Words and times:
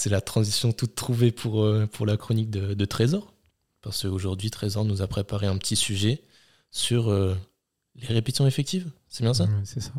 c'est 0.00 0.08
la 0.08 0.22
transition 0.22 0.72
toute 0.72 0.94
trouvée 0.94 1.30
pour, 1.30 1.62
euh, 1.62 1.86
pour 1.86 2.06
la 2.06 2.16
chronique 2.16 2.50
de, 2.50 2.84
Trésor. 2.86 3.34
Parce 3.82 4.02
qu'aujourd'hui, 4.02 4.50
Trésor 4.50 4.86
nous 4.86 5.02
a 5.02 5.06
préparé 5.06 5.46
un 5.46 5.58
petit 5.58 5.76
sujet 5.76 6.22
sur 6.70 7.10
euh, 7.10 7.34
les 7.96 8.06
répétitions 8.06 8.46
effectives. 8.46 8.90
C'est 9.10 9.22
bien 9.22 9.34
ça 9.34 9.46
C'est 9.64 9.80
ça. 9.80 9.92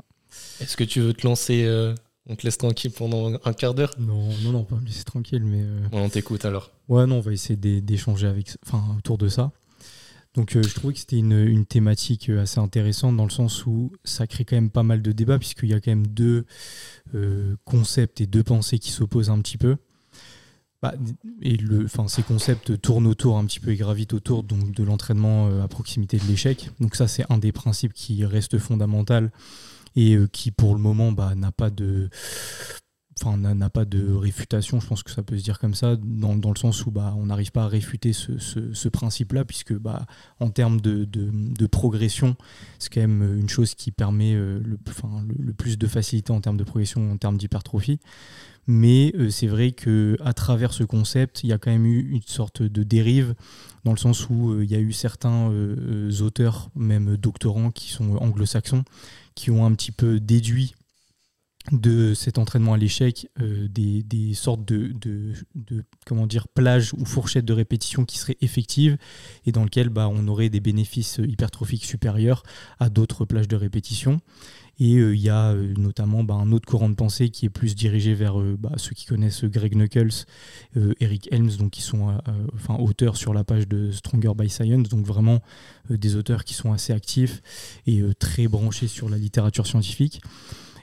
Est-ce 0.60 0.76
que 0.76 0.84
tu 0.84 1.02
veux 1.02 1.14
te 1.14 1.28
lancer 1.28 1.66
euh, 1.66 1.94
On 2.26 2.36
te 2.36 2.44
laisse 2.44 2.58
tranquille 2.58 2.92
pendant 2.92 3.40
un 3.46 3.54
quart 3.54 3.76
d'heure? 3.76 3.94
Non, 4.00 4.30
non, 4.44 4.52
non, 4.52 4.64
pas 4.64 4.76
me 4.76 4.86
laisser 4.86 5.04
tranquille, 5.04 5.44
mais. 5.44 5.64
on 5.92 6.10
t'écoute 6.10 6.46
alors. 6.46 6.72
Ouais, 6.88 7.06
non, 7.06 7.18
on 7.18 7.22
va 7.22 7.32
essayer 7.32 7.56
d'échanger 7.56 8.26
avec, 8.26 8.58
enfin, 8.66 8.84
autour 8.98 9.20
de 9.20 9.30
ça. 9.30 9.52
Donc 10.34 10.54
je 10.54 10.74
trouvais 10.74 10.94
que 10.94 11.00
c'était 11.00 11.18
une, 11.18 11.34
une, 11.34 11.66
thématique 11.66 12.30
assez 12.30 12.60
intéressante 12.60 13.18
dans 13.18 13.26
le 13.26 13.30
sens 13.30 13.66
où 13.66 13.92
ça 14.06 14.28
crée 14.28 14.46
quand 14.46 14.56
même 14.56 14.70
pas 14.70 14.82
mal 14.82 15.02
de 15.02 15.12
débats 15.12 15.38
puisqu'il 15.38 15.70
y 15.70 15.74
a 15.74 15.82
quand 15.82 15.92
même 15.92 16.08
deux 16.08 16.46
concepts 17.66 18.22
et 18.22 18.28
deux 18.28 18.44
pensées 18.44 18.80
qui 18.80 18.92
s'opposent 18.92 19.30
un 19.30 19.42
petit 19.42 19.58
peu. 19.58 19.76
Bah, 20.82 20.96
et 21.42 21.58
le, 21.58 21.86
enfin, 21.86 22.08
ces 22.08 22.24
concepts 22.24 22.82
tournent 22.82 23.06
autour 23.06 23.38
un 23.38 23.46
petit 23.46 23.60
peu 23.60 23.72
et 23.72 23.76
gravitent 23.76 24.14
autour 24.14 24.44
donc, 24.44 24.72
de 24.72 24.84
l'entraînement 24.84 25.48
euh, 25.48 25.64
à 25.64 25.68
proximité 25.68 26.18
de 26.18 26.24
l'échec. 26.26 26.72
Donc 26.80 26.96
ça, 26.96 27.08
c'est 27.08 27.24
un 27.32 27.38
des 27.38 27.52
principes 27.52 27.94
qui 27.94 28.26
reste 28.26 28.58
fondamental 28.58 29.32
et 29.96 30.16
euh, 30.16 30.28
qui, 30.28 30.50
pour 30.50 30.74
le 30.74 30.82
moment, 30.82 31.12
bah, 31.12 31.36
n'a 31.36 31.52
pas 31.52 31.70
de 31.70 32.10
enfin 33.24 33.38
n'a 33.38 33.70
pas 33.70 33.86
de 33.86 34.12
réfutation, 34.12 34.80
je 34.80 34.88
pense 34.88 35.04
que 35.04 35.12
ça 35.12 35.22
peut 35.22 35.38
se 35.38 35.44
dire 35.44 35.60
comme 35.60 35.74
ça, 35.74 35.96
dans, 35.96 36.36
dans 36.36 36.52
le 36.52 36.58
sens 36.58 36.86
où 36.86 36.92
bah, 36.92 37.14
on 37.18 37.28
n'arrive 37.28 37.52
pas 37.52 37.64
à 37.64 37.68
réfuter 37.68 38.14
ce, 38.14 38.38
ce, 38.40 38.90
principe-là, 38.90 39.46
puisque 39.46 39.74
bah, 39.74 40.06
en 40.40 40.50
termes 40.50 40.82
de, 40.82 41.06
de, 41.06 41.30
de 41.32 41.68
progression, 41.68 42.36
c'est 42.80 42.92
quand 42.92 43.02
même 43.02 43.38
une 43.38 43.50
chose 43.50 43.76
qui 43.76 43.92
permet 43.92 44.34
euh, 44.34 44.60
le, 44.64 44.80
enfin, 44.90 45.24
le, 45.38 45.54
plus 45.54 45.78
de 45.78 45.88
facilité 45.88 46.32
en 46.32 46.42
termes 46.42 46.58
de 46.58 46.64
progression, 46.64 47.12
en 47.12 47.18
termes 47.18 47.38
d'hypertrophie. 47.38 48.00
Mais 48.68 49.12
euh, 49.16 49.30
c'est 49.30 49.48
vrai 49.48 49.72
que 49.72 50.18
à 50.24 50.34
travers 50.34 50.74
ce 50.74 50.84
concept, 50.84 51.44
il 51.44 51.50
y 51.50 51.54
a 51.54 51.58
quand 51.58 51.72
même 51.72 51.86
eu 51.86 52.10
une 52.12 52.22
sorte 52.22 52.62
de 52.62 52.84
dérive, 52.84 53.36
dans 53.84 53.92
le 53.92 53.98
sens 53.98 54.30
où 54.30 54.52
euh, 54.52 54.64
il 54.64 54.72
y 54.72 54.76
a 54.76 54.80
eu 54.80 54.94
certains 54.94 55.52
auteurs, 56.22 56.70
même 56.76 57.18
doctorants, 57.18 57.72
qui 57.72 57.90
sont 57.90 58.16
anglo-saxons, 58.18 58.84
qui 59.36 59.52
ont 59.52 59.66
un 59.66 59.74
petit 59.74 59.92
peu 59.92 60.20
déduit 60.20 60.76
de 61.72 62.14
cet 62.14 62.38
entraînement 62.38 62.74
à 62.74 62.78
l'échec 62.78 63.30
euh, 63.40 63.68
des, 63.70 64.34
sortes 64.34 64.66
de, 64.66 64.94
comment 66.06 66.26
dire 66.26 66.48
plages 66.48 66.94
ou 66.94 67.06
fourchettes 67.06 67.46
de 67.46 67.54
répétition 67.54 68.04
qui 68.04 68.18
seraient 68.18 68.38
effectives 68.42 68.98
et 69.46 69.52
dans 69.52 69.64
lesquelles 69.64 69.90
bah, 69.90 70.10
on 70.12 70.28
aurait 70.28 70.50
des 70.50 70.60
bénéfices 70.60 71.20
hypertrophiques 71.24 71.86
supérieurs 71.86 72.44
à 72.80 72.90
d'autres 72.90 73.26
plages 73.26 73.48
de 73.48 73.56
répétition. 73.56 74.20
Et 74.80 74.96
euh, 74.98 75.16
il 75.16 75.22
y 75.22 75.30
a 75.30 75.52
euh, 75.52 75.74
notamment 75.78 76.24
bah, 76.24 76.34
un 76.36 76.52
autre 76.52 76.68
courant 76.68 76.90
de 76.90 76.96
pensée 76.96 77.30
qui 77.30 77.46
est 77.46 77.50
plus 77.50 77.76
dirigé 77.76 78.14
vers 78.14 78.36
bah, 78.58 78.72
ceux 78.78 78.96
qui 78.96 79.06
connaissent 79.06 79.44
Greg 79.46 79.76
Knuckles, 79.76 80.26
Eric 81.00 81.28
Helms, 81.32 81.58
donc 81.58 81.72
qui 81.72 81.82
sont 81.82 82.18
enfin, 82.56 82.76
auteurs 82.76 83.18
sur 83.18 83.34
la 83.34 83.44
page 83.44 83.68
de 83.68 83.92
Stronger 83.92 84.32
by 84.36 84.50
Science, 84.50 84.90
donc 84.90 85.06
vraiment 85.06 85.42
des 85.90 86.16
auteurs 86.16 86.44
qui 86.44 86.54
sont 86.54 86.72
assez 86.72 86.94
actifs 86.94 87.42
et 87.86 88.02
très 88.20 88.48
branchés 88.48 88.88
sur 88.88 89.10
la 89.10 89.18
littérature 89.18 89.68
scientifique. 89.68 90.22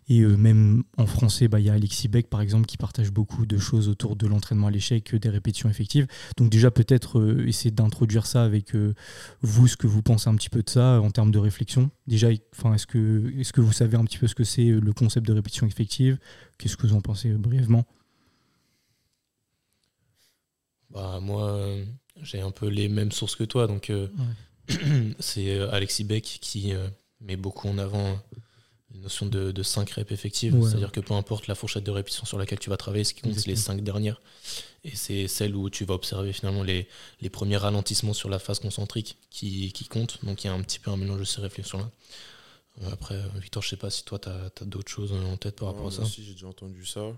Et 0.08 0.20
euh, 0.20 0.36
même 0.36 0.84
en 0.96 1.06
français, 1.06 1.48
bah, 1.48 1.60
il 1.60 1.66
y 1.66 1.70
a 1.70 1.74
Alexis 1.74 2.08
Beck, 2.08 2.28
par 2.28 2.40
exemple, 2.40 2.66
qui 2.66 2.78
partage 2.78 3.12
beaucoup 3.12 3.44
de 3.44 3.58
choses 3.58 3.88
autour 3.88 4.16
de 4.16 4.26
l'entraînement 4.26 4.68
à 4.68 4.70
l'échec, 4.70 5.14
des 5.14 5.28
répétitions 5.28 5.68
effectives. 5.68 6.06
Donc 6.38 6.48
déjà, 6.48 6.70
peut-être 6.70 7.18
euh, 7.18 7.46
essayer 7.46 7.70
d'introduire 7.70 8.24
ça 8.24 8.42
avec 8.42 8.74
euh, 8.74 8.94
vous, 9.42 9.68
ce 9.68 9.76
que 9.76 9.86
vous 9.86 10.02
pensez 10.02 10.30
un 10.30 10.34
petit 10.34 10.48
peu 10.48 10.62
de 10.62 10.70
ça 10.70 11.00
en 11.00 11.10
termes 11.10 11.30
de 11.30 11.38
réflexion. 11.38 11.90
Déjà, 12.06 12.30
est-ce 12.30 12.86
que, 12.86 13.32
est 13.38 13.52
que 13.52 13.60
vous 13.60 13.72
savez 13.72 13.96
un 13.96 14.04
petit 14.04 14.18
peu 14.18 14.26
ce 14.26 14.34
que 14.34 14.44
c'est 14.44 14.66
le 14.66 14.92
concept 14.94 15.26
de 15.26 15.34
répétition 15.34 15.66
effective? 15.66 16.18
Qu'est-ce 16.56 16.76
que 16.76 16.86
vous 16.86 16.94
en 16.94 17.02
pensez 17.02 17.30
brièvement? 17.30 17.84
Bah, 20.90 21.18
Moi, 21.20 21.68
j'ai 22.22 22.40
un 22.40 22.50
peu 22.50 22.68
les 22.68 22.88
mêmes 22.88 23.12
sources 23.12 23.36
que 23.36 23.44
toi. 23.44 23.66
Donc, 23.66 23.92
c'est 25.18 25.60
Alexis 25.60 26.04
Beck 26.04 26.38
qui 26.40 26.72
met 27.20 27.36
beaucoup 27.36 27.68
en 27.68 27.76
avant 27.76 28.18
une 28.94 29.02
notion 29.02 29.26
de, 29.26 29.52
de 29.52 29.62
5 29.62 29.90
reps 29.90 30.12
effectives. 30.12 30.56
C'est-à-dire 30.62 30.92
que 30.92 31.00
peu 31.00 31.14
importe 31.14 31.46
la 31.46 31.54
fourchette 31.54 31.84
de 31.84 31.90
répétition 31.90 32.24
sur 32.24 32.38
laquelle 32.38 32.58
tu 32.58 32.70
vas 32.70 32.76
travailler, 32.76 33.04
ce 33.04 33.14
qui 33.14 33.20
compte, 33.20 33.34
c'est 33.34 33.46
les 33.46 33.56
5 33.56 33.82
dernières. 33.82 34.20
Et 34.84 34.94
c'est 34.96 35.28
celle 35.28 35.54
où 35.56 35.68
tu 35.68 35.84
vas 35.84 35.94
observer 35.94 36.32
finalement 36.32 36.62
les, 36.62 36.88
les 37.20 37.28
premiers 37.28 37.56
ralentissements 37.56 38.14
sur 38.14 38.28
la 38.28 38.38
phase 38.38 38.60
concentrique 38.60 39.18
qui, 39.30 39.72
qui 39.72 39.86
comptent. 39.86 40.24
Donc 40.24 40.44
il 40.44 40.46
y 40.46 40.50
a 40.50 40.54
un 40.54 40.62
petit 40.62 40.78
peu 40.78 40.90
un 40.90 40.96
mélange 40.96 41.20
de 41.20 41.24
ces 41.24 41.40
réflexions-là. 41.40 41.90
Euh, 42.82 42.90
après, 42.92 43.14
euh, 43.14 43.28
Victor, 43.36 43.62
je 43.62 43.70
sais 43.70 43.76
pas 43.76 43.90
si 43.90 44.04
toi, 44.04 44.18
tu 44.18 44.28
as, 44.28 44.50
d'autres 44.64 44.90
choses 44.90 45.12
en 45.12 45.36
tête 45.36 45.56
par 45.56 45.68
rapport 45.68 45.88
à 45.88 45.90
ça. 45.90 46.04
Si, 46.04 46.24
j'ai 46.24 46.32
déjà 46.32 46.48
entendu 46.48 46.84
ça. 46.84 47.12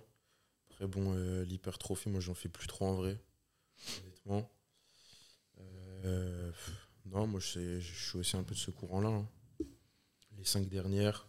Après, 0.71 0.87
bon, 0.87 1.15
euh, 1.15 1.45
l'hypertrophie, 1.45 2.09
moi, 2.09 2.21
j'en 2.21 2.35
fais 2.35 2.49
plus 2.49 2.67
trop 2.67 2.87
en 2.87 2.95
vrai, 2.95 3.19
honnêtement. 4.03 4.51
non, 7.07 7.27
moi, 7.27 7.41
je, 7.41 7.81
suis 7.81 8.19
aussi 8.19 8.37
un 8.37 8.43
peu 8.43 8.55
de 8.55 8.61
ce 8.61 8.71
courant-là. 8.71 9.09
Hein. 9.09 9.27
Les 10.39 10.45
cinq 10.45 10.69
dernières, 10.69 11.29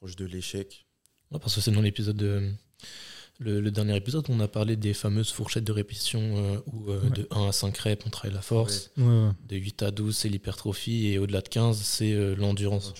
proche 0.00 0.16
de 0.16 0.24
l'échec. 0.24 0.86
parce 1.30 1.54
que 1.54 1.60
c'est 1.60 1.70
dans 1.70 1.82
l'épisode 1.82 2.16
de. 2.16 2.50
Le, 3.38 3.70
dernier 3.70 3.96
épisode, 3.96 4.26
on 4.28 4.38
a 4.40 4.48
parlé 4.48 4.76
des 4.76 4.92
fameuses 4.92 5.30
fourchettes 5.30 5.64
de 5.64 5.72
répétition 5.72 6.20
euh, 6.20 6.58
où 6.66 6.90
euh, 6.90 7.08
de 7.08 7.26
1 7.30 7.48
à 7.48 7.52
5 7.52 7.76
reps, 7.78 8.06
on 8.06 8.10
travaille 8.10 8.34
la 8.34 8.42
force. 8.42 8.90
de 8.98 9.56
8 9.56 9.82
à 9.82 9.90
12, 9.90 10.14
c'est 10.14 10.28
l'hypertrophie. 10.28 11.06
Et 11.06 11.18
au-delà 11.18 11.40
de 11.40 11.48
15, 11.48 11.78
c'est 11.78 12.12
euh, 12.12 12.34
l'endurance. 12.34 12.92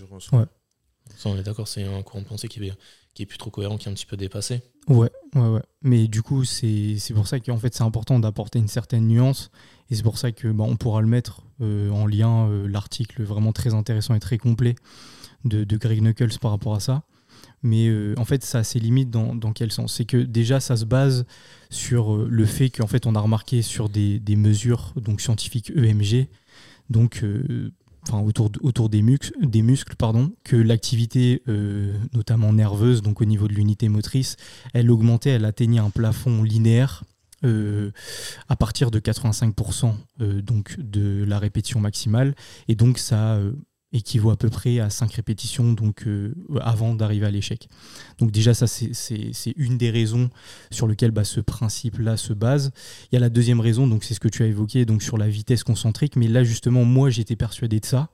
Ça, 1.18 1.28
on 1.28 1.36
est 1.36 1.42
d'accord, 1.42 1.68
c'est 1.68 1.82
un 1.82 2.02
courant 2.02 2.22
de 2.22 2.26
pensée 2.26 2.48
qui 2.48 2.64
est, 2.64 2.72
qui 3.12 3.22
est 3.24 3.26
plus 3.26 3.36
trop 3.36 3.50
cohérent, 3.50 3.76
qui 3.76 3.88
est 3.88 3.90
un 3.90 3.94
petit 3.94 4.06
peu 4.06 4.16
dépassé. 4.16 4.62
Ouais, 4.88 5.10
ouais, 5.34 5.48
ouais. 5.48 5.62
Mais 5.82 6.08
du 6.08 6.22
coup, 6.22 6.44
c'est 6.44 6.96
pour 7.14 7.28
ça 7.28 7.38
qu'en 7.38 7.58
fait, 7.58 7.74
c'est 7.74 7.82
important 7.82 8.18
d'apporter 8.18 8.58
une 8.58 8.68
certaine 8.68 9.08
nuance. 9.08 9.50
Et 9.90 9.94
c'est 9.94 10.02
pour 10.02 10.16
ça 10.16 10.32
que 10.32 10.48
bah, 10.48 10.64
on 10.66 10.76
pourra 10.76 11.02
le 11.02 11.06
mettre 11.06 11.42
en 11.60 12.06
lien, 12.06 12.48
l'article 12.66 13.22
vraiment 13.24 13.52
très 13.52 13.74
intéressant 13.74 14.14
et 14.14 14.20
très 14.20 14.38
complet 14.38 14.74
de, 15.44 15.76
Greg 15.76 16.00
Knuckles 16.00 16.38
par 16.40 16.50
rapport 16.50 16.74
à 16.74 16.80
ça. 16.80 17.02
Mais 17.62 17.88
euh, 17.88 18.14
en 18.16 18.24
fait, 18.24 18.42
ça 18.42 18.58
a 18.58 18.64
ses 18.64 18.80
limites 18.80 19.10
dans, 19.10 19.52
quel 19.52 19.70
sens? 19.70 19.94
C'est 19.94 20.04
que 20.04 20.16
déjà, 20.16 20.60
ça 20.60 20.76
se 20.76 20.84
base 20.84 21.26
sur 21.68 22.14
euh, 22.14 22.28
le 22.30 22.46
fait 22.46 22.70
qu'en 22.70 22.86
fait, 22.86 23.06
on 23.06 23.14
a 23.14 23.20
remarqué 23.20 23.62
sur 23.62 23.88
des, 23.88 24.20
mesures 24.36 24.94
donc 24.96 25.20
scientifiques 25.20 25.70
EMG, 25.76 26.28
donc 26.88 27.22
euh, 27.22 27.70
autour, 28.12 28.50
autour 28.62 28.88
des, 28.88 29.02
muscles, 29.02 29.32
des 29.42 29.62
muscles, 29.62 29.94
pardon, 29.96 30.32
que 30.44 30.56
l'activité, 30.56 31.42
notamment 32.14 32.52
nerveuse, 32.52 33.02
donc 33.02 33.20
au 33.20 33.26
niveau 33.26 33.46
de 33.46 33.52
l'unité 33.52 33.88
motrice, 33.88 34.36
elle 34.72 34.90
augmentait, 34.90 35.30
elle 35.30 35.44
atteignait 35.44 35.80
un 35.80 35.90
plafond 35.90 36.42
linéaire 36.42 37.04
à 37.42 38.56
partir 38.56 38.90
de 38.90 39.00
85% 39.00 39.94
donc 40.42 40.78
de 40.78 41.24
la 41.24 41.38
répétition 41.38 41.80
maximale. 41.80 42.34
Et 42.68 42.74
donc 42.74 42.98
ça 42.98 43.38
équivaut 43.92 44.30
à 44.30 44.36
peu 44.36 44.48
près 44.48 44.78
à 44.78 44.90
5 44.90 45.12
répétitions 45.12 45.72
donc, 45.72 46.06
euh, 46.06 46.34
avant 46.60 46.94
d'arriver 46.94 47.26
à 47.26 47.30
l'échec. 47.30 47.68
Donc 48.18 48.30
déjà, 48.30 48.54
ça, 48.54 48.66
c'est 48.66 49.54
une 49.56 49.78
des 49.78 49.90
raisons 49.90 50.30
sur 50.70 50.86
lesquelles 50.86 51.10
bah, 51.10 51.24
ce 51.24 51.40
principe-là 51.40 52.16
se 52.16 52.32
base. 52.32 52.70
Il 53.10 53.14
y 53.14 53.18
a 53.18 53.20
la 53.20 53.30
deuxième 53.30 53.60
raison, 53.60 53.86
donc 53.86 54.04
c'est 54.04 54.14
ce 54.14 54.20
que 54.20 54.28
tu 54.28 54.42
as 54.42 54.46
évoqué, 54.46 54.84
donc 54.84 55.02
sur 55.02 55.18
la 55.18 55.28
vitesse 55.28 55.64
concentrique, 55.64 56.16
mais 56.16 56.28
là, 56.28 56.44
justement, 56.44 56.84
moi, 56.84 57.10
j'étais 57.10 57.36
persuadé 57.36 57.80
de 57.80 57.86
ça 57.86 58.10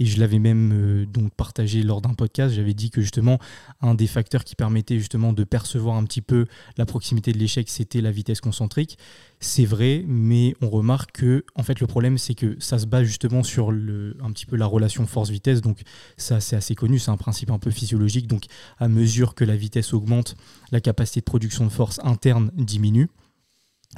et 0.00 0.06
je 0.06 0.18
l'avais 0.18 0.38
même 0.38 0.72
euh, 0.72 1.06
donc 1.06 1.32
partagé 1.34 1.82
lors 1.82 2.00
d'un 2.00 2.14
podcast. 2.14 2.54
J'avais 2.54 2.72
dit 2.72 2.90
que 2.90 3.02
justement 3.02 3.38
un 3.82 3.94
des 3.94 4.06
facteurs 4.06 4.44
qui 4.44 4.56
permettait 4.56 4.98
justement 4.98 5.34
de 5.34 5.44
percevoir 5.44 5.96
un 5.96 6.04
petit 6.04 6.22
peu 6.22 6.46
la 6.78 6.86
proximité 6.86 7.32
de 7.32 7.38
l'échec, 7.38 7.68
c'était 7.68 8.00
la 8.00 8.10
vitesse 8.10 8.40
concentrique. 8.40 8.98
C'est 9.40 9.66
vrai, 9.66 10.02
mais 10.08 10.54
on 10.62 10.70
remarque 10.70 11.12
que 11.12 11.44
en 11.54 11.62
fait 11.62 11.80
le 11.80 11.86
problème 11.86 12.16
c'est 12.16 12.34
que 12.34 12.56
ça 12.60 12.78
se 12.78 12.86
base 12.86 13.04
justement 13.04 13.42
sur 13.42 13.70
le, 13.70 14.16
un 14.22 14.32
petit 14.32 14.46
peu 14.46 14.56
la 14.56 14.66
relation 14.66 15.06
force-vitesse. 15.06 15.60
Donc 15.60 15.82
ça 16.16 16.40
c'est 16.40 16.56
assez 16.56 16.74
connu, 16.74 16.98
c'est 16.98 17.10
un 17.10 17.18
principe 17.18 17.50
un 17.50 17.58
peu 17.58 17.70
physiologique. 17.70 18.26
Donc 18.26 18.44
à 18.78 18.88
mesure 18.88 19.34
que 19.34 19.44
la 19.44 19.54
vitesse 19.54 19.92
augmente, 19.92 20.34
la 20.72 20.80
capacité 20.80 21.20
de 21.20 21.26
production 21.26 21.66
de 21.66 21.70
force 21.70 22.00
interne 22.02 22.50
diminue. 22.54 23.08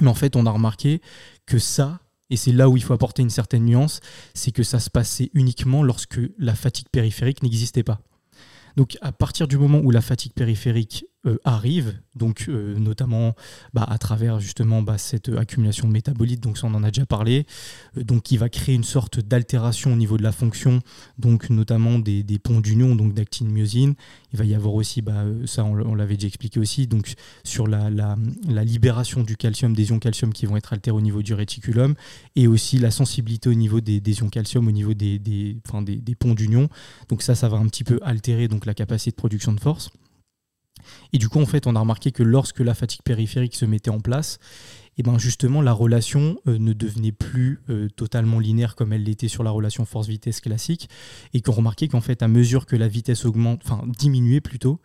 Mais 0.01 0.09
en 0.09 0.15
fait 0.15 0.35
on 0.35 0.45
a 0.45 0.51
remarqué 0.51 1.01
que 1.45 1.59
ça, 1.59 1.99
et 2.33 2.35
c'est 2.35 2.51
là 2.51 2.67
où 2.67 2.75
il 2.75 2.81
faut 2.83 2.93
apporter 2.93 3.21
une 3.21 3.29
certaine 3.29 3.63
nuance, 3.63 3.99
c'est 4.33 4.51
que 4.51 4.63
ça 4.63 4.79
se 4.79 4.89
passait 4.89 5.29
uniquement 5.35 5.83
lorsque 5.83 6.19
la 6.39 6.55
fatigue 6.55 6.87
périphérique 6.91 7.43
n'existait 7.43 7.83
pas. 7.83 8.01
Donc 8.75 8.97
à 9.01 9.11
partir 9.11 9.47
du 9.47 9.55
moment 9.55 9.77
où 9.77 9.91
la 9.91 10.01
fatigue 10.01 10.33
périphérique 10.33 11.05
euh, 11.25 11.37
arrive, 11.45 11.97
donc 12.17 12.47
euh, 12.49 12.77
notamment 12.77 13.33
bah, 13.73 13.85
à 13.89 13.97
travers 13.97 14.41
justement 14.41 14.81
bah, 14.81 14.97
cette 14.97 15.29
accumulation 15.29 15.87
de 15.87 15.93
métabolites, 15.93 16.41
donc 16.41 16.57
ça 16.57 16.67
on 16.67 16.73
en 16.73 16.83
a 16.83 16.91
déjà 16.91 17.05
parlé, 17.05 17.45
euh, 17.97 18.03
donc 18.03 18.23
qui 18.23 18.35
va 18.35 18.49
créer 18.49 18.75
une 18.75 18.83
sorte 18.83 19.21
d'altération 19.21 19.93
au 19.93 19.95
niveau 19.95 20.17
de 20.17 20.23
la 20.23 20.33
fonction, 20.33 20.81
donc 21.17 21.49
notamment 21.49 21.97
des, 21.97 22.25
ponts 22.43 22.59
d'union, 22.59 22.97
donc 22.97 23.13
d'actine 23.13 23.47
myosine. 23.47 23.93
Il 24.33 24.39
va 24.39 24.43
y 24.43 24.53
avoir 24.53 24.73
aussi, 24.73 25.01
bah, 25.01 25.23
ça 25.45 25.63
on, 25.63 25.95
l'avait 25.95 26.15
déjà 26.15 26.27
expliqué 26.27 26.59
aussi, 26.59 26.87
donc 26.87 27.13
sur 27.45 27.67
la, 27.67 27.89
libération 28.65 29.23
du 29.23 29.37
calcium, 29.37 29.73
des 29.73 29.91
ions 29.91 29.99
calcium 29.99 30.33
qui 30.33 30.45
vont 30.45 30.57
être 30.57 30.73
altérés 30.73 30.97
au 30.97 31.01
niveau 31.01 31.21
du 31.21 31.33
réticulum, 31.33 31.95
et 32.35 32.47
aussi 32.47 32.79
la 32.79 32.91
sensibilité 32.91 33.47
au 33.47 33.53
niveau 33.53 33.79
des, 33.79 34.01
ions 34.19 34.27
calcium, 34.27 34.67
au 34.67 34.71
niveau 34.71 34.93
des, 34.93 35.19
des, 35.19 35.55
des 35.85 36.15
ponts 36.15 36.33
d'union. 36.33 36.67
Donc 37.07 37.21
ça, 37.21 37.33
ça 37.33 37.47
va 37.47 37.55
un 37.55 37.67
petit 37.67 37.85
peu 37.85 38.01
altérer 38.03 38.49
donc 38.49 38.65
la 38.65 38.73
capacité 38.73 39.11
de 39.11 39.15
production 39.15 39.53
de 39.53 39.61
force. 39.61 39.89
Et 41.11 41.17
du 41.17 41.29
coup, 41.29 41.39
en 41.39 41.45
fait, 41.45 41.67
on 41.67 41.75
a 41.75 41.79
remarqué 41.79 42.11
que 42.11 42.23
lorsque 42.23 42.59
la 42.59 42.73
fatigue 42.73 43.01
périphérique 43.03 43.55
se 43.55 43.65
mettait 43.65 43.89
en 43.89 43.99
place, 43.99 44.39
et 44.97 45.03
ben 45.03 45.17
justement 45.17 45.61
la 45.61 45.73
relation 45.73 46.37
euh, 46.47 46.57
ne 46.59 46.73
devenait 46.73 47.11
plus 47.11 47.59
euh, 47.69 47.89
totalement 47.89 48.39
linéaire 48.39 48.75
comme 48.75 48.93
elle 48.93 49.03
l'était 49.03 49.27
sur 49.27 49.43
la 49.43 49.51
relation 49.51 49.85
force-vitesse 49.85 50.39
classique 50.39 50.89
et 51.33 51.41
qu'on 51.41 51.53
remarquait 51.53 51.87
qu'en 51.87 52.01
fait 52.01 52.21
à 52.21 52.27
mesure 52.27 52.65
que 52.65 52.75
la 52.75 52.87
vitesse 52.87 53.25
augmente, 53.25 53.61
enfin 53.65 53.83
diminuait 53.87 54.41
plutôt, 54.41 54.79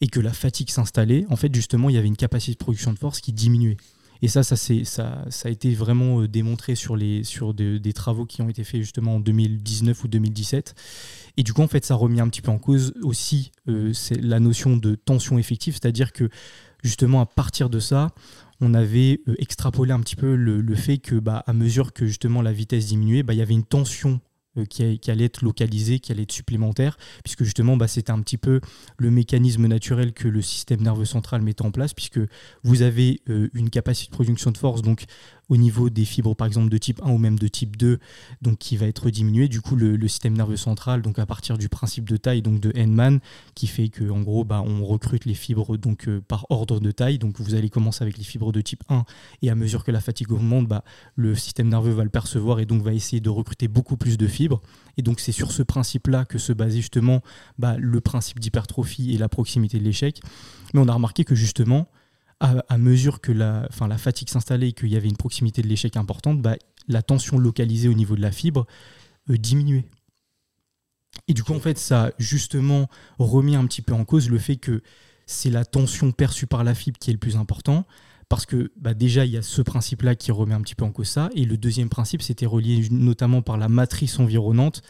et 0.00 0.08
que 0.08 0.20
la 0.20 0.32
fatigue 0.32 0.70
s'installait, 0.70 1.24
en 1.30 1.36
fait 1.36 1.54
justement 1.54 1.88
il 1.88 1.94
y 1.94 1.98
avait 1.98 2.08
une 2.08 2.16
capacité 2.16 2.52
de 2.52 2.58
production 2.58 2.92
de 2.92 2.98
force 2.98 3.20
qui 3.20 3.32
diminuait. 3.32 3.76
Et 4.22 4.28
ça, 4.28 4.42
ça, 4.42 4.56
ça, 4.56 5.24
ça 5.28 5.48
a 5.48 5.50
été 5.50 5.74
vraiment 5.74 6.20
euh, 6.20 6.28
démontré 6.28 6.74
sur, 6.74 6.96
les, 6.96 7.24
sur 7.24 7.54
des 7.54 7.92
travaux 7.92 8.26
qui 8.26 8.42
ont 8.42 8.48
été 8.48 8.64
faits 8.64 8.80
justement 8.80 9.16
en 9.16 9.20
2019 9.20 10.04
ou 10.04 10.08
2017. 10.08 10.74
Et 11.36 11.42
du 11.42 11.52
coup, 11.52 11.62
en 11.62 11.68
fait, 11.68 11.84
ça 11.84 11.94
remet 11.94 12.20
un 12.20 12.28
petit 12.28 12.42
peu 12.42 12.50
en 12.50 12.58
cause 12.58 12.94
aussi 13.02 13.50
c'est 13.92 14.20
la 14.20 14.40
notion 14.40 14.76
de 14.76 14.94
tension 14.94 15.38
effective, 15.38 15.74
c'est-à-dire 15.74 16.12
que 16.12 16.28
justement 16.82 17.20
à 17.20 17.26
partir 17.26 17.70
de 17.70 17.80
ça, 17.80 18.10
on 18.60 18.74
avait 18.74 19.20
euh, 19.28 19.34
extrapolé 19.38 19.92
un 19.92 20.00
petit 20.00 20.16
peu 20.16 20.36
le, 20.36 20.74
fait 20.74 20.98
que, 20.98 21.16
bah, 21.16 21.42
à 21.46 21.52
mesure 21.52 21.92
que 21.92 22.06
justement 22.06 22.42
la 22.42 22.52
vitesse 22.52 22.86
diminuait, 22.86 23.22
bah, 23.22 23.34
il 23.34 23.38
y 23.38 23.42
avait 23.42 23.54
une 23.54 23.64
tension 23.64 24.20
euh, 24.56 24.64
qui, 24.64 25.10
allait 25.10 25.24
être 25.24 25.42
localisée, 25.42 25.98
qui 25.98 26.12
allait 26.12 26.22
être 26.22 26.32
supplémentaire, 26.32 26.96
puisque 27.24 27.44
justement 27.44 27.76
bah, 27.76 27.88
c'était 27.88 28.12
un 28.12 28.20
petit 28.20 28.36
peu 28.36 28.60
le 28.98 29.10
mécanisme 29.10 29.66
naturel 29.66 30.12
que 30.12 30.28
le 30.28 30.42
système 30.42 30.80
nerveux 30.80 31.04
central 31.04 31.42
mettait 31.42 31.62
en 31.62 31.70
place, 31.70 31.94
puisque 31.94 32.20
vous 32.62 32.82
avez 32.82 33.20
euh, 33.28 33.48
une 33.54 33.70
capacité 33.70 34.10
de 34.10 34.14
production 34.14 34.50
de 34.50 34.58
force, 34.58 34.82
donc 34.82 35.04
au 35.48 35.56
niveau 35.56 35.90
des 35.90 36.04
fibres 36.04 36.34
par 36.34 36.46
exemple 36.46 36.68
de 36.68 36.78
type 36.78 37.00
1 37.02 37.10
ou 37.10 37.18
même 37.18 37.38
de 37.38 37.48
type 37.48 37.76
2, 37.76 37.98
donc 38.42 38.58
qui 38.58 38.76
va 38.76 38.86
être 38.86 39.10
diminué. 39.10 39.48
Du 39.48 39.60
coup, 39.60 39.76
le, 39.76 40.08
système 40.08 40.36
nerveux 40.36 40.56
central, 40.56 41.02
donc 41.02 41.18
à 41.18 41.26
partir 41.26 41.58
du 41.58 41.68
principe 41.68 42.08
de 42.08 42.16
taille, 42.16 42.42
donc 42.42 42.60
de 42.60 42.72
Henman, 42.76 43.20
qui 43.54 43.66
fait 43.66 43.88
que 43.88 44.08
en 44.10 44.20
gros, 44.20 44.44
bah, 44.44 44.62
on 44.64 44.84
recrute 44.84 45.24
les 45.24 45.34
fibres 45.34 45.76
donc 45.76 46.08
euh, 46.08 46.20
par 46.20 46.46
ordre 46.50 46.80
de 46.80 46.90
taille. 46.90 47.18
Donc 47.18 47.40
vous 47.40 47.54
allez 47.54 47.70
commencer 47.70 48.02
avec 48.02 48.18
les 48.18 48.24
fibres 48.24 48.52
de 48.52 48.60
type 48.60 48.84
1 48.88 49.04
et 49.42 49.50
à 49.50 49.54
mesure 49.54 49.84
que 49.84 49.90
la 49.90 50.00
fatigue 50.00 50.32
augmente, 50.32 50.68
bah, 50.68 50.84
le 51.16 51.34
système 51.34 51.68
nerveux 51.68 51.92
va 51.92 52.04
le 52.04 52.10
percevoir 52.10 52.60
et 52.60 52.66
donc 52.66 52.82
va 52.82 52.92
essayer 52.92 53.20
de 53.20 53.30
recruter 53.30 53.68
beaucoup 53.68 53.96
plus 53.96 54.16
de 54.16 54.26
fibres. 54.26 54.60
Et 54.96 55.02
donc 55.02 55.20
c'est 55.20 55.32
sur 55.32 55.52
ce 55.52 55.62
principe-là 55.62 56.24
que 56.24 56.38
se 56.38 56.52
basait 56.52 56.76
justement 56.76 57.22
bah, 57.58 57.76
le 57.78 58.00
principe 58.00 58.40
d'hypertrophie 58.40 59.14
et 59.14 59.18
la 59.18 59.28
proximité 59.28 59.78
de 59.78 59.84
l'échec. 59.84 60.20
Mais 60.72 60.80
on 60.80 60.88
a 60.88 60.92
remarqué 60.92 61.24
que 61.24 61.34
justement, 61.34 61.88
à, 62.40 62.78
mesure 62.78 63.20
que 63.20 63.32
la, 63.32 63.68
la 63.88 63.98
fatigue 63.98 64.28
s'installait 64.28 64.70
et 64.70 64.72
qu'il 64.72 64.88
y 64.88 64.96
avait 64.96 65.08
une 65.08 65.16
proximité 65.16 65.62
de 65.62 65.68
l'échec 65.68 65.96
importante, 65.96 66.42
bah, 66.42 66.56
la 66.88 67.02
tension 67.02 67.38
localisée 67.38 67.88
au 67.88 67.94
niveau 67.94 68.16
de 68.16 68.20
la 68.20 68.32
fibre 68.32 68.66
euh, 69.30 69.36
diminuait. 69.36 69.86
Et 71.28 71.34
du 71.34 71.42
coup, 71.42 71.54
en 71.54 71.60
fait, 71.60 71.78
ça 71.78 72.06
a 72.06 72.10
justement 72.18 72.88
remis 73.18 73.56
un 73.56 73.66
petit 73.66 73.82
peu 73.82 73.94
en 73.94 74.04
cause 74.04 74.28
le 74.28 74.38
fait 74.38 74.56
que 74.56 74.82
c'est 75.26 75.50
la 75.50 75.64
tension 75.64 76.12
perçue 76.12 76.46
par 76.46 76.64
la 76.64 76.74
fibre 76.74 76.98
qui 76.98 77.10
est 77.10 77.14
le 77.14 77.18
plus 77.18 77.36
important. 77.36 77.86
Parce 78.28 78.46
que 78.46 78.72
bah, 78.76 78.94
déjà, 78.94 79.24
il 79.24 79.32
y 79.32 79.36
a 79.36 79.42
ce 79.42 79.62
principe-là 79.62 80.14
qui 80.14 80.32
remet 80.32 80.54
un 80.54 80.60
petit 80.60 80.74
peu 80.74 80.84
en 80.84 80.90
cause 80.90 81.08
ça. 81.08 81.30
Et 81.34 81.44
le 81.44 81.56
deuxième 81.56 81.88
principe, 81.88 82.22
c'était 82.22 82.46
relié 82.46 82.86
notamment 82.90 83.42
par 83.42 83.56
la 83.56 83.68
matrice 83.68 84.18
environnante. 84.18 84.82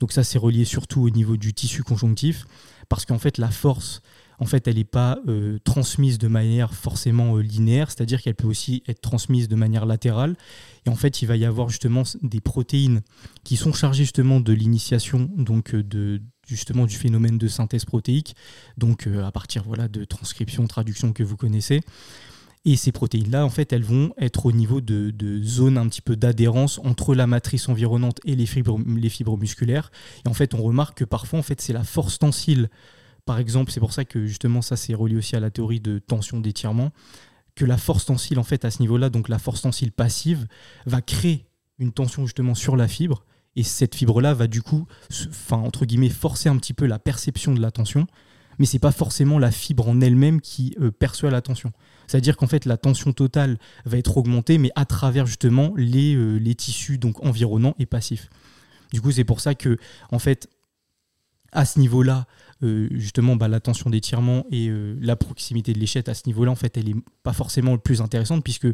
Donc 0.00 0.12
ça, 0.12 0.24
c'est 0.24 0.38
relié 0.38 0.64
surtout 0.64 1.02
au 1.02 1.10
niveau 1.10 1.36
du 1.36 1.54
tissu 1.54 1.82
conjonctif. 1.82 2.46
Parce 2.88 3.04
qu'en 3.04 3.18
fait, 3.18 3.38
la 3.38 3.50
force 3.50 4.02
en 4.38 4.46
fait, 4.46 4.68
elle 4.68 4.76
n'est 4.76 4.84
pas 4.84 5.18
euh, 5.26 5.58
transmise 5.64 6.18
de 6.18 6.28
manière 6.28 6.72
forcément 6.74 7.36
euh, 7.36 7.40
linéaire, 7.40 7.90
c'est-à-dire 7.90 8.22
qu'elle 8.22 8.34
peut 8.34 8.46
aussi 8.46 8.82
être 8.86 9.00
transmise 9.00 9.48
de 9.48 9.56
manière 9.56 9.84
latérale. 9.84 10.36
Et 10.86 10.90
en 10.90 10.94
fait, 10.94 11.22
il 11.22 11.26
va 11.26 11.36
y 11.36 11.44
avoir 11.44 11.68
justement 11.68 12.04
des 12.22 12.40
protéines 12.40 13.02
qui 13.44 13.56
sont 13.56 13.72
chargées 13.72 14.04
justement 14.04 14.40
de 14.40 14.52
l'initiation, 14.52 15.28
donc 15.36 15.74
euh, 15.74 15.82
de, 15.82 16.22
justement 16.46 16.86
du 16.86 16.96
phénomène 16.96 17.36
de 17.36 17.48
synthèse 17.48 17.84
protéique, 17.84 18.36
donc 18.76 19.06
à 19.06 19.30
partir 19.32 19.64
voilà, 19.64 19.88
de 19.88 20.04
transcription, 20.04 20.66
traduction 20.66 21.12
que 21.12 21.22
vous 21.22 21.36
connaissez. 21.36 21.80
Et 22.64 22.76
ces 22.76 22.92
protéines-là, 22.92 23.44
en 23.44 23.50
fait, 23.50 23.72
elles 23.72 23.84
vont 23.84 24.12
être 24.18 24.46
au 24.46 24.52
niveau 24.52 24.80
de, 24.80 25.42
zones 25.42 25.78
un 25.78 25.88
petit 25.88 26.00
peu 26.00 26.16
d'adhérence 26.16 26.80
entre 26.84 27.14
la 27.14 27.26
matrice 27.26 27.68
environnante 27.68 28.20
et 28.24 28.34
les 28.34 28.46
fibres, 28.46 28.78
les 28.86 29.08
fibres 29.08 29.38
musculaires. 29.38 29.90
Et 30.24 30.28
en 30.28 30.34
fait, 30.34 30.54
on 30.54 30.62
remarque 30.62 30.98
que 30.98 31.04
parfois, 31.04 31.38
en 31.38 31.42
fait, 31.42 31.60
c'est 31.60 31.72
la 31.72 31.84
force 31.84 32.18
tensile 32.18 32.68
par 33.28 33.38
exemple, 33.38 33.70
c'est 33.70 33.78
pour 33.78 33.92
ça 33.92 34.06
que 34.06 34.24
justement 34.24 34.62
ça 34.62 34.74
c'est 34.74 34.94
relié 34.94 35.14
aussi 35.16 35.36
à 35.36 35.40
la 35.40 35.50
théorie 35.50 35.80
de 35.80 35.98
tension 35.98 36.40
d'étirement, 36.40 36.92
que 37.56 37.66
la 37.66 37.76
force 37.76 38.06
tensile 38.06 38.38
en 38.38 38.42
fait 38.42 38.64
à 38.64 38.70
ce 38.70 38.80
niveau-là, 38.80 39.10
donc 39.10 39.28
la 39.28 39.38
force 39.38 39.60
tensile 39.60 39.92
passive, 39.92 40.46
va 40.86 41.02
créer 41.02 41.44
une 41.78 41.92
tension 41.92 42.24
justement 42.24 42.54
sur 42.54 42.74
la 42.74 42.88
fibre 42.88 43.26
et 43.54 43.64
cette 43.64 43.94
fibre-là 43.94 44.32
va 44.32 44.46
du 44.46 44.62
coup, 44.62 44.86
enfin 45.28 45.58
entre 45.58 45.84
guillemets, 45.84 46.08
forcer 46.08 46.48
un 46.48 46.56
petit 46.56 46.72
peu 46.72 46.86
la 46.86 46.98
perception 46.98 47.52
de 47.52 47.60
la 47.60 47.70
tension, 47.70 48.06
mais 48.58 48.64
c'est 48.64 48.78
pas 48.78 48.92
forcément 48.92 49.38
la 49.38 49.50
fibre 49.50 49.86
en 49.86 50.00
elle-même 50.00 50.40
qui 50.40 50.74
euh, 50.80 50.90
perçoit 50.90 51.30
la 51.30 51.42
tension. 51.42 51.70
C'est-à-dire 52.06 52.38
qu'en 52.38 52.46
fait 52.46 52.64
la 52.64 52.78
tension 52.78 53.12
totale 53.12 53.58
va 53.84 53.98
être 53.98 54.16
augmentée, 54.16 54.56
mais 54.56 54.70
à 54.74 54.86
travers 54.86 55.26
justement 55.26 55.74
les, 55.76 56.14
euh, 56.14 56.38
les 56.38 56.54
tissus 56.54 56.96
donc 56.96 57.22
environnants 57.22 57.74
et 57.78 57.84
passifs. 57.84 58.30
Du 58.90 59.02
coup, 59.02 59.12
c'est 59.12 59.24
pour 59.24 59.40
ça 59.40 59.54
que 59.54 59.76
en 60.10 60.18
fait 60.18 60.48
à 61.52 61.64
ce 61.64 61.78
niveau-là, 61.78 62.26
justement 62.62 63.36
bah, 63.36 63.48
la 63.48 63.60
tension 63.60 63.90
d'étirement 63.90 64.44
et 64.50 64.68
euh, 64.68 64.96
la 65.00 65.16
proximité 65.16 65.72
de 65.72 65.78
l'échette 65.78 66.08
à 66.08 66.14
ce 66.14 66.22
niveau-là, 66.26 66.50
en 66.50 66.56
fait, 66.56 66.76
elle 66.76 66.86
n'est 66.86 67.02
pas 67.22 67.32
forcément 67.32 67.72
le 67.72 67.78
plus 67.78 68.00
intéressante 68.00 68.42
puisque 68.42 68.66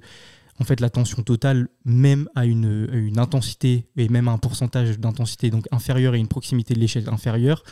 en 0.61 0.65
fait 0.65 0.81
la 0.81 0.91
tension 0.91 1.23
totale, 1.23 1.69
même 1.85 2.29
à 2.35 2.47
une, 2.47 2.89
une 2.93 3.19
intensité 3.19 3.87
et 3.97 4.09
même 4.09 4.29
à 4.29 4.33
un 4.33 4.39
pourcentage 4.39 4.99
d'intensité 4.99 5.51
donc 5.51 5.67
inférieur 5.73 6.15
et 6.15 6.19
une 6.19 6.29
proximité 6.29 6.75
de 6.75 6.81
l'échelle 6.81 7.09
inférieure, 7.09 7.65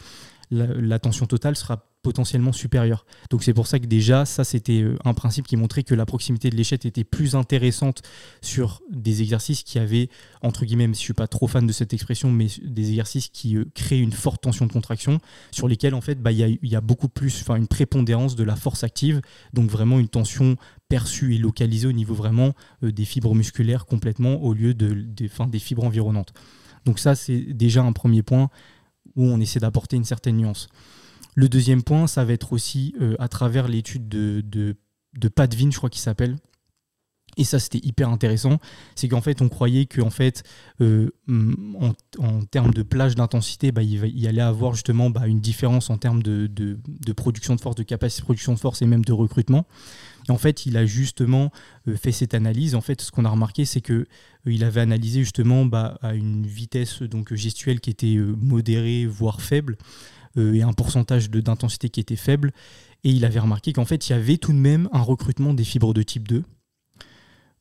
la, 0.53 0.99
tension 0.99 1.27
totale 1.27 1.57
sera 1.57 1.89
potentiellement 2.03 2.53
supérieure. 2.53 3.07
Donc 3.31 3.43
c'est 3.43 3.55
pour 3.55 3.67
ça 3.67 3.79
que 3.79 3.87
déjà, 3.87 4.25
ça 4.25 4.45
c'était 4.45 4.83
euh, 4.83 4.97
un 5.05 5.15
principe 5.15 5.47
qui 5.47 5.57
montrait 5.57 5.85
que 5.85 5.95
la 5.95 6.05
proximité 6.05 6.51
de 6.51 6.57
l'échette 6.57 6.85
était 6.85 7.05
plus 7.05 7.37
intéressante 7.37 8.03
sur 8.41 8.83
des 8.91 9.23
exercices 9.23 9.63
qui 9.63 9.79
avaient, 9.79 10.09
entre 10.43 10.65
guillemets, 10.65 10.89
je 10.89 10.99
suis 10.99 11.15
pas 11.15 11.29
trop 11.29 11.47
fan 11.47 11.67
de 11.67 11.73
cette 11.73 11.95
expression, 11.95 12.31
mais 12.31 12.49
des 12.63 12.91
exercices 12.91 13.29
qui 13.29 13.57
euh, 13.57 13.65
créent 13.75 14.01
une 14.01 14.13
forte 14.13 14.43
tension 14.43 14.67
de 14.67 14.73
contraction, 14.73 15.21
sur 15.53 15.69
lesquels 15.69 15.95
en 15.95 16.01
fait 16.01 16.21
bah, 16.21 16.33
il 16.33 16.59
y, 16.63 16.69
y, 16.69 16.77
a 16.77 16.81
beaucoup 16.81 17.09
plus, 17.09 17.41
enfin 17.41 17.57
une 17.57 17.69
prépondérance 17.69 18.37
de 18.37 18.45
la 18.45 18.57
force 18.57 18.85
active, 18.85 19.23
donc 19.53 19.71
vraiment 19.71 19.99
une 19.99 20.09
tension 20.09 20.57
perçue 20.89 21.35
et 21.35 21.39
localisée 21.39 21.87
au 21.87 21.93
niveau 21.93 22.15
vraiment 22.15 22.53
euh, 22.83 22.93
des 22.93 23.05
fibres 23.05 23.35
musculaires 23.35 23.87
complètement 23.87 24.43
au 24.43 24.53
lieu 24.53 24.75
de, 24.75 24.93
des 24.93 25.59
fibres 25.59 25.85
environnantes. 25.85 26.35
Donc 26.85 26.99
ça 26.99 27.15
c'est 27.15 27.39
déjà 27.39 27.83
un 27.83 27.93
premier 27.93 28.23
point 28.23 28.51
où 29.17 29.25
on 29.25 29.41
essaie 29.41 29.61
d'apporter 29.61 29.97
une 29.97 30.05
certaine 30.05 30.37
nuance. 30.37 30.69
Le 31.35 31.49
deuxième 31.49 31.83
point, 31.83 32.07
ça 32.07 32.25
va 32.25 32.33
être 32.33 32.53
aussi 32.53 32.95
euh, 33.01 33.15
à 33.19 33.29
travers 33.29 33.69
l'étude 33.69 34.09
de, 34.09 34.43
de, 34.43 35.29
Padvin, 35.29 35.71
je 35.71 35.77
crois 35.77 35.91
qu'il 35.91 36.03
s'appelle. 36.03 36.37
Et 37.39 37.45
ça, 37.45 37.59
c'était 37.59 37.81
hyper 37.83 38.11
intéressant. 38.11 38.59
C'est 38.95 39.09
qu'en 39.09 39.23
fait, 39.23 39.41
on 39.41 39.49
croyait 39.49 39.87
qu'en 39.87 40.11
fait, 40.11 40.43
euh, 40.83 41.11
en, 42.19 42.43
termes 42.51 42.75
de 42.75 42.83
plage 42.83 43.15
d'intensité, 43.15 43.73
bah, 43.73 43.83
il, 43.83 44.27
allait 44.29 44.43
avoir 44.43 44.75
justement 44.75 45.09
bah, 45.09 45.27
une 45.27 45.41
différence 45.41 45.89
en 45.89 45.97
termes 45.97 46.23
de, 46.23 46.77
production 47.17 47.57
de 47.57 47.61
force, 47.63 47.77
de 47.77 47.85
capacité 47.85 48.21
de 48.21 48.25
production 48.25 48.53
de 48.53 48.59
force 48.59 48.83
et 48.83 48.87
même 48.87 49.05
de 49.05 49.13
recrutement. 49.13 49.67
En 50.29 50.39
fait, 50.39 50.67
il 50.67 50.77
a 50.77 50.87
justement 50.87 51.51
euh, 51.89 51.97
fait 51.97 52.13
cette 52.13 52.35
analyse. 52.35 52.75
En 52.75 52.81
fait, 52.81 53.01
ce 53.01 53.11
qu'on 53.11 53.25
a 53.25 53.29
remarqué, 53.29 53.65
c'est 53.65 53.81
que 53.81 53.93
euh, 53.93 54.07
il 54.47 54.65
avait 54.65 54.81
analysé 54.81 55.21
justement 55.21 55.65
bah, 55.65 55.99
à 56.03 56.15
une 56.15 56.47
vitesse 56.47 57.03
donc 57.03 57.35
gestuelle 57.35 57.81
qui 57.81 57.91
était 57.91 58.17
euh, 58.17 58.35
modérée, 58.41 59.07
voire 59.07 59.41
faible, 59.41 59.77
et 60.39 60.63
un 60.63 60.73
pourcentage 60.73 61.29
d'intensité 61.29 61.91
qui 61.91 62.01
était 62.01 62.17
faible. 62.17 62.53
Et 63.05 63.11
il 63.11 63.27
avait 63.27 63.41
remarqué 63.41 63.75
qu'en 63.75 63.85
fait, 63.85 64.09
il 64.09 64.13
y 64.13 64.15
avait 64.15 64.39
tout 64.39 64.53
de 64.55 64.59
même 64.59 64.89
un 64.91 65.03
recrutement 65.03 65.53
des 65.53 65.65
fibres 65.65 65.93
de 65.93 66.03
type 66.03 66.27
2 66.27 66.43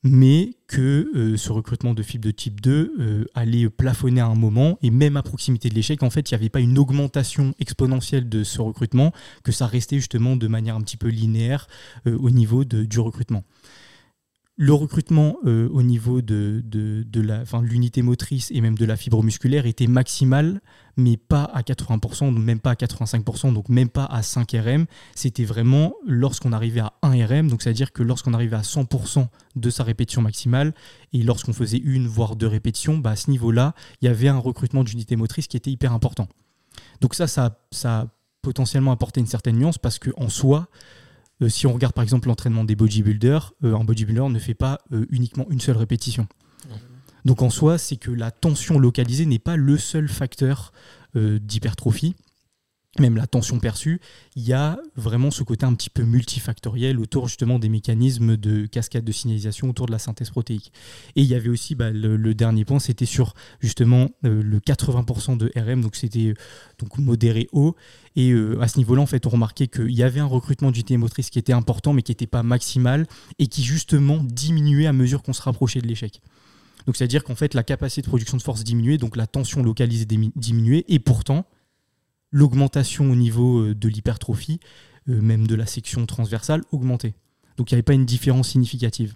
mais 0.04 0.54
que 0.66 1.10
euh, 1.14 1.36
ce 1.36 1.52
recrutement 1.52 1.94
de 1.94 2.02
fibres 2.02 2.24
de 2.24 2.30
type 2.30 2.60
2 2.60 2.94
euh, 2.98 3.24
allait 3.34 3.68
plafonner 3.68 4.20
à 4.20 4.26
un 4.26 4.34
moment, 4.34 4.78
et 4.82 4.90
même 4.90 5.16
à 5.16 5.22
proximité 5.22 5.68
de 5.68 5.74
l'échec, 5.74 6.02
en 6.02 6.10
fait, 6.10 6.30
il 6.30 6.34
n'y 6.34 6.40
avait 6.40 6.48
pas 6.48 6.60
une 6.60 6.78
augmentation 6.78 7.54
exponentielle 7.60 8.28
de 8.28 8.42
ce 8.42 8.60
recrutement, 8.60 9.12
que 9.44 9.52
ça 9.52 9.66
restait 9.66 9.96
justement 9.96 10.36
de 10.36 10.48
manière 10.48 10.74
un 10.74 10.80
petit 10.80 10.96
peu 10.96 11.08
linéaire 11.08 11.68
euh, 12.06 12.16
au 12.18 12.30
niveau 12.30 12.64
du 12.64 12.98
recrutement 12.98 13.44
le 14.56 14.74
recrutement 14.74 15.38
euh, 15.46 15.68
au 15.70 15.82
niveau 15.82 16.20
de, 16.20 16.62
de, 16.64 17.20
la, 17.20 17.44
l'unité 17.62 18.02
motrice 18.02 18.50
et 18.50 18.60
même 18.60 18.76
de 18.76 18.84
la 18.84 18.96
fibre 18.96 19.22
musculaire 19.22 19.64
était 19.64 19.86
maximal, 19.86 20.60
mais 20.96 21.16
pas 21.16 21.44
à 21.44 21.62
80%, 21.62 22.36
même 22.36 22.60
pas 22.60 22.72
à 22.72 22.74
85%, 22.74 23.54
donc 23.54 23.70
même 23.70 23.88
pas 23.88 24.04
à 24.04 24.22
5 24.22 24.52
RM. 24.52 24.86
C'était 25.14 25.44
vraiment 25.44 25.94
lorsqu'on 26.06 26.52
arrivait 26.52 26.80
à 26.80 26.92
1 27.02 27.26
RM, 27.26 27.48
donc 27.48 27.62
c'est-à-dire 27.62 27.92
que 27.92 28.02
lorsqu'on 28.02 28.34
arrivait 28.34 28.56
à 28.56 28.60
100% 28.62 29.26
de 29.56 29.70
sa 29.70 29.84
répétition 29.84 30.20
maximale, 30.20 30.74
et 31.14 31.22
lorsqu'on 31.22 31.54
faisait 31.54 31.78
une 31.78 32.06
voire 32.06 32.36
deux 32.36 32.46
répétitions, 32.46 32.98
bah, 32.98 33.10
à 33.10 33.16
ce 33.16 33.30
niveau-là, 33.30 33.74
il 34.02 34.04
y 34.04 34.08
avait 34.08 34.28
un 34.28 34.38
recrutement 34.38 34.84
d'unité 34.84 35.16
motrice 35.16 35.46
qui 35.46 35.56
était 35.56 35.70
hyper 35.70 35.92
important. 35.92 36.28
Donc 37.00 37.14
ça, 37.14 37.26
ça, 37.26 37.58
ça 37.70 38.00
a 38.00 38.06
potentiellement 38.42 38.92
apporté 38.92 39.20
une 39.20 39.26
certaine 39.26 39.56
nuance 39.56 39.78
parce 39.78 39.98
qu'en 39.98 40.28
soi, 40.28 40.68
euh, 41.42 41.48
si 41.48 41.66
on 41.66 41.72
regarde 41.72 41.94
par 41.94 42.02
exemple 42.02 42.28
l'entraînement 42.28 42.64
des 42.64 42.76
bodybuilders, 42.76 43.52
euh, 43.64 43.74
un 43.74 43.84
bodybuilder 43.84 44.28
ne 44.28 44.38
fait 44.38 44.54
pas 44.54 44.80
euh, 44.92 45.06
uniquement 45.10 45.46
une 45.50 45.60
seule 45.60 45.76
répétition. 45.76 46.26
Donc 47.24 47.40
en 47.42 47.50
soi, 47.50 47.78
c'est 47.78 47.96
que 47.96 48.10
la 48.10 48.32
tension 48.32 48.80
localisée 48.80 49.26
n'est 49.26 49.38
pas 49.38 49.54
le 49.54 49.78
seul 49.78 50.08
facteur 50.08 50.72
d'hypertrophie. 51.14 52.16
Même 52.98 53.16
la 53.16 53.26
tension 53.26 53.58
perçue, 53.58 54.00
il 54.36 54.42
y 54.42 54.52
a 54.52 54.78
vraiment 54.96 55.30
ce 55.30 55.42
côté 55.42 55.64
un 55.64 55.72
petit 55.74 55.88
peu 55.88 56.02
multifactoriel 56.02 56.98
autour 56.98 57.26
justement 57.26 57.58
des 57.58 57.70
mécanismes 57.70 58.36
de 58.36 58.66
cascade 58.66 59.04
de 59.04 59.12
signalisation 59.12 59.70
autour 59.70 59.86
de 59.86 59.92
la 59.92 59.98
synthèse 59.98 60.28
protéique. 60.28 60.72
Et 61.16 61.22
il 61.22 61.26
y 61.26 61.34
avait 61.34 61.48
aussi 61.48 61.74
bah, 61.74 61.90
le, 61.90 62.34
dernier 62.34 62.66
point, 62.66 62.78
c'était 62.78 63.06
sur 63.06 63.32
justement 63.60 64.10
euh, 64.26 64.42
le 64.42 64.58
80% 64.58 65.38
de 65.38 65.50
RM, 65.56 65.80
donc 65.80 65.96
c'était 65.96 66.34
euh, 66.34 66.86
modéré 66.98 67.48
haut. 67.52 67.76
Et 68.14 68.30
euh, 68.30 68.60
à 68.60 68.68
ce 68.68 68.76
niveau-là, 68.76 69.00
en 69.00 69.06
fait, 69.06 69.26
on 69.26 69.30
remarquait 69.30 69.68
qu'il 69.68 69.92
y 69.92 70.02
avait 70.02 70.20
un 70.20 70.26
recrutement 70.26 70.70
d'unité 70.70 70.98
motrice 70.98 71.30
qui 71.30 71.38
était 71.38 71.54
important, 71.54 71.94
mais 71.94 72.02
qui 72.02 72.10
n'était 72.10 72.26
pas 72.26 72.42
maximal 72.42 73.06
et 73.38 73.46
qui 73.46 73.62
justement 73.62 74.22
diminuait 74.22 74.86
à 74.86 74.92
mesure 74.92 75.22
qu'on 75.22 75.32
se 75.32 75.42
rapprochait 75.42 75.80
de 75.80 75.86
l'échec. 75.86 76.20
Donc 76.86 76.96
c'est-à-dire 76.96 77.24
qu'en 77.24 77.36
fait, 77.36 77.54
la 77.54 77.62
capacité 77.62 78.02
de 78.02 78.08
production 78.08 78.36
de 78.36 78.42
force 78.42 78.64
diminuait, 78.64 78.98
donc 78.98 79.16
la 79.16 79.26
tension 79.26 79.62
localisée 79.62 80.04
diminuait, 80.04 80.84
et 80.88 80.98
pourtant, 80.98 81.46
l'augmentation 82.32 83.10
au 83.10 83.14
niveau 83.14 83.60
euh, 83.60 83.74
de 83.74 83.88
l'hypertrophie, 83.88 84.58
euh, 85.08 85.20
même 85.20 85.46
de 85.46 85.54
la 85.54 85.66
section 85.66 86.04
transversale, 86.06 86.62
augmentait. 86.72 87.14
Donc 87.56 87.70
il 87.70 87.74
n'y 87.74 87.76
avait 87.76 87.82
pas 87.82 87.92
une 87.92 88.06
différence 88.06 88.48
significative. 88.48 89.14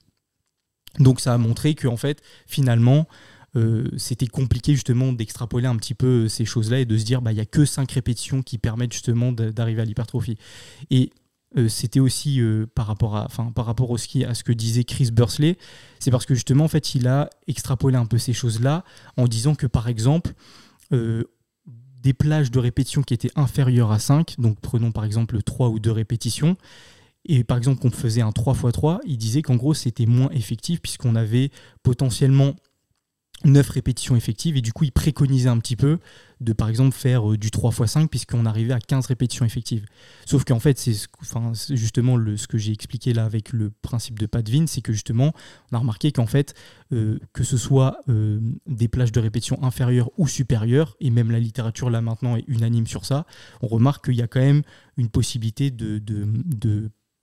Donc 1.00 1.20
ça 1.20 1.34
a 1.34 1.38
montré 1.38 1.74
que 1.74 1.88
en 1.88 1.96
fait, 1.96 2.22
finalement, 2.46 3.08
euh, 3.56 3.88
c'était 3.96 4.26
compliqué 4.26 4.74
justement 4.74 5.12
d'extrapoler 5.12 5.66
un 5.66 5.76
petit 5.76 5.94
peu 5.94 6.28
ces 6.28 6.44
choses-là 6.44 6.80
et 6.80 6.84
de 6.84 6.96
se 6.96 7.04
dire 7.04 7.22
bah 7.22 7.32
n'y 7.32 7.40
a 7.40 7.46
que 7.46 7.64
5 7.64 7.90
répétitions 7.90 8.42
qui 8.42 8.58
permettent 8.58 8.92
justement 8.92 9.32
d'arriver 9.32 9.82
à 9.82 9.84
l'hypertrophie. 9.84 10.36
Et 10.90 11.10
c'était 11.68 12.00
aussi 12.00 12.42
par 12.74 12.86
rapport 12.86 13.16
à 13.16 13.28
ce 13.30 14.42
que 14.42 14.52
disait 14.52 14.84
Chris 14.84 15.10
Bursley, 15.10 15.56
c'est 16.00 16.10
parce 16.10 16.26
que 16.26 16.34
justement 16.34 16.64
en 16.64 16.68
fait 16.68 16.94
il 16.94 17.08
a 17.08 17.30
extrapolé 17.46 17.96
un 17.96 18.04
peu 18.04 18.18
ces 18.18 18.34
choses-là 18.34 18.84
en 19.16 19.26
disant 19.26 19.54
que 19.54 19.66
par 19.66 19.88
exemple 19.88 20.34
des 22.06 22.14
plages 22.14 22.52
de 22.52 22.60
répétition 22.60 23.02
qui 23.02 23.14
étaient 23.14 23.32
inférieures 23.34 23.90
à 23.90 23.98
5, 23.98 24.36
donc 24.38 24.60
prenons 24.60 24.92
par 24.92 25.04
exemple 25.04 25.42
3 25.42 25.70
ou 25.70 25.80
2 25.80 25.90
répétitions, 25.90 26.56
et 27.24 27.42
par 27.42 27.58
exemple 27.58 27.80
qu'on 27.80 27.90
faisait 27.90 28.20
un 28.20 28.30
3x3, 28.30 29.00
il 29.04 29.18
disait 29.18 29.42
qu'en 29.42 29.56
gros 29.56 29.74
c'était 29.74 30.06
moins 30.06 30.30
effectif 30.30 30.80
puisqu'on 30.80 31.16
avait 31.16 31.50
potentiellement 31.82 32.54
9 33.44 33.68
répétitions 33.68 34.14
effectives 34.14 34.56
et 34.56 34.60
du 34.60 34.72
coup 34.72 34.84
il 34.84 34.92
préconisait 34.92 35.48
un 35.48 35.58
petit 35.58 35.74
peu 35.74 35.98
de 36.40 36.52
par 36.52 36.68
exemple 36.68 36.94
faire 36.94 37.30
euh, 37.30 37.36
du 37.36 37.50
3 37.50 37.72
x 37.72 37.92
5 37.92 38.10
puisqu'on 38.10 38.44
arrivait 38.46 38.72
à 38.72 38.80
15 38.80 39.06
répétitions 39.06 39.44
effectives. 39.44 39.86
Sauf 40.26 40.44
qu'en 40.44 40.58
fait 40.58 40.78
c'est 40.78 40.94
justement 41.70 42.18
ce 42.36 42.46
que 42.46 42.58
j'ai 42.58 42.72
expliqué 42.72 43.12
là 43.12 43.24
avec 43.24 43.52
le 43.52 43.70
principe 43.70 44.18
de 44.18 44.26
Padvin, 44.26 44.66
c'est 44.66 44.82
que 44.82 44.92
justement 44.92 45.32
on 45.72 45.76
a 45.76 45.78
remarqué 45.78 46.12
qu'en 46.12 46.26
fait 46.26 46.54
euh, 46.92 47.18
que 47.32 47.44
ce 47.44 47.56
soit 47.56 47.98
euh, 48.08 48.40
des 48.66 48.88
plages 48.88 49.12
de 49.12 49.20
répétition 49.20 49.62
inférieures 49.62 50.10
ou 50.18 50.28
supérieures, 50.28 50.96
et 51.00 51.10
même 51.10 51.30
la 51.30 51.40
littérature 51.40 51.90
là 51.90 52.00
maintenant 52.00 52.36
est 52.36 52.44
unanime 52.48 52.86
sur 52.86 53.04
ça, 53.04 53.26
on 53.62 53.66
remarque 53.66 54.06
qu'il 54.06 54.16
y 54.16 54.22
a 54.22 54.28
quand 54.28 54.40
même 54.40 54.62
une 54.96 55.08
possibilité 55.08 55.70
de 55.70 56.00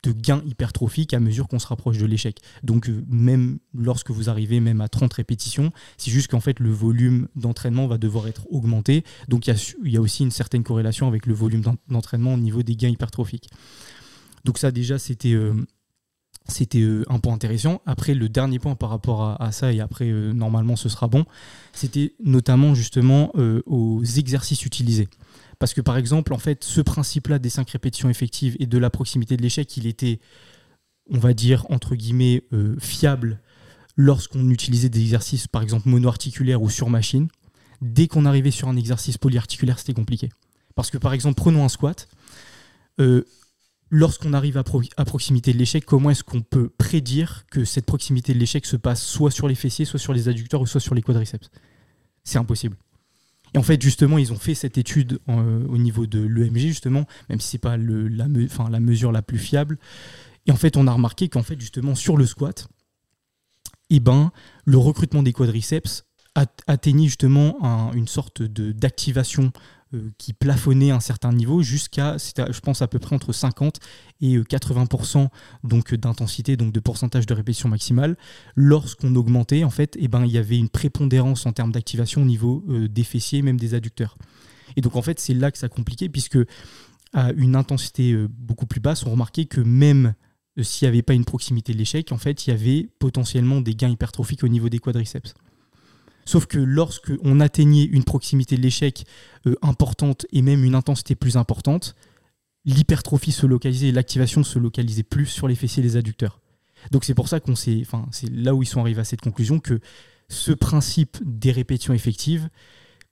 de 0.03 0.11
gains 0.11 0.43
hypertrophiques 0.45 1.13
à 1.13 1.19
mesure 1.19 1.47
qu'on 1.47 1.59
se 1.59 1.67
rapproche 1.67 1.97
de 1.97 2.05
l'échec. 2.05 2.39
Donc 2.61 2.89
euh, 2.89 3.03
même 3.07 3.59
lorsque 3.73 4.11
vous 4.11 4.29
arrivez 4.29 4.59
même 4.59 4.81
à 4.81 4.89
30 4.89 5.13
répétitions, 5.13 5.71
c'est 5.97 6.11
juste 6.11 6.29
qu'en 6.29 6.41
fait 6.41 6.59
le 6.59 6.71
volume 6.71 7.27
d'entraînement 7.35 7.87
va 7.87 7.97
devoir 7.97 8.27
être 8.27 8.45
augmenté. 8.51 9.03
Donc 9.29 9.47
il 9.47 9.55
y, 9.85 9.97
a 9.97 10.01
aussi 10.01 10.23
une 10.23 10.31
certaine 10.31 10.63
corrélation 10.63 11.07
avec 11.07 11.25
le 11.25 11.33
volume 11.33 11.63
d'entraînement 11.87 12.33
au 12.33 12.37
niveau 12.37 12.63
des 12.63 12.75
gains 12.75 12.89
hypertrophiques. 12.89 13.49
Donc 14.43 14.57
ça 14.57 14.71
déjà 14.71 14.99
c'était 14.99 15.33
euh, 15.33 15.53
euh, 16.75 17.03
un 17.07 17.19
point 17.19 17.33
intéressant. 17.33 17.81
Après, 17.85 18.13
le 18.13 18.27
dernier 18.27 18.59
point 18.59 18.75
par 18.75 18.89
rapport 18.89 19.41
à, 19.41 19.51
ça, 19.53 19.71
et 19.71 19.79
après, 19.79 20.11
normalement, 20.11 20.75
ce 20.75 20.89
sera 20.89 21.07
bon, 21.07 21.23
c'était 21.71 22.13
notamment 22.21 22.75
justement 22.75 23.31
aux 23.65 24.03
exercices 24.03 24.65
utilisés. 24.65 25.07
Parce 25.63 25.73
que 25.73 25.79
par 25.79 25.95
exemple, 25.95 26.33
en 26.33 26.37
fait, 26.37 26.61
ce 26.65 26.81
principe-là 26.81 27.39
des 27.39 27.49
cinq 27.49 27.69
répétitions 27.69 28.09
effectives 28.09 28.57
et 28.59 28.65
de 28.65 28.77
la 28.77 28.89
proximité 28.89 29.37
de 29.37 29.41
l'échec, 29.41 29.77
il 29.77 29.87
était, 29.87 30.19
on 31.09 31.17
va 31.17 31.33
dire, 31.33 31.65
entre 31.69 31.95
guillemets, 31.95 32.43
euh, 32.51 32.75
fiable 32.81 33.39
lorsqu'on 33.95 34.49
utilisait 34.49 34.89
des 34.89 34.99
exercices, 34.99 35.47
par 35.47 35.61
exemple, 35.61 35.87
monoarticulaires 35.87 36.61
ou 36.61 36.69
sur 36.69 36.89
machine. 36.89 37.29
Dès 37.79 38.09
qu'on 38.09 38.25
arrivait 38.25 38.51
sur 38.51 38.67
un 38.67 38.75
exercice 38.75 39.17
polyarticulaire, 39.17 39.79
c'était 39.79 39.93
compliqué. 39.93 40.31
Parce 40.75 40.91
que 40.91 40.97
par 40.97 41.13
exemple, 41.13 41.35
prenons 41.35 41.63
un 41.63 41.69
squat. 41.69 42.09
Euh, 42.99 43.23
lorsqu'on 43.89 44.33
arrive 44.33 44.57
à, 44.57 44.65
à, 44.97 45.05
proximité 45.05 45.53
de 45.53 45.57
l'échec, 45.57 45.85
comment 45.85 46.09
est-ce 46.09 46.25
qu'on 46.25 46.41
peut 46.41 46.67
prédire 46.77 47.45
que 47.49 47.63
cette 47.63 47.85
proximité 47.85 48.33
de 48.33 48.39
l'échec 48.39 48.65
se 48.65 48.75
passe 48.75 49.01
soit 49.01 49.31
sur 49.31 49.47
les 49.47 49.55
fessiers, 49.55 49.85
soit 49.85 49.97
sur 49.97 50.11
les 50.11 50.27
adducteurs 50.27 50.59
ou 50.59 50.67
soit 50.67 50.81
sur 50.81 50.93
les 50.93 51.01
quadriceps? 51.01 51.49
C'est 52.25 52.37
impossible. 52.37 52.75
Et 53.53 53.57
en 53.57 53.63
fait, 53.63 53.81
justement, 53.81 54.17
ils 54.17 54.33
ont 54.33 54.37
fait 54.37 54.55
cette 54.55 54.77
étude 54.77 55.19
euh, 55.29 55.65
au 55.67 55.77
niveau 55.77 56.05
de 56.07 56.19
l'EMG, 56.19 56.59
justement, 56.59 57.05
même 57.29 57.39
si 57.39 57.49
ce 57.49 57.55
n'est 57.57 57.59
pas 57.59 57.77
la, 57.77 58.79
mesure 58.79 59.11
la 59.11 59.21
plus 59.21 59.37
fiable. 59.37 59.77
Et 60.47 60.51
en 60.51 60.55
fait, 60.55 60.75
on 60.75 60.87
a 60.87 60.91
remarqué 60.91 61.29
qu'en 61.29 61.43
fait, 61.43 61.59
justement, 61.59 61.95
sur 61.95 62.17
le 62.17 62.25
squat, 62.25 62.67
eh 63.89 63.99
ben, 63.99 64.31
le 64.65 64.77
recrutement 64.77 65.23
des 65.23 65.33
quadriceps 65.33 66.05
atteignait 66.65 67.05
justement 67.05 67.91
une 67.93 68.07
sorte 68.07 68.41
d'activation 68.41 69.51
qui 70.17 70.33
plafonnait 70.33 70.91
un 70.91 70.99
certain 70.99 71.31
niveau 71.31 71.61
jusqu'à, 71.61 72.17
je 72.17 72.59
pense, 72.59 72.81
à 72.81 72.87
peu 72.87 72.99
près 72.99 73.15
entre 73.15 73.33
50 73.33 73.79
et 74.21 74.37
80% 74.37 75.25
euh, 75.25 75.27
donc 75.63 75.93
d'intensité, 75.93 76.57
donc 76.57 76.73
de 76.73 76.79
pourcentage 76.79 77.25
de 77.25 77.33
répétition 77.33 77.69
maximale. 77.69 78.17
Lorsqu'on 78.55 79.15
augmentait, 79.15 79.63
en 79.63 79.69
fait, 79.69 79.95
eh 79.99 80.07
ben, 80.07 80.25
il 80.25 80.31
y 80.31 80.37
avait 80.37 80.57
une 80.57 80.69
prépondérance 80.69 81.45
en 81.45 81.51
termes 81.51 81.71
d'activation 81.71 82.21
au 82.21 82.25
niveau 82.25 82.63
euh, 82.69 82.87
des 82.87 83.03
fessiers, 83.03 83.41
même 83.41 83.59
des 83.59 83.73
adducteurs. 83.73 84.17
Et 84.75 84.81
donc, 84.81 84.95
en 84.95 85.01
fait, 85.01 85.19
c'est 85.19 85.33
là 85.33 85.51
que 85.51 85.57
ça 85.57 85.69
compliquait, 85.69 86.09
puisque 86.09 86.39
à 87.13 87.31
une 87.33 87.55
intensité 87.55 88.15
beaucoup 88.29 88.65
plus 88.65 88.79
basse, 88.79 89.05
on 89.05 89.11
remarquait 89.11 89.45
que 89.45 89.61
même 89.61 90.15
s'il 90.61 90.87
n'y 90.87 90.89
avait 90.89 91.03
pas 91.03 91.13
une 91.13 91.25
proximité 91.25 91.73
de 91.73 91.77
l'échec, 91.77 92.11
en 92.11 92.17
fait, 92.17 92.47
il 92.47 92.51
y 92.51 92.53
avait 92.53 92.89
potentiellement 92.99 93.61
des 93.61 93.75
gains 93.75 93.89
hypertrophiques 93.89 94.43
au 94.43 94.47
niveau 94.47 94.69
des 94.69 94.79
quadriceps. 94.79 95.35
Sauf 96.25 96.45
que 96.45 96.57
lorsque 96.57 97.11
on 97.23 97.39
atteignait 97.39 97.83
une 97.83 98.03
proximité 98.03 98.55
de 98.55 98.61
l'échec 98.61 99.05
euh, 99.45 99.55
importante 99.61 100.25
et 100.31 100.41
même 100.41 100.63
une 100.63 100.75
intensité 100.75 101.15
plus 101.15 101.37
importante, 101.37 101.95
l'hypertrophie 102.65 103.31
se 103.31 103.45
localisait 103.45 103.87
et 103.87 103.91
l'activation 103.91 104.43
se 104.43 104.59
localisait 104.59 105.03
plus 105.03 105.25
sur 105.25 105.47
les 105.47 105.55
fessiers 105.55 105.83
et 105.83 105.85
les 105.85 105.97
adducteurs. 105.97 106.39
Donc 106.91 107.03
c'est 107.05 107.13
pour 107.13 107.27
ça 107.27 107.39
qu'on 107.39 107.55
s'est, 107.55 107.79
enfin 107.81 108.05
c'est 108.11 108.29
là 108.29 108.53
où 108.53 108.63
ils 108.63 108.67
sont 108.67 108.81
arrivés 108.81 109.01
à 109.01 109.05
cette 109.05 109.21
conclusion 109.21 109.59
que 109.59 109.79
ce 110.29 110.51
principe 110.51 111.17
des 111.23 111.51
répétitions 111.51 111.93
effectives 111.93 112.49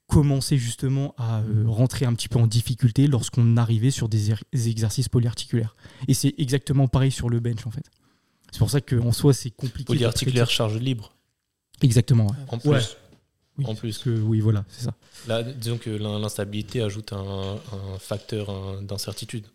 commençait 0.07 0.57
justement 0.57 1.13
à 1.17 1.39
euh, 1.39 1.63
rentrer 1.67 2.05
un 2.05 2.13
petit 2.13 2.27
peu 2.27 2.37
en 2.37 2.47
difficulté 2.47 3.07
lorsqu'on 3.07 3.55
arrivait 3.55 3.91
sur 3.91 4.09
des, 4.09 4.31
er-, 4.31 4.43
exercices 4.51 5.07
polyarticulaires. 5.07 5.75
Et 6.09 6.13
c'est 6.13 6.33
exactement 6.37 6.87
pareil 6.87 7.11
sur 7.11 7.29
le 7.29 7.39
bench 7.39 7.65
en 7.65 7.71
fait. 7.71 7.85
C'est 8.51 8.59
pour 8.59 8.69
ça 8.69 8.81
qu'en 8.81 9.13
soi 9.13 9.33
c'est 9.33 9.51
compliqué. 9.51 9.85
Polyarticulaire 9.85 10.49
charge 10.49 10.77
libre. 10.77 11.13
Exactement. 11.81 12.27
En 12.49 12.57
plus. 12.57 12.97
En 13.63 13.75
plus. 13.75 13.97
Que, 13.99 14.09
oui, 14.09 14.39
voilà, 14.39 14.65
c'est 14.69 14.85
ça. 14.85 14.93
Là, 15.27 15.43
disons 15.43 15.77
que 15.77 15.89
l'instabilité 15.89 16.81
ajoute 16.81 17.13
un, 17.13 17.57
facteur 17.99 18.81
d'incertitude. 18.81 19.45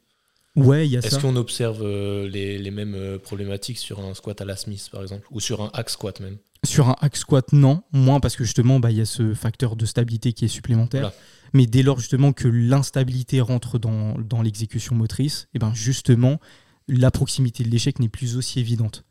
Ouais, 0.57 0.87
il 0.87 0.93
y 0.93 0.97
a 0.97 1.03
ça. 1.03 1.09
Est-ce 1.09 1.19
qu'on 1.19 1.37
observe 1.37 1.83
euh, 1.83 2.27
les, 2.29 2.71
mêmes 2.71 2.95
euh, 2.95 3.19
problématiques 3.19 3.79
sur 3.79 4.01
un 4.01 4.15
squat 4.15 4.41
à 4.41 4.47
la 4.47 4.57
Smith, 4.57 4.89
par 4.91 5.03
exemple, 5.03 5.27
ou 5.31 5.39
sur 5.39 5.61
un 5.61 5.71
hack 5.75 5.91
squat 5.91 6.19
même? 6.21 6.39
Sur 6.65 6.89
un 6.89 6.97
hack 7.01 7.17
squat, 7.17 7.53
non. 7.53 7.83
Moins 7.93 8.21
parce 8.21 8.37
que 8.37 8.45
justement, 8.45 8.81
bah, 8.81 8.91
il 8.91 8.97
y 8.97 9.03
a 9.03 9.07
ce 9.07 9.35
facteur 9.35 9.77
de 9.77 9.85
stabilité 9.85 10.33
qui 10.33 10.47
est 10.47 10.49
supplémentaire. 10.49 11.13
Mais 11.53 11.67
dès 11.67 11.83
lors 11.83 12.01
justement 12.01 12.33
que 12.33 12.49
l'instabilité 12.49 13.41
rentre 13.41 13.79
dans, 13.79 14.19
dans 14.19 14.41
l'exécution 14.41 14.95
motrice, 14.95 15.43
et 15.43 15.57
eh 15.57 15.59
ben 15.59 15.73
justement, 15.75 16.41
la 16.89 17.11
proximité 17.11 17.63
de 17.63 17.69
l'échec 17.69 17.99
n'est 17.99 18.09
plus 18.09 18.37
aussi 18.37 18.59
évidente. 18.59 19.05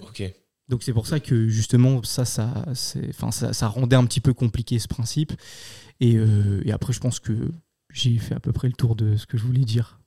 Ok. 0.00 0.32
Donc 0.70 0.84
c'est 0.84 0.92
pour 0.92 1.08
ça 1.08 1.18
que 1.18 1.48
justement 1.48 2.00
ça 2.04 2.24
ça, 2.24 2.64
enfin, 3.08 3.32
ça, 3.32 3.52
ça, 3.52 3.66
rendait 3.66 3.96
un 3.96 4.06
petit 4.06 4.20
peu 4.20 4.32
compliqué 4.32 4.78
ce 4.78 4.86
principe. 4.86 5.32
Et, 5.98 6.14
euh, 6.16 6.62
et 6.64 6.70
après 6.70 6.92
je 6.92 7.00
pense 7.00 7.18
que 7.18 7.50
j'ai 7.92 8.16
fait 8.18 8.36
à 8.36 8.40
peu 8.40 8.52
près 8.52 8.68
le 8.68 8.74
tour 8.74 8.94
de 8.94 9.16
ce 9.16 9.26
que 9.26 9.36
je 9.36 9.42
voulais 9.42 9.64
dire. 9.64 9.98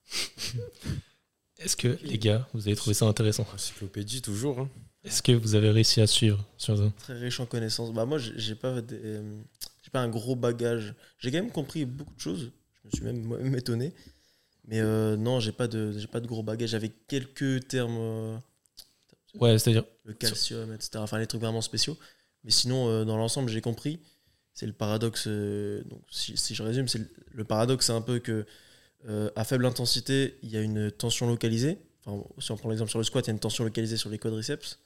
Est-ce 1.58 1.76
que 1.76 1.98
les 2.02 2.18
gars, 2.18 2.48
vous 2.54 2.66
avez 2.66 2.76
trouvé 2.76 2.94
ça 2.94 3.04
intéressant? 3.04 3.46
Encyclopédie 3.54 4.22
toujours. 4.22 4.58
Hein. 4.58 4.70
Est-ce 5.04 5.22
que 5.22 5.32
vous 5.32 5.54
avez 5.54 5.70
réussi 5.70 6.00
à 6.00 6.06
suivre 6.06 6.42
sur 6.56 6.78
ça? 6.78 6.90
Très 6.98 7.18
riche 7.18 7.40
en 7.40 7.46
connaissances. 7.46 7.92
Bah 7.92 8.06
moi 8.06 8.16
j'ai 8.18 8.54
pas 8.54 8.76
j'ai 8.88 9.90
pas 9.92 10.00
un 10.00 10.08
gros 10.08 10.34
bagage. 10.34 10.94
J'ai 11.18 11.30
quand 11.30 11.42
même 11.42 11.52
compris 11.52 11.84
beaucoup 11.84 12.14
de 12.14 12.20
choses. 12.20 12.52
Je 12.82 12.88
me 12.88 12.90
suis 12.90 13.04
même, 13.04 13.22
même 13.22 13.54
étonné. 13.54 13.92
Mais 14.66 14.80
euh, 14.80 15.18
non, 15.18 15.40
j'ai 15.40 15.52
pas 15.52 15.68
de 15.68 15.92
j'ai 15.98 16.06
pas 16.06 16.20
de 16.20 16.26
gros 16.26 16.42
bagage. 16.42 16.70
J'avais 16.70 16.88
quelques 16.88 17.68
termes. 17.68 18.40
Ouais, 19.40 19.58
c'est-à-dire. 19.58 19.84
Le 20.04 20.14
calcium, 20.14 20.72
etc. 20.72 20.90
Enfin, 20.96 21.18
les 21.18 21.26
trucs 21.26 21.40
vraiment 21.40 21.60
spéciaux. 21.60 21.96
Mais 22.44 22.50
sinon, 22.50 22.88
euh, 22.88 23.04
dans 23.04 23.16
l'ensemble, 23.16 23.48
j'ai 23.48 23.60
compris. 23.60 24.00
C'est 24.52 24.66
le 24.66 24.72
paradoxe. 24.72 25.24
Euh, 25.26 25.82
donc, 25.84 26.02
si, 26.10 26.54
je 26.54 26.62
résume, 26.62 26.88
c'est 26.88 27.00
le, 27.32 27.44
paradoxe, 27.44 27.86
c'est 27.86 27.92
un 27.92 28.00
peu 28.00 28.18
que 28.18 28.46
euh, 29.08 29.30
à 29.36 29.44
faible 29.44 29.66
intensité, 29.66 30.38
il 30.42 30.50
y 30.50 30.56
a 30.56 30.60
une 30.60 30.90
tension 30.90 31.26
localisée. 31.26 31.78
Enfin, 32.06 32.22
si 32.38 32.52
on 32.52 32.56
prend 32.56 32.68
l'exemple 32.68 32.90
sur 32.90 32.98
le 32.98 33.04
squat, 33.04 33.26
il 33.26 33.28
y 33.28 33.30
a 33.30 33.34
une 33.34 33.40
tension 33.40 33.64
localisée 33.64 33.96
sur 33.96 34.10
les 34.10 34.18
quadriceps. 34.18 34.78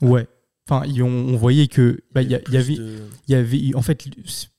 Ouais. 0.00 0.26
Enfin, 0.70 0.86
on, 1.02 1.36
voyait 1.36 1.66
que 1.66 2.02
bah, 2.12 2.22
il 2.22 2.30
y, 2.30 2.36
avait, 2.36 2.74
il 2.74 3.10
y 3.26 3.34
avait, 3.34 3.74
en 3.74 3.82
fait, 3.82 4.04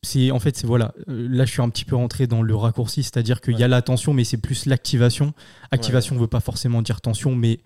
c'est 0.02 0.32
en 0.32 0.40
fait, 0.40 0.58
c'est 0.58 0.68
voilà. 0.68 0.94
Euh, 1.08 1.30
là, 1.30 1.46
je 1.46 1.52
suis 1.52 1.62
un 1.62 1.70
petit 1.70 1.86
peu 1.86 1.96
rentré 1.96 2.28
dans 2.28 2.42
le 2.42 2.56
raccourci, 2.56 3.04
c'est-à-dire 3.04 3.40
qu'il 3.40 3.58
y 3.58 3.64
a 3.64 3.70
la 3.70 3.82
tension, 3.82 4.14
mais 4.14 4.26
c'est 4.26 4.38
plus 4.38 4.66
l'activation. 4.66 5.34
Activation 5.72 6.16
ne 6.16 6.20
veut 6.20 6.28
pas 6.28 6.42
forcément 6.42 6.82
dire 6.82 7.00
tension, 7.00 7.36
mais 7.36 7.62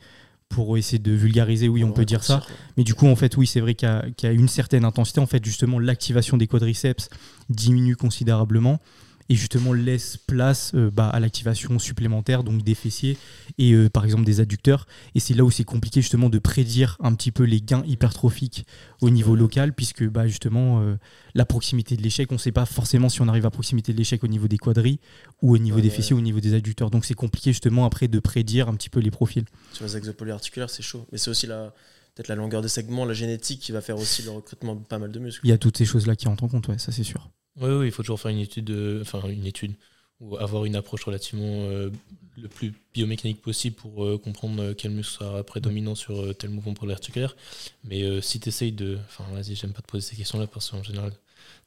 pour 0.50 0.78
essayer 0.78 1.00
de 1.00 1.12
vulgariser, 1.12 1.68
oui, 1.68 1.84
on 1.84 1.92
peut 1.92 2.06
dire 2.06 2.24
ça. 2.24 2.42
Mais 2.78 2.84
du 2.84 2.94
coup, 2.94 3.08
en 3.08 3.16
fait, 3.16 3.38
oui, 3.38 3.46
c'est 3.46 3.60
vrai 3.60 3.76
qu'il 3.76 3.88
y, 3.88 4.26
y, 4.26 4.30
a 4.30 4.32
une 4.32 4.48
certaine 4.48 4.86
intensité. 4.86 5.20
En 5.20 5.26
fait, 5.26 5.44
justement, 5.44 5.80
l'activation 5.80 6.38
des 6.38 6.48
quadriceps 6.48 7.10
diminue 7.50 7.96
considérablement 7.96 8.80
et 9.30 9.36
justement 9.36 9.74
laisse 9.74 10.18
place 10.18 10.72
euh, 10.76 10.90
bah, 10.92 11.10
à 11.10 11.20
l'activation 11.20 11.78
supplémentaire 11.80 12.44
donc 12.44 12.64
des 12.64 12.76
fessiers 12.76 13.18
et 13.58 13.74
euh, 13.74 13.90
par 13.90 14.06
exemple 14.06 14.24
des 14.24 14.40
adducteurs. 14.40 14.88
Et 15.16 15.20
c'est 15.20 15.34
là 15.34 15.44
où 15.44 15.52
c'est 15.52 15.64
compliqué 15.64 16.02
justement 16.02 16.30
de 16.30 16.40
prédire 16.40 16.98
un 17.00 17.14
petit 17.16 17.32
peu 17.32 17.44
les 17.44 17.62
gains 17.62 17.84
hypertrophiques 17.86 18.66
au 19.02 19.10
niveau 19.10 19.36
local 19.36 19.74
puisque 19.74 20.04
bah, 20.08 20.28
justement 20.28 20.82
euh, 20.82 20.96
la 21.36 21.46
proximité 21.46 21.96
de 21.98 22.02
l'échec 22.02 22.32
on 22.32 22.36
ne 22.36 22.40
sait 22.40 22.52
pas 22.52 22.66
forcément 22.66 23.10
si 23.10 23.22
on 23.22 23.28
arrive 23.28 23.46
à 23.46 23.52
proximité 23.52 23.94
de 23.94 23.98
l'échec 23.98 24.24
au 24.24 24.28
niveau 24.28 24.48
des 24.48 24.58
quadris 24.58 25.00
ou 25.42 25.54
au 25.54 25.58
niveau 25.58 25.82
des 25.82 25.90
fessiers 25.90 26.16
ou 26.16 26.20
au 26.20 26.22
niveau 26.22 26.40
des 26.40 26.54
adducteurs. 26.54 26.90
Donc 26.90 27.06
c'est 27.06 27.14
compliqué 27.14 27.52
justement 27.52 27.86
après 27.86 28.08
de 28.08 28.20
prédire 28.20 28.70
un 28.70 28.76
petit 28.76 28.90
peu 28.90 29.00
les 29.00 29.12
profils. 29.12 29.46
Sur 29.74 29.86
les 29.86 29.96
axes 29.96 30.10
articulaires 30.32 30.70
c'est 30.70 30.84
chaud. 30.84 31.06
Mais 31.12 31.18
c'est 31.18 31.30
aussi 31.30 31.48
la 31.48 31.74
peut-être 32.16 32.30
la 32.30 32.36
longueur 32.36 32.64
des 32.64 32.68
segments, 32.68 33.06
la 33.06 33.14
génétique 33.14 33.60
qui 33.60 33.72
va 33.72 33.80
faire 33.80 33.98
aussi 33.98 34.24
le 34.24 34.32
recrutement 34.32 34.74
de 34.74 34.84
pas 34.84 34.98
mal 34.98 35.12
de 35.12 35.20
muscles. 35.20 35.42
Il 35.44 35.50
y 35.50 35.54
a 35.54 35.60
toutes 35.60 35.78
ces 35.78 35.86
choses-là 35.86 36.16
qui 36.16 36.28
entrent 36.28 36.46
en 36.46 36.48
compte, 36.48 36.68
ouais, 36.68 36.80
ça 36.80 36.92
c'est 36.92 37.04
sûr. 37.04 37.30
Oui, 37.60 37.88
il 37.88 37.92
faut 37.92 38.04
toujours 38.04 38.20
faire 38.20 38.32
une 38.32 38.40
étude, 38.40 38.72
enfin 39.02 39.28
une 39.28 39.46
étude, 39.46 39.74
ou 40.20 40.38
avoir 40.38 40.66
une 40.66 40.76
approche 40.76 41.04
relativement 41.04 41.70
euh, 41.70 41.92
le 42.38 42.48
plus 42.48 42.74
biomécanique 42.94 43.42
possible 43.42 43.76
pour 43.76 44.04
euh, 44.06 44.18
comprendre 44.18 44.62
euh, 44.62 44.74
quel 44.76 44.92
muscle 44.92 45.14
sera 45.20 45.44
prédominant 45.44 45.96
sur 45.96 46.36
tel 46.38 46.50
mouvement 46.50 46.74
pour 46.74 46.88
l'articulaire. 46.88 47.36
Mais 47.84 48.22
si 48.22 48.40
tu 48.40 48.50
essayes 48.50 48.72
de. 48.72 48.98
Enfin, 49.08 49.26
vas-y, 49.34 49.56
j'aime 49.56 49.74
pas 49.74 49.82
te 49.82 49.88
poser 49.88 50.08
ces 50.08 50.16
questions-là 50.16 50.48
parce 50.48 50.70
qu'en 50.72 50.84
général, 50.84 51.14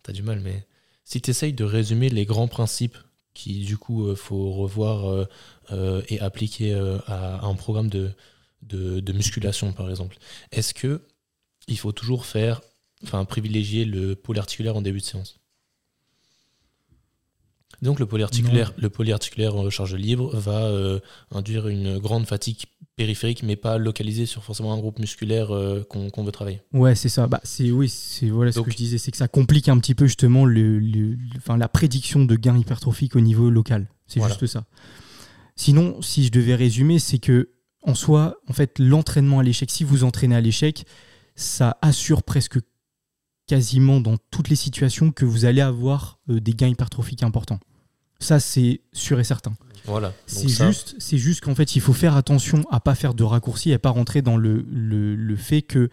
tu 0.04 0.10
as 0.10 0.14
du 0.14 0.22
mal, 0.22 0.40
mais 0.40 0.64
si 1.04 1.20
tu 1.20 1.30
essayes 1.30 1.52
de 1.52 1.64
résumer 1.64 2.08
les 2.08 2.24
grands 2.26 2.48
principes 2.48 2.98
qui, 3.34 3.64
du 3.64 3.78
coup, 3.78 4.14
faut 4.16 4.50
revoir 4.52 5.26
et 6.08 6.20
appliquer 6.20 6.74
à, 7.06 7.44
un 7.44 7.54
programme 7.54 7.88
de, 7.88 8.10
de, 8.62 9.00
de 9.00 9.12
musculation, 9.12 9.72
par 9.72 9.88
exemple, 9.90 10.18
est-ce 10.52 10.74
que 10.74 11.00
il 11.68 11.78
faut 11.78 11.92
toujours 11.92 12.26
faire, 12.26 12.60
enfin, 13.04 13.24
privilégier 13.24 13.84
le 13.84 14.16
pôle 14.16 14.38
articulaire 14.38 14.76
en 14.76 14.82
début 14.82 15.00
de 15.00 15.04
séance? 15.04 15.39
Donc 17.82 17.98
le 17.98 18.06
polyarticulaire, 18.06 18.74
le 18.76 18.90
polyarticulaire 18.90 19.56
en 19.56 19.62
recharge 19.62 19.94
libre 19.94 20.36
va 20.36 20.64
euh, 20.64 21.00
induire 21.30 21.68
une 21.68 21.98
grande 21.98 22.26
fatigue 22.26 22.58
périphérique, 22.96 23.42
mais 23.42 23.56
pas 23.56 23.78
localisée 23.78 24.26
sur 24.26 24.44
forcément 24.44 24.74
un 24.74 24.78
groupe 24.78 24.98
musculaire 24.98 25.54
euh, 25.54 25.82
qu'on 25.88 26.22
veut 26.22 26.32
travailler. 26.32 26.60
Ouais, 26.74 26.94
c'est 26.94 27.08
ça. 27.08 27.26
Bah, 27.26 27.40
c'est 27.42 27.70
oui, 27.70 27.88
c'est 27.88 28.28
voilà 28.28 28.52
ce 28.52 28.60
que 28.60 28.70
je 28.70 28.76
disais, 28.76 28.98
c'est 28.98 29.10
que 29.10 29.16
ça 29.16 29.28
complique 29.28 29.68
un 29.68 29.78
petit 29.78 29.94
peu 29.94 30.06
justement 30.06 30.44
le, 30.44 30.80
la 31.48 31.68
prédiction 31.68 32.24
de 32.24 32.36
gains 32.36 32.58
hypertrophiques 32.58 33.16
au 33.16 33.20
niveau 33.20 33.48
local. 33.48 33.88
C'est 34.06 34.22
juste 34.22 34.46
ça. 34.46 34.64
Sinon, 35.56 36.02
si 36.02 36.24
je 36.24 36.30
devais 36.30 36.54
résumer, 36.54 36.98
c'est 36.98 37.18
que 37.18 37.50
en 37.82 37.94
soi, 37.94 38.36
en 38.46 38.52
fait, 38.52 38.78
l'entraînement 38.78 39.38
à 39.38 39.42
l'échec, 39.42 39.70
si 39.70 39.84
vous 39.84 40.04
entraînez 40.04 40.34
à 40.34 40.40
l'échec, 40.40 40.84
ça 41.34 41.78
assure 41.80 42.22
presque 42.22 42.58
quasiment 43.46 44.00
dans 44.00 44.16
toutes 44.30 44.48
les 44.48 44.56
situations 44.56 45.10
que 45.10 45.24
vous 45.24 45.44
allez 45.44 45.60
avoir 45.60 46.20
euh, 46.28 46.40
des 46.40 46.52
gains 46.52 46.68
hypertrophiques 46.68 47.22
importants. 47.22 47.58
Ça, 48.20 48.38
c'est 48.38 48.80
sûr 48.92 49.18
et 49.18 49.24
certain. 49.24 49.52
Voilà. 49.86 50.12
C'est 50.26 50.48
juste, 50.48 50.94
c'est 50.98 51.18
juste 51.18 51.42
qu'en 51.42 51.54
fait, 51.54 51.74
il 51.74 51.80
faut 51.80 51.92
faire 51.92 52.16
attention 52.16 52.64
à 52.70 52.80
pas 52.80 52.94
faire 52.94 53.14
de 53.14 53.24
raccourcis 53.24 53.70
et 53.70 53.74
à 53.74 53.78
pas 53.78 53.90
rentrer 53.90 54.22
dans 54.22 54.36
le, 54.36 54.64
le, 54.68 55.36
fait 55.36 55.62
que 55.62 55.88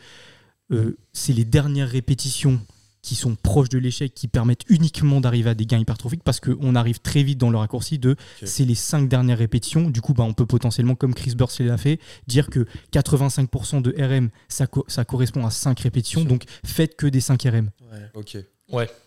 euh, 0.72 0.98
c'est 1.14 1.34
les 1.34 1.46
dernières 1.46 1.90
répétitions 1.90 2.60
qui 3.02 3.16
sont 3.16 3.36
proches 3.36 3.70
de 3.70 3.78
l'échec 3.78 4.14
qui 4.14 4.28
permettent 4.28 4.64
uniquement 4.68 5.22
d'arriver 5.22 5.52
à 5.52 5.54
des 5.54 5.66
gains 5.66 5.80
hypertrophiques 5.80 6.24
parce 6.26 6.42
qu'on 6.42 6.76
arrive 6.76 7.00
très 7.00 7.24
vite 7.24 7.38
dans 7.38 7.50
le 7.50 7.58
raccourci 7.58 8.00
de 8.00 8.18
c'est 8.44 8.66
les 8.66 8.76
cinq 8.76 9.08
dernières 9.08 9.38
répétitions. 9.38 9.90
Du 9.90 10.02
coup, 10.02 10.14
bah, 10.14 10.24
on 10.24 10.34
peut 10.34 10.46
potentiellement, 10.46 10.96
comme 10.96 11.14
Chris 11.14 11.34
Burst 11.36 11.62
l'a 11.62 11.78
fait, 11.78 12.00
dire 12.28 12.50
que 12.50 12.66
85% 12.92 13.82
de 13.82 13.96
RM, 13.98 14.30
ça, 14.50 14.68
ça 14.88 15.06
correspond 15.06 15.46
à 15.46 15.52
5 15.52 15.80
répétitions. 15.80 16.26
Donc, 16.26 16.44
faites 16.66 16.98
que 16.98 17.08
des 17.08 17.22
5 17.22 17.42
RM. 17.44 17.70
Ok. 18.14 18.38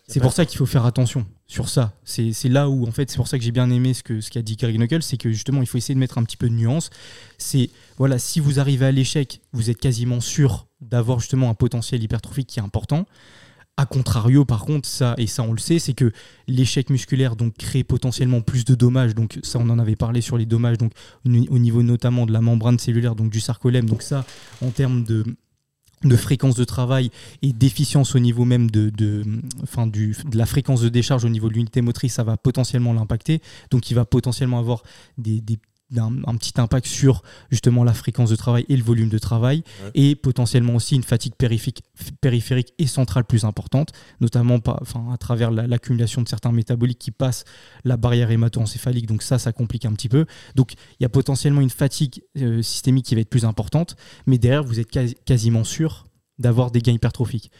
C'est 0.07 0.19
pour 0.19 0.33
ça 0.33 0.45
qu'il 0.45 0.57
faut 0.57 0.65
faire 0.65 0.85
attention 0.85 1.25
sur 1.47 1.69
ça. 1.69 1.93
C'est 2.03 2.49
là 2.49 2.69
où, 2.69 2.87
en 2.87 2.91
fait, 2.91 3.09
c'est 3.09 3.17
pour 3.17 3.27
ça 3.27 3.37
que 3.37 3.43
j'ai 3.43 3.51
bien 3.51 3.69
aimé 3.69 3.93
ce 3.93 4.29
qu'a 4.29 4.41
dit 4.41 4.55
Greg 4.55 4.77
Knuckles, 4.77 5.03
c'est 5.03 5.17
que 5.17 5.31
justement, 5.31 5.61
il 5.61 5.67
faut 5.67 5.77
essayer 5.77 5.95
de 5.95 5.99
mettre 5.99 6.17
un 6.17 6.23
petit 6.23 6.37
peu 6.37 6.49
de 6.49 6.53
nuance. 6.53 6.89
C'est, 7.37 7.69
voilà, 7.97 8.19
si 8.19 8.39
vous 8.39 8.59
arrivez 8.59 8.85
à 8.85 8.91
l'échec, 8.91 9.41
vous 9.53 9.69
êtes 9.69 9.79
quasiment 9.79 10.19
sûr 10.19 10.67
d'avoir 10.81 11.19
justement 11.19 11.49
un 11.49 11.53
potentiel 11.53 12.03
hypertrophique 12.03 12.47
qui 12.47 12.59
est 12.59 12.63
important. 12.63 13.05
A 13.77 13.85
contrario, 13.85 14.43
par 14.45 14.65
contre, 14.65 14.87
ça, 14.87 15.15
et 15.17 15.27
ça 15.27 15.43
on 15.43 15.53
le 15.53 15.57
sait, 15.57 15.79
c'est 15.79 15.93
que 15.93 16.11
l'échec 16.47 16.89
musculaire 16.89 17.35
donc, 17.35 17.55
crée 17.57 17.83
potentiellement 17.83 18.41
plus 18.41 18.65
de 18.65 18.75
dommages. 18.75 19.15
Donc 19.15 19.39
ça, 19.43 19.59
on 19.59 19.69
en 19.69 19.79
avait 19.79 19.95
parlé 19.95 20.21
sur 20.21 20.37
les 20.37 20.45
dommages 20.45 20.77
donc, 20.77 20.91
au 21.25 21.59
niveau 21.59 21.81
notamment 21.81 22.25
de 22.25 22.33
la 22.33 22.41
membrane 22.41 22.79
cellulaire, 22.79 23.15
donc 23.15 23.31
du 23.31 23.39
sarcolème. 23.39 23.89
Donc 23.89 24.01
ça, 24.01 24.25
en 24.61 24.71
termes 24.71 25.03
de, 25.03 25.23
de 26.03 26.15
fréquence 26.15 26.55
de 26.55 26.63
travail 26.63 27.11
et 27.41 27.53
d'efficience 27.53 28.15
au 28.15 28.19
niveau 28.19 28.45
même 28.45 28.71
de, 28.71 28.89
de, 28.89 29.23
enfin 29.61 29.87
du, 29.87 30.15
de 30.25 30.37
la 30.37 30.45
fréquence 30.45 30.81
de 30.81 30.89
décharge 30.89 31.25
au 31.25 31.29
niveau 31.29 31.49
de 31.49 31.53
l'unité 31.53 31.81
motrice, 31.81 32.13
ça 32.15 32.23
va 32.23 32.37
potentiellement 32.37 32.93
l'impacter. 32.93 33.41
Donc 33.69 33.91
il 33.91 33.93
va 33.93 34.05
potentiellement 34.05 34.59
avoir 34.59 34.83
des, 35.17 35.41
des 35.41 35.59
un, 35.97 36.35
petit 36.35 36.59
impact 36.59 36.87
sur 36.87 37.21
justement 37.49 37.83
la 37.83 37.93
fréquence 37.93 38.29
de 38.29 38.35
travail 38.35 38.65
et 38.69 38.77
le 38.77 38.83
volume 38.83 39.09
de 39.09 39.17
travail, 39.17 39.63
et 39.93 40.15
potentiellement 40.15 40.75
aussi 40.75 40.95
une 40.95 41.03
fatigue 41.03 41.35
périphérique, 41.35 41.83
périphérique 42.21 42.73
et 42.77 42.87
centrale 42.87 43.25
plus 43.25 43.45
importante, 43.45 43.91
notamment 44.19 44.59
enfin, 44.65 45.05
à 45.13 45.17
travers 45.17 45.51
l'accumulation 45.51 46.21
de 46.21 46.29
certains 46.29 46.51
métaboliques 46.51 46.99
qui 46.99 47.11
passent 47.11 47.45
la 47.83 47.97
barrière 47.97 48.31
hémato-encéphalique. 48.31 49.07
Donc 49.07 49.23
ça, 49.23 49.39
ça 49.39 49.51
complique 49.51 49.85
un 49.85 49.93
petit 49.93 50.09
peu. 50.09 50.25
Donc 50.55 50.73
il 50.99 51.03
y 51.03 51.05
a 51.05 51.09
potentiellement 51.09 51.61
une 51.61 51.69
fatigue 51.69 52.21
euh, 52.37 52.61
systémique 52.61 53.05
qui 53.05 53.15
va 53.15 53.21
être 53.21 53.29
plus 53.29 53.45
importante, 53.45 53.95
mais 54.25 54.37
derrière, 54.37 54.63
vous 54.63 54.79
êtes 54.79 54.89
quasiment 55.25 55.63
sûr 55.63 56.07
d'avoir 56.39 56.71
des 56.71 56.81
gains 56.81 56.93
hypertrophiques. 56.93 57.51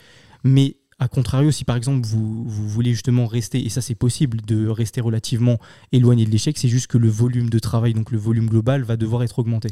Mais 0.44 0.78
a 1.02 1.08
contrario, 1.08 1.50
si 1.50 1.66
par 1.66 1.76
exemple 1.76 2.06
vous, 2.06 2.46
voulez 2.46 2.92
justement 2.92 3.26
rester, 3.26 3.66
et 3.66 3.70
ça 3.70 3.82
c'est 3.82 3.96
possible 3.96 4.40
de 4.42 4.68
rester 4.68 5.02
relativement 5.02 5.58
éloigné 5.92 6.26
de 6.26 6.30
l'échec, 6.30 6.60
c'est 6.60 6.68
juste 6.68 6.86
que 6.86 7.00
le 7.00 7.10
volume 7.10 7.50
de 7.50 7.58
travail, 7.58 7.96
donc 7.96 8.12
le 8.12 8.20
volume 8.20 8.48
global, 8.48 8.84
va 8.84 8.98
devoir 8.98 9.24
être 9.24 9.40
augmenté. 9.40 9.70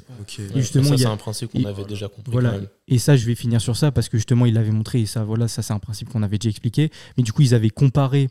justement, 0.55 0.89
ça, 0.89 0.97
c'est 0.97 1.05
un 1.05 1.17
principe 1.17 1.51
qu'on 1.51 1.65
avait 1.65 1.85
déjà 1.85 2.07
compris. 2.07 2.31
Voilà. 2.31 2.55
Et 2.87 2.97
ça, 2.97 3.15
je 3.15 3.27
vais 3.27 3.35
finir 3.35 3.61
sur 3.61 3.77
ça 3.77 3.91
parce 3.91 4.09
que 4.09 4.17
justement, 4.17 4.47
il 4.47 4.55
l'avait 4.55 4.71
montré, 4.71 5.01
et 5.01 5.05
ça, 5.05 5.23
voilà, 5.23 5.47
ça 5.47 5.61
c'est 5.61 5.73
un 5.73 5.79
principe 5.79 6.09
qu'on 6.09 6.23
avait 6.23 6.39
déjà 6.39 6.49
expliqué. 6.49 6.89
Mais 7.15 7.21
du 7.21 7.31
coup, 7.31 7.43
ils 7.43 7.53
avaient 7.53 7.69
comparé 7.69 8.29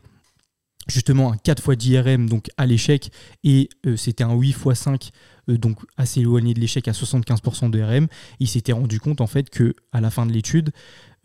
justement 0.89 1.31
un 1.31 1.37
4 1.37 1.63
fois 1.63 1.75
d'IRM 1.75 2.27
donc 2.27 2.49
à 2.57 2.65
l'échec 2.65 3.11
et 3.43 3.69
euh, 3.85 3.95
c'était 3.95 4.23
un 4.23 4.33
8 4.33 4.49
x 4.49 4.73
5 4.73 5.11
donc 5.47 5.79
assez 5.97 6.19
éloigné 6.19 6.53
de 6.53 6.59
l'échec 6.59 6.87
à 6.87 6.91
75% 6.91 7.69
de 7.69 7.81
RM. 7.81 8.07
Il 8.39 8.47
s'était 8.47 8.71
rendu 8.71 8.99
compte 8.99 9.21
en 9.21 9.27
fait 9.27 9.49
que 9.49 9.73
à 9.91 10.01
la 10.01 10.11
fin 10.11 10.25
de 10.25 10.31
l'étude, 10.31 10.71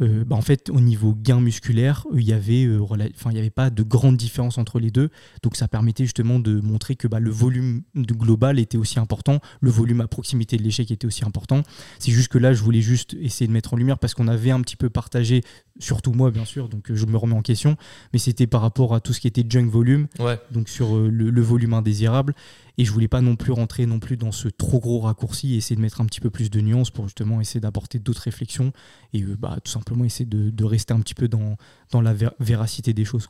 euh, 0.01 0.25
bah, 0.25 0.37
en 0.37 0.43
fait, 0.43 0.71
au 0.71 0.81
niveau 0.81 1.15
gain 1.15 1.41
musculaire, 1.41 2.07
il 2.15 2.23
y 2.23 2.33
avait, 2.33 2.65
euh, 2.65 2.85
y 3.33 3.39
avait 3.39 3.51
pas 3.51 3.71
de 3.71 3.83
grande 3.83 4.17
différence 4.17 4.59
entre 4.59 4.79
les 4.79 4.91
deux. 4.91 5.11
Donc, 5.43 5.57
ça 5.57 5.69
permettait 5.69 6.05
justement 6.05 6.39
de 6.39 6.61
montrer 6.61 6.97
que 6.97 7.07
bah, 7.09 7.21
le 7.21 7.31
volume 7.31 7.83
global 7.95 8.59
était 8.59 8.79
aussi 8.79 8.99
important, 8.99 9.41
le 9.61 9.71
volume 9.71 10.01
à 10.01 10.09
proximité 10.09 10.57
de 10.57 10.63
l'échec 10.63 10.91
était 10.91 11.07
aussi 11.07 11.25
important. 11.25 11.63
C'est 11.99 12.13
juste 12.13 12.29
que 12.29 12.39
là, 12.39 12.53
je 12.53 12.63
voulais 12.63 12.81
juste 12.81 13.15
essayer 13.21 13.47
de 13.47 13.53
mettre 13.53 13.75
en 13.75 13.77
lumière 13.77 13.99
parce 13.99 14.15
qu'on 14.15 14.29
avait 14.29 14.51
un 14.51 14.61
petit 14.61 14.77
peu 14.77 14.91
partagé, 14.91 15.43
surtout 15.79 16.13
moi, 16.13 16.31
bien 16.31 16.45
sûr, 16.45 16.69
donc 16.69 16.93
je 16.93 17.07
me 17.07 17.17
remets 17.17 17.35
en 17.35 17.43
question, 17.43 17.77
mais 18.13 18.19
c'était 18.19 18.47
par 18.47 18.61
rapport 18.61 18.95
à 18.95 19.01
tout 19.01 19.13
ce 19.13 19.21
qui 19.21 19.29
était 19.29 19.45
junk 19.49 19.69
volume, 19.69 20.09
donc 20.51 20.69
sur 20.69 20.97
euh, 20.97 21.09
le, 21.09 21.43
volume 21.43 21.75
indésirable. 21.75 22.35
Et 22.79 22.85
je 22.85 22.91
voulais 22.91 23.09
pas 23.09 23.21
non 23.21 23.37
plus 23.37 23.53
rentrer 23.53 23.87
non 23.87 24.01
plus 24.01 24.17
dans 24.17 24.33
ce 24.33 24.49
trop 24.49 24.81
gros 24.81 25.01
raccourci 25.01 25.55
et 25.55 25.57
essayer 25.59 25.77
de 25.77 25.81
mettre 25.81 26.01
un 26.01 26.07
petit 26.07 26.21
peu 26.21 26.31
plus 26.31 26.51
de 26.51 26.61
nuances 26.61 26.91
pour 26.91 27.07
justement 27.07 27.41
essayer 27.41 27.61
d'apporter 27.61 27.99
d'autres 27.99 28.23
réflexions 28.23 28.73
et 29.13 29.23
euh, 29.23 29.37
bah, 29.39 29.59
tout 29.63 29.71
simplement 29.71 30.05
essayer 30.05 30.27
de, 30.27 30.65
rester 30.65 30.95
un 30.95 31.01
petit 31.01 31.15
peu 31.15 31.29
dans, 31.29 31.57
dans 31.91 32.01
la 32.01 32.15
véracité 32.41 32.93
des 32.93 33.05
choses. 33.05 33.29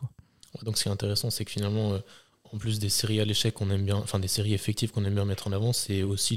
Donc 0.62 0.78
ce 0.78 0.84
qui 0.84 0.88
est 0.88 0.92
intéressant, 0.92 1.30
c'est 1.30 1.44
que 1.44 1.50
finalement, 1.50 1.94
euh, 1.94 1.98
en 2.52 2.58
plus 2.58 2.78
des 2.78 2.88
séries 2.88 3.20
à 3.20 3.24
l'échec 3.24 3.52
qu'on 3.52 3.70
aime 3.70 3.84
bien, 3.84 3.96
enfin 3.96 4.20
des 4.20 4.28
séries 4.28 4.54
effectives 4.54 4.92
qu'on 4.92 5.04
aime 5.04 5.14
bien 5.14 5.24
mettre 5.24 5.48
en 5.48 5.52
avant, 5.52 5.72
c'est 5.72 6.04
aussi 6.04 6.36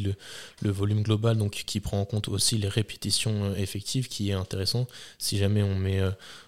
le, 0.61 0.71
volume 0.71 1.03
global, 1.03 1.37
donc 1.37 1.51
qui 1.51 1.79
prend 1.79 2.01
en 2.01 2.05
compte 2.05 2.27
aussi 2.27 2.57
les 2.57 2.67
répétitions 2.67 3.45
euh, 3.45 3.55
effectives, 3.55 4.07
qui 4.07 4.31
est 4.31 4.33
intéressant. 4.33 4.87
Si 5.19 5.37
jamais 5.37 5.61
on 5.61 5.75
met, 5.75 6.01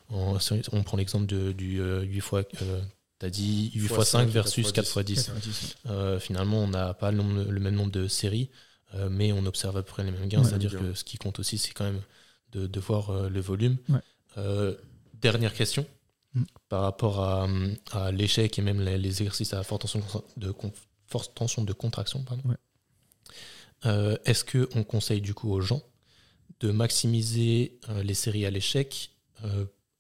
on 0.10 0.84
prend 0.84 0.98
l'exemple 0.98 1.28
du 1.54 1.80
8 1.80 2.20
fois 2.22 2.44
tu 3.20 3.26
as 3.26 3.30
dit 3.30 3.72
8 3.76 3.86
x 3.86 4.04
5 4.04 4.30
versus 4.30 4.72
4 4.72 5.02
x 5.10 5.30
10. 5.32 5.76
finalement, 6.20 6.64
on 6.64 6.68
n'a 6.68 6.94
pas 6.94 7.12
le, 7.12 7.22
même 7.60 7.76
nombre 7.76 7.92
de 7.92 8.08
séries, 8.08 8.50
euh, 8.96 9.10
mais 9.10 9.32
on 9.32 9.46
observe 9.46 9.78
à 9.78 9.84
peu 9.84 9.92
près 9.92 10.04
les 10.04 10.12
mêmes 10.12 10.28
gains. 10.28 10.44
C'est-à-dire 10.44 10.72
que 10.72 10.94
ce 10.94 11.04
qui 11.04 11.18
compte 11.18 11.40
aussi, 11.40 11.58
c'est 11.58 11.72
quand 11.72 11.86
même 11.86 12.02
de, 12.52 12.80
voir 12.80 13.10
euh, 13.10 13.30
le 13.30 13.42
volume. 13.42 13.78
Euh, 14.38 14.76
dernière 15.14 15.54
question. 15.54 15.86
Mm. 16.34 16.44
Par 16.70 16.82
rapport 16.82 17.20
à, 17.22 18.12
l'échec 18.12 18.58
et 18.58 18.62
même 18.62 18.82
les, 18.82 19.22
exercices 19.22 19.54
à 19.54 19.64
forte 19.64 19.82
tension 19.82 20.02
de, 20.38 20.54
forte 21.08 21.36
tension 21.36 21.64
de 21.64 21.74
contraction, 21.74 22.24
Est-ce 23.84 24.44
qu'on 24.46 24.84
conseille 24.84 25.22
du 25.22 25.34
coup 25.34 25.52
aux 25.52 25.62
gens 25.62 25.82
de 26.62 26.72
maximiser 26.72 27.80
les 28.04 28.14
séries 28.14 28.46
à 28.46 28.50
l'échec 28.50 29.12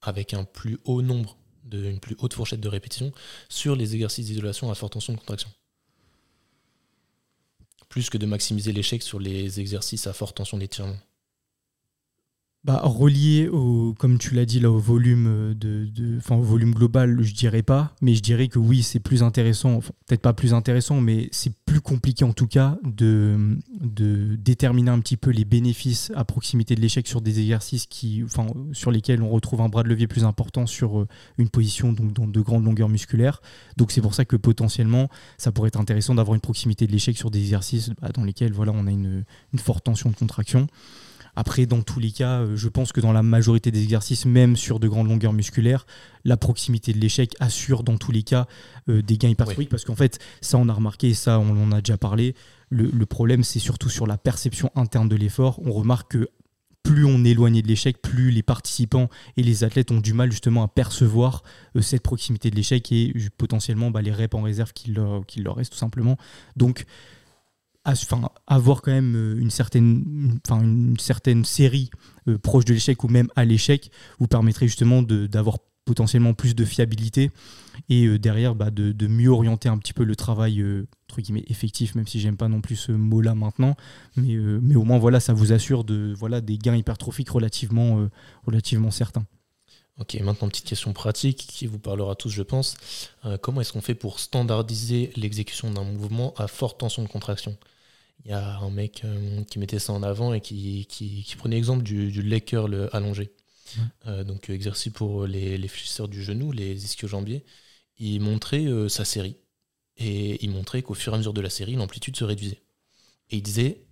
avec 0.01 0.33
un 0.33 0.43
plus 0.43 0.79
haut 0.85 1.01
nombre, 1.01 1.38
de, 1.69 1.85
une 1.85 1.99
plus 1.99 2.15
haute 2.19 2.33
fourchette 2.33 2.59
de 2.59 2.67
répétition 2.67 3.11
sur 3.47 3.75
les 3.75 3.95
exercices 3.95 4.25
d'isolation 4.25 4.71
à 4.71 4.75
forte 4.75 4.93
tension 4.93 5.13
de 5.13 5.19
contraction. 5.19 5.49
Plus 7.87 8.09
que 8.09 8.17
de 8.17 8.25
maximiser 8.25 8.71
l'échec 8.71 9.01
sur 9.01 9.19
les 9.19 9.59
exercices 9.59 10.07
à 10.07 10.13
forte 10.13 10.37
tension 10.37 10.57
d'étirement. 10.57 10.97
Bah, 12.65 12.81
relié 12.83 13.47
au, 13.47 13.95
comme 13.97 14.17
tu 14.17 14.35
l'as 14.35 14.45
dit 14.45 14.59
là, 14.59 14.69
au 14.69 14.79
volume 14.79 15.53
de, 15.53 15.87
volume 16.27 16.73
global, 16.73 17.21
je 17.21 17.33
dirais 17.33 17.63
pas, 17.63 17.95
mais 18.01 18.13
je 18.15 18.21
dirais 18.21 18.49
que 18.49 18.59
oui, 18.59 18.83
c'est 18.83 18.99
plus 18.99 19.23
intéressant, 19.23 19.79
peut-être 19.79 20.21
pas 20.21 20.33
plus 20.33 20.53
intéressant, 20.53 20.99
mais 20.99 21.29
c'est 21.31 21.53
plus 21.69 21.81
compliqué 21.81 22.25
en 22.25 22.33
tout 22.33 22.47
cas 22.47 22.77
de, 22.83 23.59
déterminer 24.37 24.89
un 24.89 24.99
petit 24.99 25.17
peu 25.17 25.29
les 25.29 25.45
bénéfices 25.45 26.11
à 26.15 26.25
proximité 26.25 26.73
de 26.73 26.81
l'échec 26.81 27.07
sur 27.07 27.21
des 27.21 27.39
exercices 27.39 27.85
qui, 27.85 28.23
sur 28.73 28.89
lesquels 28.89 29.21
on 29.21 29.29
retrouve 29.29 29.61
un 29.61 29.69
bras 29.69 29.83
de 29.83 29.89
levier 29.89 30.07
plus 30.07 30.23
important 30.23 30.65
sur 30.65 30.99
euh, 30.99 31.07
une 31.37 31.49
position 31.49 31.93
dans 31.93 32.25
de 32.25 32.41
grandes 32.41 32.65
longueurs 32.65 32.89
musculaires. 32.89 33.41
Donc 33.77 33.91
c'est 33.91 34.01
pour 34.01 34.15
ça 34.15 34.25
que 34.25 34.35
potentiellement, 34.35 35.09
ça 35.37 35.51
pourrait 35.51 35.67
être 35.67 35.79
intéressant 35.79 36.15
d'avoir 36.15 36.33
une 36.33 36.41
proximité 36.41 36.87
de 36.87 36.91
l'échec 36.91 37.15
sur 37.15 37.29
des 37.29 37.39
exercices 37.39 37.91
bah, 38.01 38.09
dans 38.13 38.23
lesquels 38.23 38.51
voilà, 38.51 38.71
on 38.73 38.87
a 38.87 38.91
une 38.91 39.25
forte 39.57 39.83
tension 39.83 40.09
de 40.09 40.15
contraction. 40.15 40.67
Après, 41.39 41.65
dans 41.65 41.81
tous 41.81 42.01
les 42.01 42.11
cas, 42.11 42.41
euh, 42.41 42.57
je 42.57 42.67
pense 42.67 42.91
que 42.91 42.99
dans 42.99 43.13
la 43.13 43.23
majorité 43.23 43.71
des 43.71 43.81
exercices, 43.81 44.25
même 44.25 44.57
sur 44.57 44.77
de 44.77 44.89
grandes 44.89 45.07
longueurs 45.07 45.31
musculaires, 45.31 45.85
la 46.25 46.35
proximité 46.35 46.91
de 46.91 46.99
l'échec 46.99 47.33
assure 47.39 47.83
dans 47.83 47.95
tous 47.95 48.11
les 48.11 48.23
cas 48.23 48.45
euh, 48.89 49.01
des 49.01 49.17
gains 49.17 49.29
hypertrophiques 49.29 49.69
parce 49.69 49.85
qu'en 49.85 49.95
fait, 49.95 50.19
ça 50.41 50.57
on 50.57 50.67
a 50.67 50.73
remarqué, 50.73 51.13
ça 51.13 51.39
on 51.39 51.51
en 51.63 51.71
a 51.71 51.79
déjà 51.79 51.97
parlé, 51.97 52.35
le, 52.71 53.05
problème 53.05 53.45
c'est 53.45 53.59
surtout 53.59 53.87
sur 53.87 54.05
la 54.05 54.17
perception 54.17 54.69
interne 54.75 55.07
de 55.07 55.15
l'effort. 55.15 55.61
On 55.63 55.71
remarque 55.71 56.11
que 56.11 56.27
plus 56.83 57.05
on 57.05 57.23
est 57.23 57.29
éloigné 57.29 57.61
de 57.61 57.69
l'échec, 57.69 58.01
plus 58.01 58.31
les 58.31 58.43
participants 58.43 59.07
et 59.37 59.41
les 59.41 59.63
athlètes 59.63 59.91
ont 59.91 60.01
du 60.01 60.11
mal 60.11 60.31
justement 60.31 60.63
à 60.63 60.67
percevoir 60.67 61.43
euh, 61.77 61.81
cette 61.81 62.03
proximité 62.03 62.51
de 62.51 62.57
l'échec 62.57 62.91
et 62.91 63.13
potentiellement 63.37 63.91
bah, 63.91 64.01
les 64.01 64.11
reps 64.11 64.35
en 64.35 64.41
réserve 64.41 64.73
qu'il 64.73 64.93
leur, 64.95 65.21
leur 65.37 65.55
reste 65.55 65.71
tout 65.71 65.79
simplement. 65.79 66.17
Donc 66.57 66.85
avoir 67.83 68.81
quand 68.81 68.91
même 68.91 69.15
euh, 69.15 69.39
une 69.39 69.49
certaine, 69.49 70.39
enfin, 70.45 70.61
une 70.61 70.99
certaine 70.99 71.45
série 71.45 71.89
euh, 72.27 72.37
proche 72.37 72.65
de 72.65 72.73
l'échec 72.73 73.03
ou 73.03 73.07
même 73.07 73.29
à 73.35 73.45
l'échec 73.45 73.91
vous 74.19 74.27
permettrait 74.27 74.67
justement 74.67 75.01
d'avoir 75.01 75.57
potentiellement 75.85 76.33
plus 76.33 76.53
de 76.55 76.65
fiabilité 76.65 77.31
et 77.87 78.05
euh, 78.05 78.19
derrière 78.19 78.53
bah, 78.53 78.69
de, 78.69 79.07
mieux 79.07 79.29
orienter 79.29 79.69
un 79.69 79.77
petit 79.77 79.93
peu 79.93 80.03
le 80.03 80.15
travail 80.15 80.63
effectif 81.47 81.95
même 81.95 82.07
si 82.07 82.19
j'aime 82.19 82.37
pas 82.37 82.47
non 82.47 82.61
plus 82.61 82.75
ce 82.75 82.91
mot 82.91 83.21
là 83.21 83.33
maintenant. 83.33 83.75
Mais, 84.15 84.35
mais 84.35 84.75
au 84.75 84.83
moins 84.83 84.99
voilà 84.99 85.19
ça 85.19 85.33
vous 85.33 85.51
assure 85.51 85.83
de 85.83 86.13
voilà 86.17 86.41
des 86.41 86.57
gains 86.57 86.75
hypertrophiques 86.75 87.29
relativement 87.29 88.07
relativement 88.45 88.91
certains 88.91 89.25
Ok, 89.99 90.13
maintenant 90.21 90.47
petite 90.47 90.65
question 90.65 90.93
pratique 90.93 91.37
qui 91.37 91.67
vous 91.67 91.79
parlera 91.79 92.15
tous, 92.15 92.29
je 92.29 92.43
pense. 92.43 92.77
comment 93.41 93.61
est-ce 93.61 93.73
qu'on 93.73 93.81
fait 93.81 93.95
pour 93.95 94.19
standardiser 94.19 95.11
l'exécution 95.15 95.71
d'un 95.71 95.83
mouvement 95.83 96.33
à 96.37 96.47
forte 96.47 96.79
tension 96.79 97.03
de 97.03 97.09
contraction? 97.09 97.57
Il 98.25 98.31
y 98.31 98.33
a 98.33 98.57
un 98.57 98.69
mec 98.69 99.01
euh, 99.05 99.43
qui 99.45 99.59
mettait 99.59 99.79
ça 99.79 99.93
en 99.93 100.03
avant 100.03 100.33
et 100.33 100.41
qui, 100.41 100.85
qui, 100.89 101.35
prenait 101.37 101.55
l'exemple 101.55 101.83
du, 101.83 102.11
du 102.11 102.21
leg 102.21 102.43
curl 102.43 102.89
allongé. 102.91 103.31
Euh, 104.07 104.23
donc 104.23 104.49
exercice 104.49 104.91
pour 104.91 105.25
les, 105.27 105.57
les 105.57 105.67
fléchisseurs 105.67 106.07
du 106.07 106.23
genou, 106.23 106.51
les 106.51 106.83
ischio-jambiers. 106.85 107.45
Il 107.97 108.21
montrait 108.21 108.65
euh, 108.65 108.89
sa 108.89 109.05
série 109.05 109.37
et 109.97 110.43
il 110.43 110.51
montrait 110.51 110.81
qu'au 110.81 110.93
fur 110.93 111.13
et 111.13 111.15
à 111.15 111.17
mesure 111.17 111.33
de 111.33 111.41
la 111.41 111.49
série, 111.49 111.75
l'amplitude 111.75 112.15
se 112.15 112.23
réduisait. 112.23 112.61
Et 113.29 113.37
il 113.37 113.43
disait 113.43 113.85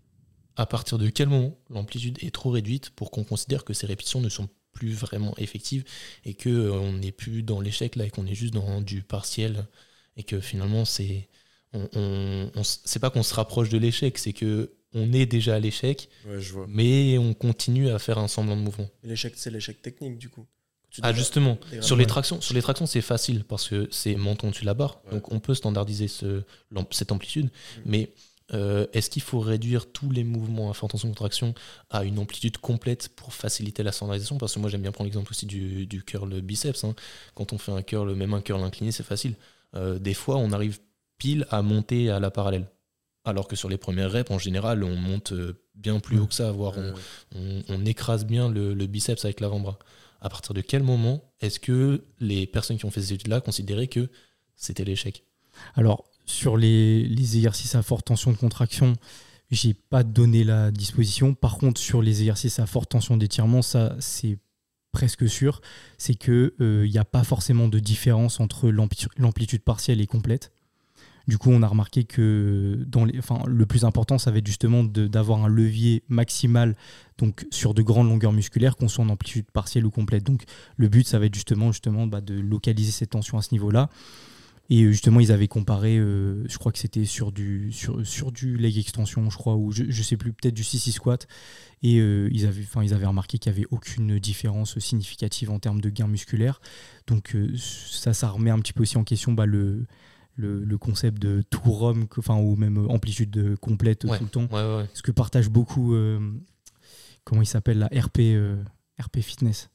à 0.55 0.65
partir 0.65 0.97
de 0.97 1.09
quel 1.09 1.29
moment 1.29 1.55
l'amplitude 1.69 2.17
est 2.21 2.33
trop 2.33 2.49
réduite 2.49 2.89
pour 2.89 3.11
qu'on 3.11 3.23
considère 3.23 3.63
que 3.63 3.73
ces 3.73 3.85
répétitions 3.85 4.21
ne 4.21 4.29
sont 4.29 4.49
plus 4.77 4.93
vraiment 4.93 5.33
effectives 5.37 5.83
et 6.23 6.35
qu'on 6.35 6.93
n'est 6.93 7.11
plus 7.11 7.41
dans 7.41 7.59
l'échec 7.59 7.95
là 7.95 8.05
et 8.05 8.11
qu'on 8.11 8.27
est 8.27 8.35
juste 8.35 8.53
dans 8.53 8.79
du 8.81 9.01
partiel 9.01 9.65
et 10.17 10.23
que 10.23 10.39
finalement 10.39 10.85
c'est 10.85 11.27
on, 11.73 12.49
c'est 12.63 12.99
pas 12.99 13.09
qu'on 13.09 13.23
se 13.23 13.33
rapproche 13.33 13.69
de 13.69 13.77
l'échec, 13.77 14.17
c'est 14.17 14.33
que 14.33 14.71
on 14.93 15.11
est 15.13 15.25
déjà 15.25 15.55
à 15.55 15.59
l'échec, 15.59 16.09
mais 16.67 17.17
on 17.17 17.33
continue 17.33 17.89
à 17.89 17.99
faire 17.99 18.17
un 18.17 18.27
semblant 18.27 18.55
de 18.55 18.61
mouvement. 18.61 18.89
L'échec, 19.03 19.33
c'est 19.35 19.51
l'échec 19.51 19.81
technique 19.81 20.17
du 20.17 20.29
coup. 20.29 20.45
Ah 21.01 21.13
justement, 21.13 21.59
sur 21.81 21.95
les 21.95 22.05
tractions, 22.05 22.39
sur 22.41 22.55
les 22.55 22.61
tractions 22.61 22.87
c'est 22.87 23.01
facile 23.01 23.43
parce 23.43 23.67
que 23.67 23.87
c'est 23.91 24.15
menton 24.15 24.51
tu 24.51 24.63
la 24.63 24.73
barre, 24.73 25.01
donc 25.11 25.31
on 25.31 25.39
peut 25.39 25.53
standardiser 25.53 26.07
ce, 26.07 26.43
cette 26.91 27.11
amplitude. 27.11 27.45
Mm. 27.45 27.81
Mais 27.85 28.09
euh, 28.53 28.87
est-ce 28.93 29.09
qu'il 29.09 29.21
faut 29.21 29.39
réduire 29.39 29.91
tous 29.91 30.09
les 30.09 30.23
mouvements 30.23 30.69
à 30.69 30.73
forte 30.73 30.93
tension 30.93 31.09
contraction 31.09 31.53
à 31.89 32.03
une 32.03 32.17
amplitude 32.19 32.57
complète 32.57 33.09
pour 33.09 33.33
faciliter 33.33 33.83
la 33.83 33.91
standardisation 33.91 34.37
Parce 34.37 34.53
que 34.53 34.59
moi 34.59 34.69
j'aime 34.69 34.81
bien 34.81 34.91
prendre 34.91 35.07
l'exemple 35.07 35.31
aussi 35.31 35.45
du, 35.45 35.85
du 35.85 36.03
curl 36.03 36.41
biceps. 36.41 36.83
Hein. 36.83 36.95
Quand 37.35 37.53
on 37.53 37.57
fait 37.57 37.71
un 37.71 37.81
curl, 37.81 38.13
même 38.15 38.33
un 38.33 38.41
curl 38.41 38.61
incliné, 38.63 38.91
c'est 38.91 39.03
facile. 39.03 39.35
Euh, 39.75 39.99
des 39.99 40.13
fois, 40.13 40.37
on 40.37 40.51
arrive 40.51 40.79
pile 41.17 41.45
à 41.49 41.61
monter 41.61 42.09
à 42.09 42.19
la 42.19 42.31
parallèle. 42.31 42.67
Alors 43.25 43.47
que 43.47 43.57
sur 43.57 43.67
les 43.67 43.77
premières 43.77 44.11
reps, 44.11 44.31
en 44.31 44.39
général, 44.39 44.83
on 44.83 44.95
monte 44.95 45.33
euh, 45.33 45.61
bien 45.75 45.99
plus 45.99 46.17
haut 46.19 46.27
que 46.27 46.33
ça, 46.33 46.51
voire 46.51 46.75
on, 47.35 47.85
écrase 47.85 48.25
bien 48.25 48.49
le, 48.49 48.73
biceps 48.85 49.25
avec 49.25 49.41
l'avant-bras. 49.41 49.77
À 50.21 50.29
partir 50.29 50.53
de 50.53 50.61
quel 50.61 50.83
moment 50.83 51.21
est-ce 51.41 51.59
que 51.59 52.05
les 52.19 52.47
personnes 52.47 52.77
qui 52.77 52.85
ont 52.85 52.91
fait 52.91 53.01
ces 53.01 53.13
études-là 53.13 53.41
considéraient 53.41 53.87
que 53.87 54.09
c'était 54.55 54.85
l'échec? 54.85 55.23
Alors, 55.75 56.09
sur 56.27 56.57
les, 56.57 57.07
exercices 57.37 57.73
à 57.73 57.81
forte 57.81 58.05
tension 58.05 58.31
de 58.31 58.37
contraction, 58.37 58.93
j'ai 59.49 59.73
pas 59.73 60.03
donné 60.03 60.43
la 60.43 60.71
disposition. 60.71 61.33
Par 61.33 61.57
contre, 61.57 61.81
sur 61.81 62.01
les 62.01 62.19
exercices 62.19 62.59
à 62.59 62.67
forte 62.67 62.89
tension 62.89 63.17
d'étirement, 63.17 63.61
ça, 63.61 63.95
c'est 63.99 64.37
presque 64.91 65.27
sûr. 65.27 65.61
C'est 65.97 66.15
qu'il 66.15 66.51
n'y 66.59 66.65
euh, 66.97 67.01
a 67.01 67.05
pas 67.05 67.23
forcément 67.23 67.69
de 67.69 67.79
différence 67.79 68.39
entre 68.39 68.69
l'amplitude 68.69 69.63
partielle 69.63 70.01
et 70.01 70.05
complète. 70.05 70.51
Du 71.27 71.37
coup, 71.37 71.49
on 71.51 71.61
a 71.61 71.67
remarqué 71.67 72.05
que 72.05 72.85
dans 72.87 73.03
les, 73.03 73.19
enfin, 73.19 73.41
le 73.47 73.65
plus 73.65 73.83
important, 73.83 74.17
ça 74.17 74.31
va 74.31 74.37
être 74.37 74.47
justement 74.47 74.83
d'avoir 74.83 75.43
un 75.43 75.49
levier 75.49 76.03
maximal 76.07 76.77
donc 77.17 77.45
sur 77.51 77.73
de 77.73 77.81
grandes 77.81 78.07
longueurs 78.07 78.31
musculaires, 78.31 78.77
qu'on 78.77 78.87
soit 78.87 79.03
en 79.03 79.09
amplitude 79.09 79.45
partielle 79.51 79.85
ou 79.85 79.91
complète. 79.91 80.23
Donc, 80.23 80.43
le 80.77 80.87
but, 80.87 81.05
ça 81.05 81.19
va 81.19 81.25
être 81.25 81.35
justement, 81.35 81.71
justement 81.73 82.07
bah, 82.07 82.21
de 82.21 82.33
localiser 82.33 82.91
cette 82.91 83.09
tension 83.09 83.37
à 83.37 83.41
ce 83.41 83.53
niveau-là. 83.53 83.89
Et 84.69 84.83
euh, 84.83 84.91
justement, 84.91 85.19
ils 85.19 85.31
avaient 85.31 85.47
comparé, 85.47 85.97
euh, 85.97 86.43
je 86.47 86.57
crois 86.57 86.71
que 86.71 86.79
c'était 86.79 87.05
sur 87.05 87.31
du, 87.31 87.71
sur, 87.71 88.05
sur, 88.05 88.31
du 88.31 88.57
leg 88.57 88.77
extension, 88.77 89.29
je 89.29 89.37
crois, 89.37 89.55
ou 89.55 89.71
je, 89.71 89.83
ne 89.83 89.91
sais 89.91 90.17
plus, 90.17 90.33
peut-être 90.33 90.53
du 90.53 90.63
6 90.63 90.91
squat. 90.91 91.27
Et 91.83 91.99
euh, 91.99 92.29
ils, 92.31 92.45
avaient, 92.45 92.65
ils 92.83 92.93
avaient 92.93 93.05
remarqué 93.05 93.37
qu'il 93.37 93.51
n'y 93.51 93.59
avait 93.59 93.67
aucune 93.71 94.19
différence 94.19 94.77
significative 94.79 95.51
en 95.51 95.59
termes 95.59 95.79
de 95.79 95.89
gains 95.89 96.07
musculaires. 96.07 96.59
Donc 97.05 97.35
ça, 97.55 98.13
ça 98.13 98.29
remet 98.29 98.51
un 98.51 98.59
petit 98.59 98.73
peu 98.73 98.81
aussi 98.81 98.97
en 98.97 99.03
question 99.03 99.33
bah, 99.33 99.45
le, 99.45 99.85
le, 100.35 100.77
concept 100.77 101.21
de 101.21 101.43
tout 101.49 101.71
ROM, 101.71 102.07
enfin, 102.17 102.35
ou 102.35 102.55
même 102.55 102.77
amplitude 102.89 103.55
complète 103.57 103.99
tout 103.99 104.07
le 104.09 104.27
temps. 104.27 104.49
Ce 104.93 105.01
que 105.01 105.11
partage 105.11 105.49
beaucoup, 105.49 105.95
comment 107.23 107.41
il 107.41 107.47
s'appelle, 107.47 107.77
la 107.77 107.87
RP, 107.87 108.19
RP 108.99 109.19
Fitness. 109.21 109.69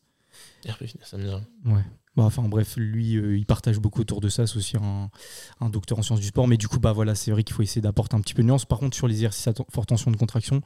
RP 0.68 0.84
Fitness, 0.86 1.08
ça 1.08 1.16
me 1.16 1.24
dit 1.24 1.46
Ouais. 1.64 1.84
Bah, 2.14 2.24
enfin 2.24 2.42
bref, 2.42 2.74
lui, 2.76 3.16
euh, 3.16 3.38
il 3.38 3.46
partage 3.46 3.78
beaucoup 3.78 4.00
autour 4.00 4.20
de 4.20 4.28
ça. 4.28 4.46
C'est 4.46 4.56
aussi 4.56 4.76
un, 4.76 5.68
docteur 5.70 5.98
en 5.98 6.02
sciences 6.02 6.20
du 6.20 6.26
sport. 6.26 6.46
Mais 6.46 6.56
du 6.56 6.68
coup, 6.68 6.78
bah 6.78 6.92
voilà, 6.92 7.14
c'est 7.14 7.30
vrai 7.30 7.42
qu'il 7.42 7.54
faut 7.54 7.62
essayer 7.62 7.80
d'apporter 7.80 8.16
un 8.16 8.20
petit 8.20 8.34
peu 8.34 8.42
de 8.42 8.48
nuance. 8.48 8.64
Par 8.64 8.78
contre, 8.78 8.96
sur 8.96 9.08
les 9.08 9.14
exercices 9.14 9.48
à 9.48 9.54
forte 9.70 9.88
tension 9.88 10.10
de 10.10 10.16
contraction, 10.16 10.60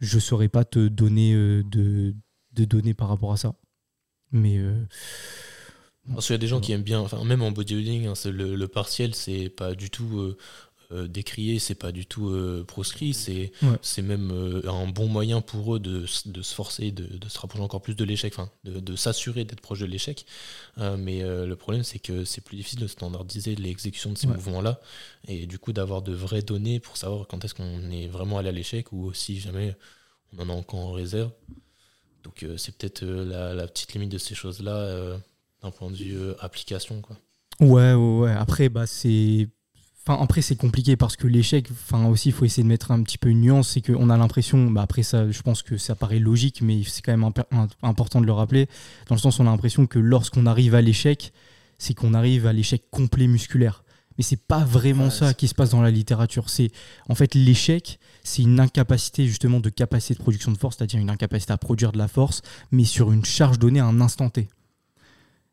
je 0.00 0.16
ne 0.16 0.20
saurais 0.20 0.48
pas 0.48 0.64
te 0.64 0.88
donner 0.88 1.34
de, 1.34 2.14
de, 2.52 2.64
données 2.64 2.94
par 2.94 3.08
rapport 3.08 3.32
à 3.32 3.36
ça. 3.36 3.54
Mais 4.32 4.60
parce 6.12 6.26
qu'il 6.26 6.34
y 6.34 6.36
a 6.36 6.38
des 6.38 6.48
gens 6.48 6.60
qui 6.60 6.72
aiment 6.72 6.82
bien, 6.82 6.98
enfin, 6.98 7.22
même 7.24 7.42
en 7.42 7.52
bodybuilding, 7.52 8.06
hein, 8.06 8.14
le, 8.24 8.56
le, 8.56 8.68
partiel, 8.68 9.14
c'est 9.14 9.48
pas 9.50 9.76
du 9.76 9.88
tout 9.88 10.34
euh, 10.92 11.04
euh, 11.04 11.08
décrié, 11.08 11.58
c'est 11.58 11.74
pas 11.74 11.92
du 11.92 12.06
tout 12.06 12.28
euh, 12.28 12.64
proscrit, 12.66 13.14
c'est 13.14 13.52
même 14.02 14.62
un 14.66 14.86
bon 14.86 15.08
moyen 15.08 15.40
pour 15.40 15.76
eux 15.76 15.80
de, 15.80 16.06
de 16.26 16.42
se 16.42 16.54
forcer, 16.54 16.90
de, 16.90 17.04
de, 17.04 17.28
se 17.28 17.38
rapprocher 17.38 17.62
encore 17.62 17.82
plus 17.82 17.94
de 17.94 18.04
l'échec, 18.04 18.32
enfin, 18.36 18.50
de, 18.64 18.80
de 18.80 18.96
s'assurer 18.96 19.44
d'être 19.44 19.60
proche 19.60 19.80
de 19.80 19.86
l'échec. 19.86 20.26
mais 20.76 21.22
le 21.22 21.54
problème, 21.54 21.82
c'est 21.82 21.98
que 21.98 22.24
c'est 22.24 22.40
plus 22.40 22.56
difficile 22.56 22.80
de 22.80 22.86
standardiser 22.86 23.54
l'exécution 23.56 24.12
de 24.12 24.18
ces 24.18 24.26
mouvements-là, 24.26 24.80
et 25.28 25.46
du 25.46 25.58
coup 25.58 25.72
d'avoir 25.72 26.02
de 26.02 26.12
vraies 26.12 26.42
données 26.42 26.80
pour 26.80 26.96
savoir 26.96 27.26
quand 27.26 27.44
est-ce 27.44 27.54
qu'on 27.54 27.90
est 27.90 28.06
vraiment 28.06 28.38
allé 28.38 28.48
à 28.48 28.52
l'échec 28.52 28.92
ou 28.92 29.12
si 29.12 29.40
jamais 29.40 29.76
on 30.36 30.42
en 30.42 30.48
a 30.48 30.52
encore 30.52 30.80
en 30.80 30.92
réserve. 30.92 31.30
Donc 32.24 32.46
c'est 32.56 32.76
peut-être 32.76 33.04
la, 33.04 33.54
la, 33.54 33.66
petite 33.66 33.94
limite 33.94 34.10
de 34.10 34.18
ces 34.18 34.34
choses-là 34.34 35.18
d'un 35.62 35.70
point 35.70 35.90
de 35.90 35.96
vue 35.96 36.16
euh, 36.16 36.34
application. 36.40 37.00
Quoi. 37.00 37.16
Ouais, 37.60 37.94
ouais, 37.94 38.32
Après, 38.32 38.68
bah, 38.68 38.86
c'est. 38.86 39.48
Enfin, 40.04 40.20
après, 40.20 40.42
c'est 40.42 40.56
compliqué 40.56 40.96
parce 40.96 41.14
que 41.14 41.28
l'échec, 41.28 41.68
enfin, 41.70 42.06
aussi, 42.06 42.30
il 42.30 42.32
faut 42.32 42.44
essayer 42.44 42.64
de 42.64 42.68
mettre 42.68 42.90
un 42.90 43.02
petit 43.04 43.18
peu 43.18 43.28
une 43.28 43.40
nuance. 43.40 43.68
C'est 43.68 43.80
qu'on 43.80 44.10
a 44.10 44.16
l'impression, 44.16 44.68
bah, 44.68 44.82
après, 44.82 45.04
ça, 45.04 45.30
je 45.30 45.42
pense 45.42 45.62
que 45.62 45.76
ça 45.76 45.94
paraît 45.94 46.18
logique, 46.18 46.60
mais 46.60 46.82
c'est 46.84 47.02
quand 47.02 47.16
même 47.16 47.30
important 47.82 48.20
de 48.20 48.26
le 48.26 48.32
rappeler. 48.32 48.66
Dans 49.08 49.14
le 49.14 49.20
sens, 49.20 49.38
on 49.38 49.46
a 49.46 49.50
l'impression 49.50 49.86
que 49.86 50.00
lorsqu'on 50.00 50.46
arrive 50.46 50.74
à 50.74 50.82
l'échec, 50.82 51.32
c'est 51.78 51.94
qu'on 51.94 52.14
arrive 52.14 52.46
à 52.46 52.52
l'échec 52.52 52.82
complet 52.90 53.28
musculaire. 53.28 53.84
Mais 54.18 54.24
c'est 54.24 54.44
pas 54.44 54.64
vraiment 54.64 55.08
ça 55.08 55.34
qui 55.34 55.48
se 55.48 55.54
passe 55.54 55.70
dans 55.70 55.82
la 55.82 55.90
littérature. 55.90 56.50
C'est 56.50 56.70
en 57.08 57.14
fait 57.14 57.34
l'échec, 57.34 57.98
c'est 58.22 58.42
une 58.42 58.60
incapacité 58.60 59.26
justement 59.26 59.58
de 59.58 59.70
capacité 59.70 60.14
de 60.14 60.18
production 60.18 60.52
de 60.52 60.58
force, 60.58 60.76
c'est-à-dire 60.76 61.00
une 61.00 61.10
incapacité 61.10 61.52
à 61.52 61.56
produire 61.56 61.92
de 61.92 61.98
la 61.98 62.08
force, 62.08 62.42
mais 62.72 62.84
sur 62.84 63.10
une 63.10 63.24
charge 63.24 63.58
donnée 63.58 63.80
à 63.80 63.86
un 63.86 64.00
instant 64.00 64.28
T. 64.28 64.48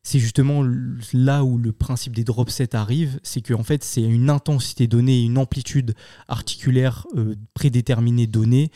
C'est 0.04 0.20
justement 0.20 0.64
là 1.14 1.44
où 1.44 1.58
le 1.58 1.72
principe 1.72 2.16
des 2.16 2.24
drop 2.24 2.50
sets 2.50 2.76
arrive, 2.76 3.20
c'est 3.22 3.42
qu'en 3.42 3.64
fait 3.64 3.84
c'est 3.84 4.02
une 4.02 4.30
intensité 4.30 4.88
donnée, 4.88 5.22
une 5.22 5.38
amplitude 5.38 5.94
articulaire 6.28 7.06
euh, 7.16 7.36
prédéterminée 7.54 8.26
donnée 8.26 8.72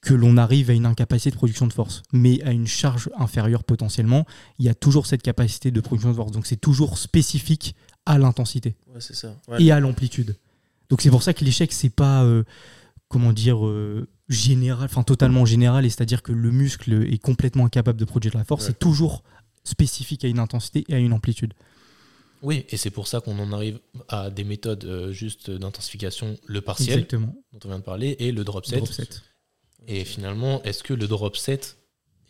que 0.00 0.14
l'on 0.14 0.36
arrive 0.36 0.70
à 0.70 0.74
une 0.74 0.86
incapacité 0.86 1.30
de 1.30 1.36
production 1.36 1.66
de 1.66 1.72
force. 1.72 2.02
Mais 2.12 2.42
à 2.42 2.52
une 2.52 2.66
charge 2.66 3.10
inférieure 3.16 3.64
potentiellement, 3.64 4.26
il 4.58 4.64
y 4.64 4.68
a 4.68 4.74
toujours 4.74 5.06
cette 5.06 5.22
capacité 5.22 5.70
de 5.70 5.80
production 5.80 6.10
de 6.10 6.16
force. 6.16 6.32
Donc 6.32 6.46
c'est 6.46 6.56
toujours 6.60 6.98
spécifique 6.98 7.74
à 8.06 8.18
l'intensité 8.18 8.76
et 9.58 9.70
à 9.70 9.80
l'amplitude. 9.80 10.36
Donc 10.88 11.02
c'est 11.02 11.10
pour 11.10 11.22
ça 11.22 11.34
que 11.34 11.44
l'échec, 11.44 11.72
c'est 11.72 11.90
pas, 11.90 12.24
euh, 12.24 12.44
comment 13.08 13.32
dire, 13.32 13.66
euh, 13.66 14.08
général, 14.28 14.86
enfin 14.86 15.02
totalement 15.02 15.44
général, 15.44 15.84
et 15.84 15.90
c'est-à-dire 15.90 16.22
que 16.22 16.32
le 16.32 16.50
muscle 16.50 17.06
est 17.10 17.18
complètement 17.18 17.66
incapable 17.66 17.98
de 17.98 18.04
produire 18.04 18.32
de 18.32 18.38
la 18.38 18.44
force. 18.44 18.66
C'est 18.66 18.78
toujours 18.78 19.22
spécifique 19.68 20.24
à 20.24 20.28
une 20.28 20.38
intensité 20.38 20.84
et 20.88 20.94
à 20.94 20.98
une 20.98 21.12
amplitude. 21.12 21.54
Oui, 22.42 22.64
et 22.68 22.76
c'est 22.76 22.90
pour 22.90 23.08
ça 23.08 23.20
qu'on 23.20 23.38
en 23.38 23.52
arrive 23.52 23.80
à 24.08 24.30
des 24.30 24.44
méthodes 24.44 24.84
euh, 24.84 25.12
juste 25.12 25.50
d'intensification, 25.50 26.36
le 26.46 26.60
partiel, 26.60 27.06
dont 27.10 27.34
on 27.64 27.68
vient 27.68 27.78
de 27.78 27.84
parler, 27.84 28.16
et 28.20 28.32
le 28.32 28.44
drop 28.44 28.64
set. 28.64 28.78
Drop 28.78 28.92
set. 28.92 29.22
Et 29.88 30.04
finalement, 30.04 30.62
est-ce 30.62 30.82
que 30.82 30.94
le 30.94 31.08
drop 31.08 31.36
set 31.36 31.78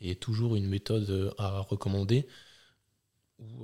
est 0.01 0.19
toujours 0.19 0.57
une 0.57 0.67
méthode 0.67 1.09
euh, 1.11 1.31
à 1.39 1.61
recommander 1.61 2.27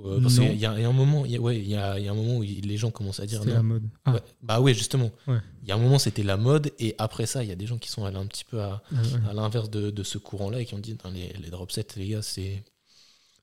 euh, 0.05 0.21
parce 0.21 0.39
qu'il 0.39 0.55
y, 0.55 0.65
a 0.65 0.71
un 0.71 0.93
moment, 0.93 1.25
il 1.25 1.33
y, 1.33 1.75
a, 1.75 1.93
un 1.95 2.13
moment 2.13 2.37
où 2.37 2.43
les 2.43 2.77
gens 2.77 2.91
commencent 2.91 3.19
à 3.19 3.25
dire 3.25 3.43
c'est 3.43 3.51
la 3.51 3.61
mode. 3.61 3.83
Ah. 4.05 4.21
Bah 4.41 4.61
oui, 4.61 4.73
justement. 4.73 5.11
Il 5.27 5.67
y 5.67 5.73
a 5.73 5.75
un 5.75 5.79
moment, 5.79 5.99
c'était 5.99 6.23
la 6.23 6.37
mode, 6.37 6.71
et 6.79 6.95
après 6.97 7.25
ça, 7.25 7.43
il 7.43 7.49
y 7.49 7.51
a 7.51 7.57
des 7.57 7.67
gens 7.67 7.77
qui 7.77 7.89
sont 7.89 8.05
allés 8.05 8.15
un 8.15 8.25
petit 8.25 8.45
peu 8.45 8.61
à, 8.61 8.81
l'inverse 9.33 9.69
de, 9.69 10.03
ce 10.03 10.17
courant-là 10.17 10.61
et 10.61 10.65
qui 10.65 10.75
ont 10.75 10.79
dit 10.79 10.97
les, 11.13 11.33
les 11.41 11.49
drop 11.49 11.73
sets, 11.73 11.87
les 11.97 12.07
gars, 12.07 12.21
c'est 12.21 12.63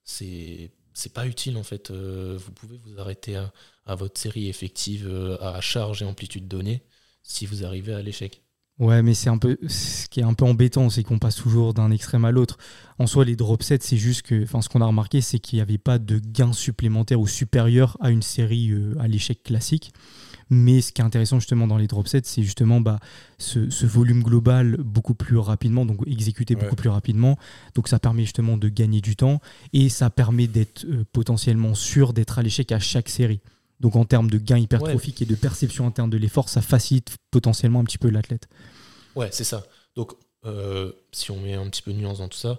c'est 0.04 0.70
pas 1.14 1.26
utile 1.26 1.56
en 1.56 1.62
fait. 1.62 1.90
Euh, 1.90 2.38
vous 2.38 2.52
pouvez 2.52 2.78
vous 2.84 2.98
arrêter 2.98 3.36
à, 3.36 3.94
votre 3.94 4.20
série 4.20 4.48
effective 4.48 5.10
à 5.40 5.60
charge 5.60 6.02
et 6.02 6.04
amplitude 6.04 6.48
donnée 6.48 6.82
si 7.22 7.46
vous 7.46 7.64
arrivez 7.64 7.94
à 7.94 8.02
l'échec. 8.02 8.42
Ouais, 8.78 9.02
mais 9.02 9.14
c'est 9.14 9.28
un 9.28 9.38
peu 9.38 9.58
ce 9.68 10.08
qui 10.08 10.20
est 10.20 10.24
un 10.24 10.34
peu 10.34 10.44
embêtant, 10.44 10.88
c'est 10.90 11.04
qu'on 11.04 11.18
passe 11.18 11.36
toujours 11.36 11.74
d'un 11.74 11.90
extrême 11.90 12.24
à 12.24 12.30
l'autre. 12.30 12.56
En 12.98 13.06
soi, 13.06 13.24
les 13.24 13.36
drop 13.36 13.62
sets, 13.62 13.78
c'est 13.82 13.96
juste 13.96 14.22
que, 14.22 14.46
ce 14.46 14.68
qu'on 14.68 14.80
a 14.80 14.86
remarqué, 14.86 15.20
c'est 15.20 15.38
qu'il 15.38 15.58
n'y 15.58 15.60
avait 15.60 15.78
pas 15.78 15.98
de 15.98 16.18
gain 16.18 16.52
supplémentaire 16.52 17.20
ou 17.20 17.26
supérieur 17.26 17.96
à 18.00 18.10
une 18.10 18.22
série 18.22 18.70
euh, 18.70 18.94
à 18.98 19.08
l'échec 19.08 19.42
classique. 19.42 19.92
Mais 20.54 20.82
ce 20.82 20.92
qui 20.92 21.00
est 21.00 21.04
intéressant 21.04 21.40
justement 21.40 21.66
dans 21.66 21.78
les 21.78 21.86
drop 21.86 22.06
sets, 22.06 22.20
c'est 22.24 22.42
justement 22.42 22.82
bah, 22.82 23.00
ce, 23.38 23.86
volume 23.86 24.22
global 24.22 24.76
beaucoup 24.76 25.14
plus 25.14 25.38
rapidement, 25.38 25.86
donc 25.86 26.06
exécuté 26.06 26.56
beaucoup 26.56 26.76
plus 26.76 26.90
rapidement. 26.90 27.38
Donc 27.74 27.88
ça 27.88 27.98
permet 27.98 28.24
justement 28.24 28.58
de 28.58 28.68
gagner 28.68 29.00
du 29.00 29.16
temps 29.16 29.40
et 29.72 29.88
ça 29.88 30.10
permet 30.10 30.48
d'être 30.48 30.84
euh, 30.84 31.04
potentiellement 31.10 31.74
sûr 31.74 32.12
d'être 32.12 32.38
à 32.38 32.42
l'échec 32.42 32.70
à 32.70 32.78
chaque 32.78 33.08
série. 33.08 33.40
Donc 33.80 33.96
en 33.96 34.04
termes 34.04 34.28
de 34.28 34.36
gain 34.36 34.58
hypertrophique 34.58 35.22
et 35.22 35.24
de 35.24 35.34
perception 35.34 35.86
interne 35.86 36.10
de 36.10 36.18
l'effort, 36.18 36.50
ça 36.50 36.60
facilite 36.60 37.16
potentiellement 37.30 37.80
un 37.80 37.84
petit 37.84 37.96
peu 37.96 38.10
l'athlète. 38.10 38.46
Ouais, 39.16 39.30
c'est 39.32 39.44
ça. 39.44 39.64
Donc 39.96 40.12
euh, 40.44 40.92
si 41.12 41.30
on 41.30 41.40
met 41.40 41.54
un 41.54 41.66
petit 41.70 41.80
peu 41.80 41.94
de 41.94 41.96
nuance 41.96 42.18
dans 42.18 42.28
tout 42.28 42.36
ça, 42.36 42.58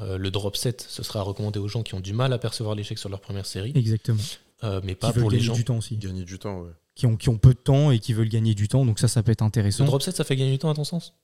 euh, 0.00 0.16
le 0.16 0.30
drop 0.30 0.56
set, 0.56 0.86
ce 0.88 1.02
sera 1.02 1.22
recommandé 1.22 1.58
aux 1.58 1.66
gens 1.66 1.82
qui 1.82 1.94
ont 1.94 2.00
du 2.00 2.12
mal 2.12 2.32
à 2.32 2.38
percevoir 2.38 2.76
l'échec 2.76 2.98
sur 2.98 3.08
leur 3.08 3.20
première 3.20 3.46
série. 3.46 3.72
Exactement. 3.74 4.22
Euh, 4.62 4.80
mais 4.84 4.94
pas 4.94 5.12
pour 5.12 5.28
les 5.28 5.40
gens. 5.40 5.54
du 5.54 5.64
temps 5.64 5.78
aussi. 5.78 5.96
Gagner 5.96 6.24
du 6.24 6.38
temps, 6.38 6.60
ouais. 6.60 6.70
Qui 6.94 7.06
ont, 7.06 7.16
qui 7.16 7.30
ont 7.30 7.38
peu 7.38 7.54
de 7.54 7.58
temps 7.58 7.90
et 7.90 7.98
qui 7.98 8.12
veulent 8.12 8.28
gagner 8.28 8.54
du 8.54 8.68
temps, 8.68 8.84
donc 8.84 8.98
ça, 8.98 9.08
ça 9.08 9.22
peut 9.22 9.32
être 9.32 9.42
intéressant. 9.42 9.84
Le 9.84 9.88
drop 9.88 10.02
set, 10.02 10.14
ça 10.14 10.24
fait 10.24 10.36
gagner 10.36 10.52
du 10.52 10.58
temps 10.58 10.70
à 10.70 10.74
ton 10.74 10.84
sens? 10.84 11.14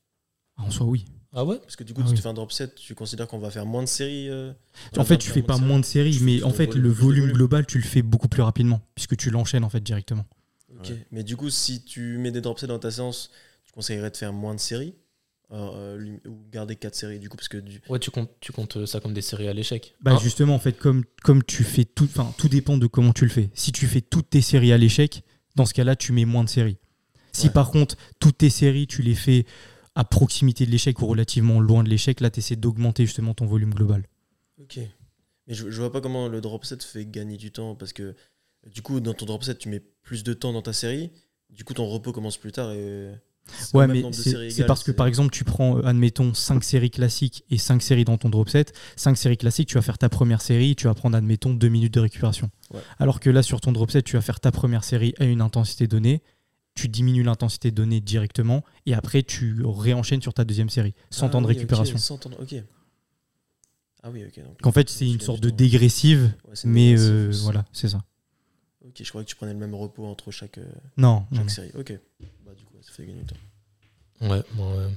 Ah, 0.57 0.63
En 0.63 0.71
soi, 0.71 0.87
oui. 0.87 1.05
Ah 1.33 1.45
ouais? 1.45 1.59
Parce 1.59 1.77
que 1.77 1.85
du 1.85 1.93
coup, 1.93 2.03
ah 2.05 2.11
tu 2.11 2.17
fais 2.17 2.29
un 2.29 2.35
drop 2.35 2.51
set, 2.51 2.75
tu 2.75 2.95
considères 2.95 3.29
qu'on 3.29 3.39
va 3.39 3.51
faire 3.51 3.67
moins 3.67 3.83
de 3.83 3.89
séries 3.89 4.31
euh, 4.31 4.53
En 4.97 5.05
fait, 5.05 5.19
tu 5.19 5.31
fais 5.31 5.43
pas 5.43 5.59
moins 5.59 5.79
de 5.79 5.85
séries, 5.85 6.19
mais 6.23 6.43
en 6.43 6.51
fait, 6.51 6.75
le 6.75 6.89
volume, 6.89 7.33
global, 7.33 7.67
tu 7.67 7.79
le 7.79 7.85
fais 7.85 8.03
beaucoup 8.03 8.29
plus 8.29 8.43
rapidement, 8.43 8.81
puisque 8.95 9.17
tu 9.17 9.31
l'enchaînes 9.31 9.65
en 9.65 9.69
fait 9.69 9.81
directement. 9.81 10.25
Ok, 10.79 10.93
mais 11.11 11.23
du 11.23 11.37
coup, 11.37 11.51
si 11.51 11.85
tu 11.85 12.19
mets 12.19 12.31
des 12.31 12.41
drop 12.41 12.59
sets 12.59 12.67
dans 12.67 12.79
ta 12.79 12.91
séance, 12.91 13.31
tu 13.65 13.73
conseillerais 13.73 14.11
de 14.11 14.17
faire 14.17 14.33
moins 14.33 14.55
de 14.55 14.61
séries 14.61 14.95
euh, 15.51 16.19
ou 16.27 16.37
garder 16.53 16.77
4 16.77 16.95
séries 16.95 17.19
du 17.19 17.31
coup 17.31 17.37
parce 17.37 17.49
que 17.49 17.57
du... 17.57 17.81
ouais 17.89 17.99
tu 17.99 18.11
comptes 18.11 18.31
tu 18.41 18.53
comptes 18.53 18.85
ça 18.85 19.01
comme 19.01 19.15
des 19.15 19.23
séries 19.23 19.49
à 19.49 19.55
l'échec. 19.55 19.95
Bah 20.03 20.13
hein 20.13 20.19
justement 20.23 20.55
en 20.55 20.59
fait 20.59 20.75
comme 20.75 21.05
comme 21.23 21.43
tu 21.43 21.65
fais 21.65 21.87
tout 21.87 22.05
enfin 22.05 22.35
tout 22.37 22.49
dépend 22.49 22.77
de 22.77 22.87
comment 22.87 23.15
tu 23.15 23.25
le 23.25 23.31
fais. 23.31 23.49
Si 23.55 23.73
tu 23.73 23.87
fais 23.87 24.03
toutes 24.03 24.29
tes 24.29 24.43
séries 24.43 24.73
à 24.73 24.79
l'échec 24.79 25.23
dans 25.59 25.67
ce 25.67 25.75
cas-là 25.75 25.95
tu 25.95 26.13
mets 26.13 26.25
moins 26.25 26.45
de 26.45 26.49
séries 26.49 26.79
si 27.33 27.51
par 27.51 27.71
contre 27.71 27.97
toutes 28.19 28.39
tes 28.39 28.51
séries 28.51 28.87
tu 28.87 29.03
les 29.03 29.15
fais 29.15 29.45
à 29.99 30.05
proximité 30.05 30.65
de 30.65 30.71
l'échec 30.71 31.01
ou 31.03 31.07
relativement 31.09 31.59
loin 31.59 31.83
de 31.83 31.89
l'échec, 31.89 32.21
là, 32.21 32.31
tu 32.31 32.39
essaies 32.39 32.55
d'augmenter 32.55 33.05
justement 33.05 33.35
ton 33.35 33.47
volume 33.47 33.75
global. 33.75 34.07
Ok. 34.61 34.79
Mais 35.49 35.55
je, 35.55 35.71
je 35.71 35.81
vois 35.81 35.91
pas 35.91 36.01
comment 36.01 36.29
le 36.29 36.41
drop 36.41 36.65
set 36.65 36.85
fait 36.85 37.05
gagner 37.05 37.37
du 37.37 37.51
temps 37.51 37.75
parce 37.75 37.93
que 37.93 38.15
du 38.67 38.81
coup, 38.81 39.01
dans 39.01 39.13
ton 39.13 39.27
drop 39.27 39.43
set, 39.43 39.59
tu 39.59 39.69
mets 39.69 39.81
plus 39.81 40.23
de 40.23 40.35
temps 40.35 40.53
dans 40.53 40.63
ta 40.63 40.73
série. 40.73 41.11
Du 41.51 41.65
coup, 41.65 41.75
ton 41.75 41.89
repos 41.89 42.13
commence 42.13 42.37
plus 42.37 42.53
tard 42.53 42.71
et. 42.73 43.13
Ouais, 43.75 43.87
mais 43.87 44.03
c'est 44.13 44.67
parce 44.67 44.83
que 44.83 44.93
par 44.93 45.07
exemple, 45.07 45.31
tu 45.31 45.45
prends, 45.45 45.79
euh, 45.79 45.87
admettons, 45.87 46.35
5 46.35 46.63
séries 46.65 46.91
classiques 46.91 47.45
et 47.51 47.59
5 47.59 47.83
séries 47.83 48.05
dans 48.05 48.19
ton 48.19 48.29
drop 48.29 48.49
set. 48.49 48.73
5 48.97 49.17
séries 49.17 49.37
classiques, 49.37 49.69
tu 49.69 49.75
vas 49.75 49.83
faire 49.83 49.99
ta 49.99 50.09
première 50.09 50.41
série, 50.41 50.77
tu 50.77 50.87
vas 50.87 50.95
prendre, 50.95 51.17
admettons, 51.17 51.55
2 51.55 51.69
minutes 51.69 51.95
de 51.95 52.01
récupération. 52.01 52.51
Alors 52.99 53.21
que 53.21 53.31
là, 53.31 53.43
sur 53.43 53.61
ton 53.61 53.73
drop 53.73 53.91
set, 53.91 54.05
tu 54.05 54.17
vas 54.17 54.23
faire 54.23 54.41
ta 54.41 54.53
première 54.53 54.85
série 54.85 55.15
à 55.19 55.25
une 55.25 55.41
intensité 55.41 55.87
donnée 55.87 56.23
tu 56.79 56.89
diminues 56.89 57.25
l'intensité 57.25 57.73
donnée 57.73 58.01
directement 58.01 58.63
et 58.87 58.95
après 58.95 59.25
tu 59.25 59.65
réenchaînes 59.65 60.23
sur 60.23 60.33
ta 60.33 60.45
deuxième 60.45 60.71
série 60.71 60.95
sans 61.11 61.27
ah 61.27 61.31
temps 61.31 61.43
de 61.43 61.49
récupération. 61.49 61.97
ok. 62.39 62.63
Ah 64.05 64.11
oui, 64.11 64.25
ok. 64.25 64.41
en 64.63 64.73
fait, 64.73 64.89
c'est 64.89 65.11
une 65.11 65.21
sorte 65.21 65.41
de 65.41 65.51
dégressive, 65.51 66.33
mais 66.65 66.95
euh, 66.97 67.33
voilà, 67.43 67.65
c'est 67.73 67.89
ça. 67.89 67.99
Ok, 68.87 69.03
je 69.03 69.09
croyais 69.09 69.25
que 69.25 69.31
tu 69.31 69.37
prenais 69.37 69.53
le 69.53 69.59
même 69.59 69.75
repos 69.75 70.07
entre 70.07 70.31
chaque, 70.31 70.59
euh, 70.59 70.73
non, 70.97 71.27
chaque 71.35 71.51
série. 71.51 71.71
Ok. 71.77 71.99
Bah, 72.47 72.53
du 72.57 72.65
fait 73.03 73.07
gagner 73.07 73.21
du 73.21 73.27
temps. 73.27 74.29
Ouais, 74.29 74.43
bon, 74.55 74.77
ouais. 74.77 74.89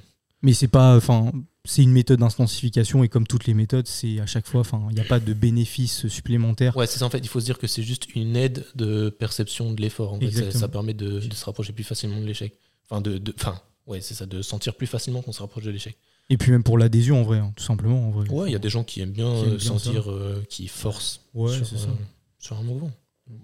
Mais 0.41 0.53
c'est 0.53 0.67
pas. 0.67 0.95
Enfin, 0.97 1.31
c'est 1.65 1.83
une 1.83 1.91
méthode 1.91 2.19
d'intensification 2.19 3.03
et 3.03 3.09
comme 3.09 3.27
toutes 3.27 3.45
les 3.45 3.53
méthodes, 3.53 3.87
c'est 3.87 4.19
à 4.19 4.25
chaque 4.25 4.47
fois, 4.47 4.61
enfin, 4.61 4.87
il 4.89 4.95
n'y 4.95 5.01
a 5.01 5.05
pas 5.05 5.19
de 5.19 5.33
bénéfice 5.33 6.07
supplémentaire. 6.07 6.75
Ouais, 6.75 6.87
c'est 6.87 6.99
ça. 6.99 7.05
En 7.05 7.09
fait, 7.09 7.19
il 7.19 7.27
faut 7.27 7.39
se 7.39 7.45
dire 7.45 7.59
que 7.59 7.67
c'est 7.67 7.83
juste 7.83 8.15
une 8.15 8.35
aide 8.35 8.65
de 8.75 9.09
perception 9.09 9.71
de 9.71 9.81
l'effort. 9.81 10.13
En 10.13 10.19
fait, 10.19 10.51
ça, 10.51 10.67
permet 10.67 10.93
de, 10.93 11.19
se 11.19 11.45
rapprocher 11.45 11.73
plus 11.73 11.83
facilement 11.83 12.19
de 12.19 12.25
l'échec. 12.25 12.57
Enfin, 12.89 13.01
de, 13.01 13.21
enfin, 13.35 13.61
ouais, 13.85 14.01
c'est 14.01 14.15
ça, 14.15 14.25
de 14.25 14.41
sentir 14.41 14.75
plus 14.75 14.87
facilement 14.87 15.21
qu'on 15.21 15.31
se 15.31 15.41
rapproche 15.41 15.63
de 15.63 15.71
l'échec. 15.71 15.95
Et 16.29 16.37
puis 16.37 16.51
même 16.51 16.63
pour 16.63 16.77
l'adhésion 16.77 17.19
en 17.19 17.23
vrai, 17.23 17.39
hein, 17.39 17.53
tout 17.55 17.63
simplement. 17.63 18.07
En 18.07 18.11
vrai. 18.11 18.29
Ouais, 18.29 18.49
il 18.49 18.53
y 18.53 18.55
a 18.55 18.59
des 18.59 18.69
gens 18.69 18.83
qui 18.83 19.01
aiment 19.01 19.11
bien, 19.11 19.27
euh, 19.27 19.59
sentir, 19.59 20.09
euh, 20.09 20.43
qui 20.49 20.67
forcent 20.67 21.21
ouais, 21.33 21.53
sur, 21.53 21.67
ça. 21.67 21.89
Euh, 21.89 21.93
sur, 22.39 22.57
un 22.57 22.63
mouvement. 22.63 22.91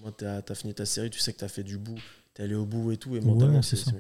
Moi, 0.02 0.14
tu 0.18 0.26
as, 0.26 0.42
fini 0.56 0.74
ta 0.74 0.86
série, 0.86 1.10
tu 1.10 1.20
sais 1.20 1.34
que 1.34 1.40
tu 1.40 1.44
as 1.44 1.50
fait 1.50 1.64
du 1.64 1.78
bout, 1.78 2.00
tu 2.34 2.42
es 2.42 2.46
allé 2.46 2.56
au 2.56 2.66
bout 2.66 2.92
et 2.92 2.98
tout, 2.98 3.16
et 3.16 3.22
mentalement, 3.22 3.62
c'est 3.62 3.76
ça. 3.76 3.92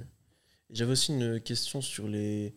J'avais 0.69 0.91
aussi 0.91 1.13
une 1.13 1.39
question 1.39 1.81
sur 1.81 2.07
les 2.07 2.55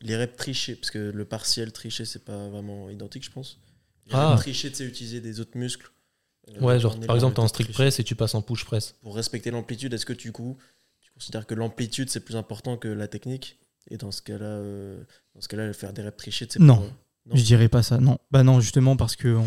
les 0.00 0.16
reps 0.16 0.36
trichés, 0.36 0.76
parce 0.76 0.90
que 0.90 0.98
le 0.98 1.24
partiel 1.24 1.72
triché, 1.72 2.04
c'est 2.04 2.24
pas 2.24 2.48
vraiment 2.48 2.88
identique, 2.90 3.24
je 3.24 3.30
pense. 3.30 3.60
Les 4.06 4.14
ah. 4.14 4.30
reps 4.30 4.42
trichés, 4.42 4.70
c'est 4.72 4.84
utiliser 4.84 5.20
des 5.20 5.40
autres 5.40 5.56
muscles. 5.56 5.90
Euh, 6.48 6.60
ouais, 6.60 6.78
genre 6.78 6.98
par 7.00 7.16
exemple, 7.16 7.34
tu 7.34 7.40
es 7.40 7.44
en 7.44 7.48
strict 7.48 7.72
press 7.72 7.98
et 7.98 8.04
tu 8.04 8.14
passes 8.14 8.34
en 8.34 8.42
push 8.42 8.64
press. 8.64 8.94
Pour 9.02 9.16
respecter 9.16 9.50
l'amplitude, 9.50 9.92
est-ce 9.94 10.06
que 10.06 10.12
du 10.12 10.32
coup, 10.32 10.56
tu 11.00 11.10
considères 11.12 11.46
que 11.46 11.54
l'amplitude 11.54 12.08
c'est 12.08 12.20
plus 12.20 12.36
important 12.36 12.76
que 12.76 12.88
la 12.88 13.08
technique? 13.08 13.58
Et 13.90 13.96
dans 13.96 14.12
ce 14.12 14.22
cas-là, 14.22 14.46
euh, 14.46 15.02
dans 15.34 15.40
ce 15.40 15.48
cas-là, 15.48 15.72
faire 15.72 15.92
des 15.92 16.02
reps 16.02 16.16
trichés, 16.16 16.46
c'est 16.48 16.60
non. 16.60 16.80
non. 17.26 17.36
Je 17.36 17.42
dirais 17.42 17.68
pas 17.68 17.82
ça. 17.82 17.98
Non, 17.98 18.18
bah 18.30 18.42
non, 18.42 18.60
justement 18.60 18.96
parce 18.96 19.16
que, 19.16 19.38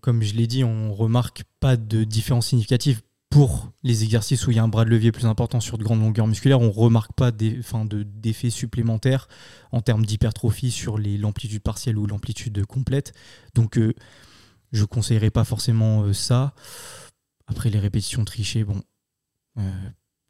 comme 0.00 0.22
je 0.22 0.34
l'ai 0.34 0.46
dit, 0.46 0.62
on 0.62 0.94
remarque 0.94 1.42
pas 1.58 1.76
de 1.76 2.04
différence 2.04 2.48
significative 2.48 3.02
pour 3.36 3.70
les 3.82 4.02
exercices 4.02 4.46
où 4.46 4.50
il 4.50 4.56
y 4.56 4.58
a 4.58 4.62
un 4.62 4.68
bras 4.68 4.86
de 4.86 4.88
levier 4.88 5.12
plus 5.12 5.26
important 5.26 5.60
sur 5.60 5.76
de 5.76 5.84
grandes 5.84 6.00
longueurs 6.00 6.26
musculaires, 6.26 6.58
on 6.58 6.68
ne 6.68 6.72
remarque 6.72 7.12
pas 7.12 7.32
d'effets 7.32 8.48
supplémentaires 8.48 9.28
en 9.72 9.82
termes 9.82 10.06
d'hypertrophie 10.06 10.70
sur 10.70 10.96
l'amplitude 10.96 11.62
partielle 11.62 11.98
ou 11.98 12.06
l'amplitude 12.06 12.64
complète. 12.64 13.12
Donc, 13.54 13.76
euh, 13.76 13.92
je 14.72 14.80
ne 14.80 14.86
conseillerais 14.86 15.28
pas 15.28 15.44
forcément 15.44 16.04
euh, 16.04 16.14
ça. 16.14 16.54
Après, 17.46 17.68
les 17.68 17.78
répétitions 17.78 18.24
trichées, 18.24 18.64
bon, 18.64 18.80
euh, 19.58 19.70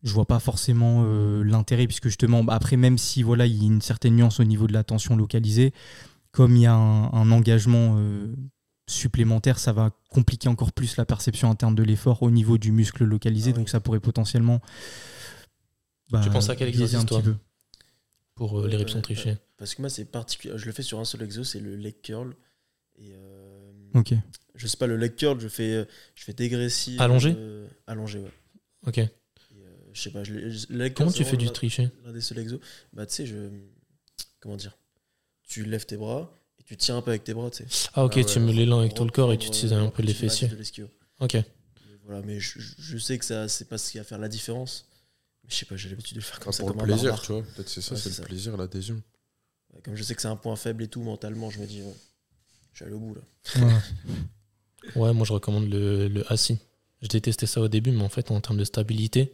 je 0.02 0.12
vois 0.12 0.26
pas 0.26 0.40
forcément 0.40 1.04
l'intérêt, 1.44 1.86
puisque 1.86 2.08
justement, 2.08 2.42
bah, 2.42 2.54
après, 2.54 2.76
même 2.76 2.98
si 2.98 3.22
voilà, 3.22 3.46
il 3.46 3.54
y 3.54 3.62
a 3.62 3.66
une 3.68 3.82
certaine 3.82 4.16
nuance 4.16 4.40
au 4.40 4.44
niveau 4.44 4.66
de 4.66 4.72
la 4.72 4.82
tension 4.82 5.14
localisée, 5.14 5.72
comme 6.32 6.56
il 6.56 6.62
y 6.62 6.66
a 6.66 6.74
un 6.74 7.30
engagement 7.30 8.00
supplémentaire, 8.86 9.58
ça 9.58 9.72
va 9.72 9.90
compliquer 10.10 10.48
encore 10.48 10.72
plus 10.72 10.96
la 10.96 11.04
perception 11.04 11.50
interne 11.50 11.74
de 11.74 11.82
l'effort 11.82 12.22
au 12.22 12.30
niveau 12.30 12.58
du 12.58 12.72
muscle 12.72 13.04
localisé. 13.04 13.50
Ah 13.54 13.58
donc 13.58 13.68
ça 13.68 13.80
pourrait 13.80 14.00
potentiellement. 14.00 14.60
Bah, 16.10 16.20
tu 16.22 16.30
penses 16.30 16.48
à 16.50 16.56
quel 16.56 16.68
exercice 16.68 17.04
toi 17.04 17.22
pour 18.36 18.60
euh, 18.60 18.68
les 18.68 18.76
répétitions 18.76 19.00
trichées 19.00 19.36
Parce 19.56 19.74
que 19.74 19.82
moi, 19.82 19.88
c'est 19.88 20.04
particulier. 20.04 20.56
Je 20.56 20.66
le 20.66 20.72
fais 20.72 20.82
sur 20.82 21.00
un 21.00 21.04
seul 21.04 21.22
exo, 21.22 21.42
c'est 21.42 21.58
le 21.58 21.74
leg 21.74 22.00
curl. 22.02 22.36
Et 22.96 23.12
euh, 23.14 23.72
ok. 23.94 24.14
Je 24.54 24.66
sais 24.66 24.76
pas, 24.76 24.86
le 24.86 24.96
leg 24.96 25.16
curl, 25.16 25.40
je 25.40 25.48
fais, 25.48 25.86
je 26.14 26.24
fais 26.24 26.32
dégressif. 26.32 27.00
Allongé 27.00 27.34
Allongé, 27.86 28.20
ouais. 28.20 28.32
Ok. 28.86 29.00
Je 29.92 30.02
sais 30.02 30.10
pas. 30.10 30.22
Je, 30.22 30.88
Comment 30.88 31.10
tu 31.10 31.24
fais 31.24 31.38
du 31.38 31.50
tricher 31.50 31.90
L'un 32.04 32.12
des 32.12 32.20
seuls 32.20 32.38
exos. 32.38 32.60
Bah, 32.92 33.06
tu 33.06 33.14
sais, 33.14 33.26
je. 33.26 33.48
Comment 34.40 34.56
dire 34.56 34.76
Tu 35.42 35.64
lèves 35.64 35.86
tes 35.86 35.96
bras 35.96 36.32
tu 36.66 36.76
tiens 36.76 36.96
un 36.96 37.02
peu 37.02 37.10
avec 37.10 37.24
tes 37.24 37.32
bras, 37.32 37.50
tu 37.50 37.64
sais. 37.68 37.88
Ah, 37.94 38.04
ok, 38.04 38.14
ah 38.16 38.24
tu 38.24 38.40
mets 38.40 38.52
l'élan 38.52 38.80
avec 38.80 38.94
tout 38.94 39.04
le 39.04 39.10
corps 39.10 39.32
et 39.32 39.38
tu 39.38 39.48
utilises 39.48 39.72
un 39.72 39.88
peu 39.88 40.02
les 40.02 40.14
fessiers. 40.14 40.50
Ok. 41.20 41.36
voilà, 42.04 42.22
mais 42.22 42.40
je, 42.40 42.58
je, 42.58 42.98
sais 42.98 43.18
que 43.18 43.24
ça, 43.24 43.48
c'est 43.48 43.68
pas 43.68 43.78
ce 43.78 43.92
qui 43.92 43.98
va 43.98 44.04
faire 44.04 44.18
la 44.18 44.28
différence. 44.28 44.86
Mais 45.44 45.50
je 45.50 45.56
sais 45.56 45.64
pas, 45.64 45.76
j'ai 45.76 45.88
l'habitude 45.88 46.16
de 46.16 46.20
le 46.20 46.24
faire 46.24 46.40
comme 46.40 46.52
ça. 46.52 46.64
Pour 46.64 46.74
le 46.74 46.82
plaisir, 46.82 47.20
tu 47.22 47.32
vois. 47.32 47.42
Peut-être 47.42 47.68
c'est 47.68 47.80
ça, 47.80 47.96
c'est 47.96 48.18
le 48.18 48.24
plaisir, 48.24 48.56
l'adhésion. 48.56 49.00
Comme 49.84 49.94
je 49.94 50.02
sais 50.02 50.14
que 50.14 50.22
c'est 50.22 50.28
un 50.28 50.36
point 50.36 50.56
faible 50.56 50.82
et 50.82 50.88
tout, 50.88 51.02
mentalement, 51.02 51.50
je 51.50 51.60
me 51.60 51.66
dis, 51.66 51.82
je 52.72 52.76
suis 52.76 52.84
allé 52.84 52.94
au 52.94 52.98
bout 52.98 53.14
là. 53.14 53.60
Ouais, 54.94 55.02
ouais 55.02 55.12
moi 55.12 55.26
je 55.26 55.32
recommande 55.32 55.68
le, 55.68 56.08
le 56.08 56.32
assis. 56.32 56.58
Je 57.02 57.08
détestais 57.08 57.46
ça 57.46 57.60
au 57.60 57.68
début, 57.68 57.92
mais 57.92 58.02
en 58.02 58.08
fait, 58.08 58.30
en 58.30 58.40
termes 58.40 58.58
de 58.58 58.64
stabilité, 58.64 59.32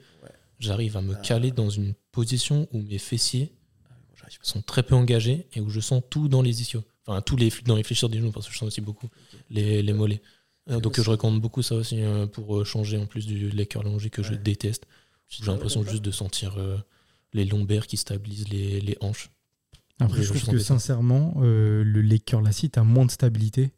j'arrive 0.58 0.96
à 0.96 1.00
me 1.00 1.14
ah. 1.14 1.20
caler 1.20 1.50
dans 1.50 1.70
une 1.70 1.94
position 2.10 2.68
où 2.72 2.82
mes 2.82 2.98
fessiers 2.98 3.52
ah, 3.90 4.26
sont 4.42 4.62
très 4.62 4.82
peu 4.82 4.94
engagés 4.94 5.46
et 5.54 5.60
où 5.60 5.70
je 5.70 5.80
sens 5.80 6.02
tout 6.10 6.28
dans 6.28 6.42
les 6.42 6.60
ischios. 6.60 6.84
Enfin, 7.06 7.20
tous 7.20 7.36
les, 7.36 7.52
dans 7.66 7.76
les 7.76 7.82
fléchisseurs 7.82 8.10
des 8.10 8.18
genoux, 8.18 8.30
parce 8.30 8.46
que 8.46 8.52
je 8.52 8.58
sens 8.58 8.68
aussi 8.68 8.80
beaucoup 8.80 9.08
les, 9.50 9.82
les 9.82 9.92
mollets. 9.92 10.22
Euh, 10.70 10.78
donc, 10.78 11.00
je 11.00 11.10
recommande 11.10 11.40
beaucoup 11.40 11.62
ça 11.62 11.74
aussi 11.74 12.00
euh, 12.00 12.26
pour 12.26 12.58
euh, 12.58 12.64
changer 12.64 12.96
en 12.96 13.06
plus 13.06 13.26
du 13.26 13.50
leg 13.50 13.66
curl 13.68 13.84
que 14.10 14.22
je 14.22 14.34
déteste. 14.34 14.86
J'ai 15.28 15.44
l'impression 15.46 15.82
juste 15.82 16.02
de 16.02 16.10
sentir 16.10 16.58
les 17.32 17.46
lombaires 17.46 17.86
qui 17.86 17.96
stabilisent 17.96 18.48
les, 18.48 18.80
les 18.82 18.98
hanches. 19.00 19.30
Après, 19.98 20.22
je 20.22 20.28
trouve 20.28 20.54
que 20.54 20.58
sincèrement, 20.58 21.34
le 21.38 21.82
leg 22.02 22.22
curl 22.22 22.46
a 22.46 22.84
moins 22.84 23.06
de 23.06 23.10
stabilité 23.10 23.72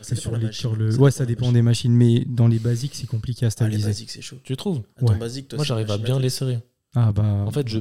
c'est 0.00 0.14
sur 0.16 0.36
les 0.36 0.50
le... 0.76 0.96
Ouais, 0.98 1.10
ça 1.10 1.24
dépend 1.24 1.52
des 1.52 1.62
machines, 1.62 1.92
mais 1.92 2.24
dans 2.26 2.48
les 2.48 2.58
basiques, 2.58 2.94
c'est 2.94 3.06
compliqué 3.06 3.46
à 3.46 3.50
stabiliser. 3.50 3.84
Ah, 3.84 3.86
les 3.86 3.92
basiques, 3.92 4.10
c'est 4.10 4.22
chaud. 4.22 4.38
Tu 4.42 4.56
trouves 4.56 4.82
basique, 5.18 5.52
Moi, 5.54 5.64
j'arrive 5.64 5.90
à 5.90 5.98
bien 5.98 6.18
les 6.18 6.30
serrer. 6.30 6.58
Ah, 6.94 7.12
bah... 7.12 7.24
En 7.24 7.50
fait, 7.50 7.68
je, 7.68 7.78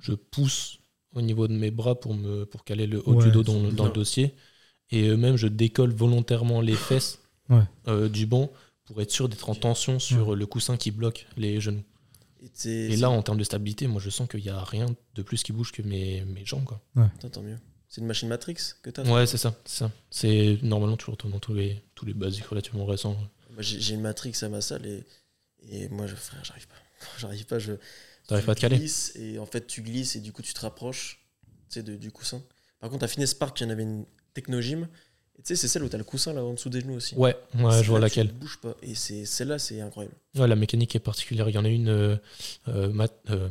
je 0.00 0.12
pousse 0.12 0.78
au 1.16 1.22
niveau 1.22 1.48
de 1.48 1.54
mes 1.54 1.70
bras 1.70 1.98
pour, 1.98 2.14
me, 2.14 2.44
pour 2.44 2.64
caler 2.64 2.86
le 2.86 3.02
haut 3.08 3.20
du 3.20 3.30
dos 3.30 3.42
dans, 3.42 3.60
dans 3.72 3.86
le 3.86 3.92
dossier. 3.92 4.34
Et 4.90 5.16
même, 5.16 5.36
je 5.36 5.48
décolle 5.48 5.92
volontairement 5.92 6.60
les 6.60 6.76
fesses 6.76 7.18
euh, 7.88 8.08
du 8.08 8.26
banc 8.26 8.52
pour 8.84 9.00
être 9.02 9.10
sûr 9.10 9.28
d'être 9.28 9.50
en 9.50 9.54
tension 9.54 9.98
sur 9.98 10.36
le 10.36 10.46
coussin 10.46 10.76
qui 10.76 10.90
bloque 10.90 11.26
les 11.36 11.60
genoux. 11.60 11.82
Et, 12.64 12.96
là, 12.96 13.10
en 13.10 13.22
termes 13.22 13.38
de 13.38 13.44
stabilité, 13.44 13.88
moi, 13.88 14.00
je 14.00 14.10
sens 14.10 14.28
qu'il 14.28 14.42
n'y 14.42 14.50
a 14.50 14.62
rien 14.62 14.86
de 15.14 15.22
plus 15.22 15.42
qui 15.42 15.52
bouge 15.52 15.72
que 15.72 15.82
mes, 15.82 16.24
mes 16.26 16.44
jambes. 16.44 16.64
Quoi. 16.64 16.80
Tant 17.32 17.42
mieux. 17.42 17.56
C'est 17.88 18.00
une 18.00 18.06
machine 18.06 18.28
Matrix 18.28 18.56
que 18.82 18.90
tu 18.90 19.00
as 19.00 19.04
Ouais, 19.04 19.26
c'est 19.26 19.38
ça. 19.38 19.54
C'est 19.64 19.86
C'est 20.10 20.58
normalement 20.62 20.96
toujours 20.96 21.16
dans 21.16 21.38
tous 21.38 21.54
les, 21.54 21.82
tous 21.94 22.04
les 22.04 22.14
basiques 22.14 22.46
relativement 22.46 22.84
récents. 22.84 23.16
J'ai 23.58 23.94
une 23.94 24.02
Matrix 24.02 24.34
à 24.42 24.48
ma 24.48 24.60
salle 24.60 24.84
et, 24.84 25.04
et 25.70 25.88
moi, 25.88 26.06
je, 26.06 26.14
frère, 26.14 26.44
j'arrive 26.44 26.68
pas. 26.68 26.74
J'arrive 27.18 27.46
pas. 27.46 27.58
Je, 27.58 27.72
T'arrives 28.26 28.44
pas 28.44 28.52
à 28.52 28.54
te 28.54 28.60
caler 28.60 28.84
Et 29.16 29.38
en 29.38 29.46
fait, 29.46 29.66
tu 29.66 29.82
glisses 29.82 30.16
et 30.16 30.20
du 30.20 30.32
coup, 30.32 30.42
tu 30.42 30.52
te 30.52 30.60
rapproches 30.60 31.24
de, 31.74 31.96
du 31.96 32.10
coussin. 32.10 32.42
Par 32.80 32.90
contre, 32.90 33.04
à 33.04 33.08
Finesse 33.08 33.34
Park, 33.34 33.60
il 33.60 33.64
y 33.64 33.66
en 33.66 33.70
avait 33.70 33.82
une 33.82 34.04
Technogym. 34.34 34.88
Tu 35.36 35.42
sais, 35.44 35.56
c'est 35.56 35.68
celle 35.68 35.82
où 35.82 35.88
tu 35.88 35.94
as 35.94 35.98
le 35.98 36.04
coussin 36.04 36.32
là 36.32 36.42
en 36.42 36.54
dessous 36.54 36.70
des 36.70 36.80
genoux 36.80 36.94
aussi. 36.94 37.14
Ouais, 37.14 37.36
ouais 37.54 37.82
je 37.82 37.90
vois 37.90 38.00
laquelle. 38.00 38.32
bouge 38.32 38.58
pas. 38.58 38.74
Et 38.82 38.94
celle-là, 38.94 39.58
c'est 39.58 39.80
incroyable. 39.80 40.16
Ouais, 40.34 40.48
la 40.48 40.56
mécanique 40.56 40.96
est 40.96 41.00
particulière. 41.00 41.48
Il 41.48 41.54
y 41.54 41.58
en 41.58 41.64
a 41.64 41.68
une. 41.68 41.88
Euh, 41.88 42.16
euh, 42.68 43.06
euh 43.30 43.48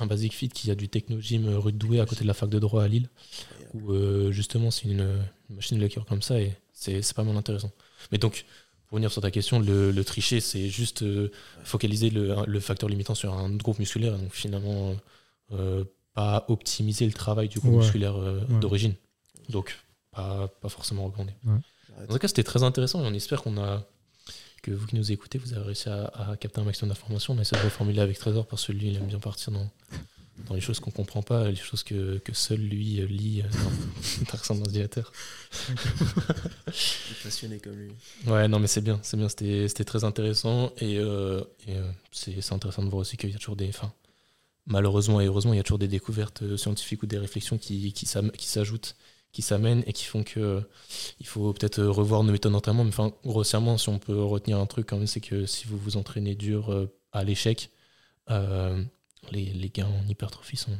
un 0.00 0.06
Basic 0.06 0.32
Fit 0.32 0.48
qui 0.48 0.70
a 0.70 0.74
du 0.74 0.88
Technogym 0.88 1.48
rue 1.48 1.72
de 1.72 1.76
Douai 1.76 2.00
à 2.00 2.06
côté 2.06 2.22
de 2.22 2.26
la 2.26 2.32
fac 2.32 2.48
de 2.48 2.58
droit 2.58 2.82
à 2.82 2.88
Lille, 2.88 3.10
où 3.74 3.92
euh, 3.92 4.32
justement 4.32 4.70
c'est 4.70 4.88
une, 4.88 5.22
machine 5.50 5.76
de 5.76 5.82
lecture 5.82 6.06
comme 6.06 6.22
ça 6.22 6.40
et 6.40 6.56
c'est 6.72 7.12
pas 7.12 7.24
mal 7.24 7.36
intéressant. 7.36 7.70
Mais 8.10 8.16
donc, 8.16 8.46
pour 8.92 8.96
revenir 8.96 9.10
sur 9.10 9.22
ta 9.22 9.30
question, 9.30 9.58
le, 9.58 10.02
tricher, 10.02 10.40
c'est 10.40 10.68
juste 10.68 11.00
euh, 11.00 11.30
focaliser 11.64 12.10
le, 12.10 12.60
facteur 12.60 12.90
limitant 12.90 13.14
sur 13.14 13.32
un 13.32 13.48
groupe 13.56 13.78
musculaire, 13.78 14.18
donc 14.18 14.34
finalement 14.34 14.94
pas 16.12 16.44
optimiser 16.48 17.06
le 17.06 17.14
travail 17.14 17.48
du 17.48 17.58
groupe 17.58 17.76
musculaire 17.76 18.14
d'origine. 18.60 18.92
Donc, 19.48 19.78
pas, 20.10 20.46
pas 20.60 20.68
forcément 20.68 21.06
recommander. 21.06 21.32
En 21.46 22.06
tout 22.06 22.18
cas, 22.18 22.28
c'était 22.28 22.42
très 22.42 22.64
intéressant 22.64 23.02
et 23.02 23.06
on 23.06 23.14
espère 23.14 23.40
qu'on 23.40 23.56
a 23.56 23.82
que 24.62 24.72
vous 24.72 24.86
qui 24.86 24.96
nous 24.96 25.10
écoutez, 25.10 25.38
vous 25.38 25.54
avez 25.54 25.64
réussi 25.64 25.88
à, 25.88 26.36
capter 26.38 26.60
un 26.60 26.64
maximum 26.64 26.90
d'informations. 26.90 27.32
On 27.32 27.40
essaie 27.40 27.56
de 27.56 27.62
reformuler 27.62 28.00
avec 28.00 28.18
Trésor 28.18 28.46
parce 28.46 28.66
que 28.66 28.72
lui, 28.72 28.88
il 28.88 28.96
aime 28.98 29.06
bien 29.06 29.20
partir 29.20 29.54
dans, 29.54 29.70
dans 30.46 30.54
les 30.54 30.60
choses 30.60 30.80
qu'on 30.80 30.90
comprend 30.90 31.22
pas, 31.22 31.48
les 31.48 31.56
choses 31.56 31.82
que, 31.82 32.18
que 32.18 32.32
seul 32.32 32.58
lui 32.58 33.00
euh, 33.00 33.06
lit 33.06 33.42
euh, 33.42 34.24
dans 34.30 34.38
son 34.42 34.60
ordinateur. 34.60 35.12
passionné 37.22 37.58
comme 37.58 37.76
lui. 37.76 37.92
Ouais, 38.26 38.48
non, 38.48 38.58
mais 38.58 38.66
c'est 38.66 38.80
bien, 38.80 38.98
c'est 39.02 39.16
bien, 39.16 39.28
c'était 39.28 39.84
très 39.84 40.04
intéressant 40.04 40.72
et, 40.78 40.98
euh, 40.98 41.42
et 41.66 41.76
c'est 42.10 42.52
intéressant 42.52 42.82
de 42.82 42.88
voir 42.88 43.00
aussi 43.00 43.16
qu'il 43.16 43.30
y 43.30 43.34
a 43.34 43.38
toujours 43.38 43.56
des. 43.56 43.70
Malheureusement 44.66 45.20
et 45.20 45.26
heureusement, 45.26 45.52
il 45.52 45.56
y 45.56 45.60
a 45.60 45.64
toujours 45.64 45.78
des 45.78 45.88
découvertes 45.88 46.56
scientifiques 46.56 47.02
ou 47.02 47.06
des 47.06 47.18
réflexions 47.18 47.58
qui, 47.58 47.92
qui 47.92 48.06
s'ajoutent 48.46 48.96
qui 49.32 49.40
s'amènent 49.40 49.82
et 49.86 49.94
qui 49.94 50.04
font 50.04 50.24
que 50.24 50.62
il 51.18 51.26
faut 51.26 51.54
peut-être 51.54 51.82
revoir 51.82 52.22
nos 52.22 52.32
méthodes 52.32 52.52
d'entraînement. 52.52 52.84
Mais 52.84 52.90
enfin, 52.90 53.12
grossièrement, 53.24 53.78
si 53.78 53.88
on 53.88 53.98
peut 53.98 54.22
retenir 54.22 54.58
un 54.58 54.66
truc 54.66 54.86
quand 54.90 54.98
même, 54.98 55.06
c'est 55.06 55.22
que 55.22 55.46
si 55.46 55.66
vous 55.66 55.78
vous 55.78 55.96
entraînez 55.96 56.34
dur 56.34 56.88
à 57.12 57.24
l'échec, 57.24 57.70
les, 59.30 59.46
les 59.46 59.68
gains 59.68 59.86
en 59.86 60.08
hypertrophie 60.08 60.56
sont 60.56 60.76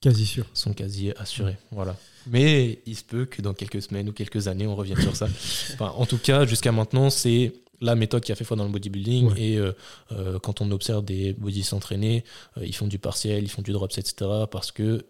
quasi 0.00 0.26
sûrs. 0.26 0.46
Sont 0.54 0.72
quasi 0.72 1.12
assurés. 1.12 1.56
Voilà. 1.70 1.96
Mais 2.26 2.80
il 2.86 2.96
se 2.96 3.04
peut 3.04 3.26
que 3.26 3.42
dans 3.42 3.54
quelques 3.54 3.82
semaines 3.82 4.08
ou 4.08 4.12
quelques 4.12 4.48
années, 4.48 4.66
on 4.66 4.74
revienne 4.74 5.00
sur 5.00 5.16
ça. 5.16 5.28
Enfin, 5.74 5.92
en 5.96 6.06
tout 6.06 6.18
cas, 6.18 6.46
jusqu'à 6.46 6.72
maintenant, 6.72 7.10
c'est 7.10 7.52
la 7.80 7.94
méthode 7.94 8.22
qui 8.22 8.32
a 8.32 8.34
fait 8.34 8.44
foi 8.44 8.56
dans 8.56 8.64
le 8.64 8.70
bodybuilding. 8.70 9.36
Et 9.36 9.56
euh, 9.56 9.72
euh, 10.12 10.38
quand 10.38 10.60
on 10.60 10.70
observe 10.70 11.04
des 11.04 11.32
bodys 11.34 11.62
s'entraîner, 11.62 12.24
euh, 12.56 12.66
ils 12.66 12.74
font 12.74 12.86
du 12.86 12.98
partiel, 12.98 13.44
ils 13.44 13.50
font 13.50 13.62
du 13.62 13.72
drops, 13.72 13.96
etc. 13.98 14.30
Parce 14.50 14.72
que 14.72 15.06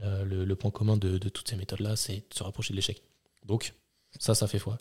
le, 0.00 0.54
point 0.54 0.70
commun 0.70 0.96
de, 0.96 1.18
toutes 1.28 1.48
ces 1.48 1.56
méthodes-là, 1.56 1.96
c'est 1.96 2.16
de 2.16 2.34
se 2.34 2.42
rapprocher 2.42 2.72
de 2.72 2.76
l'échec. 2.76 3.02
Donc, 3.44 3.74
ça, 4.18 4.34
ça 4.34 4.46
fait 4.46 4.58
foi. 4.58 4.78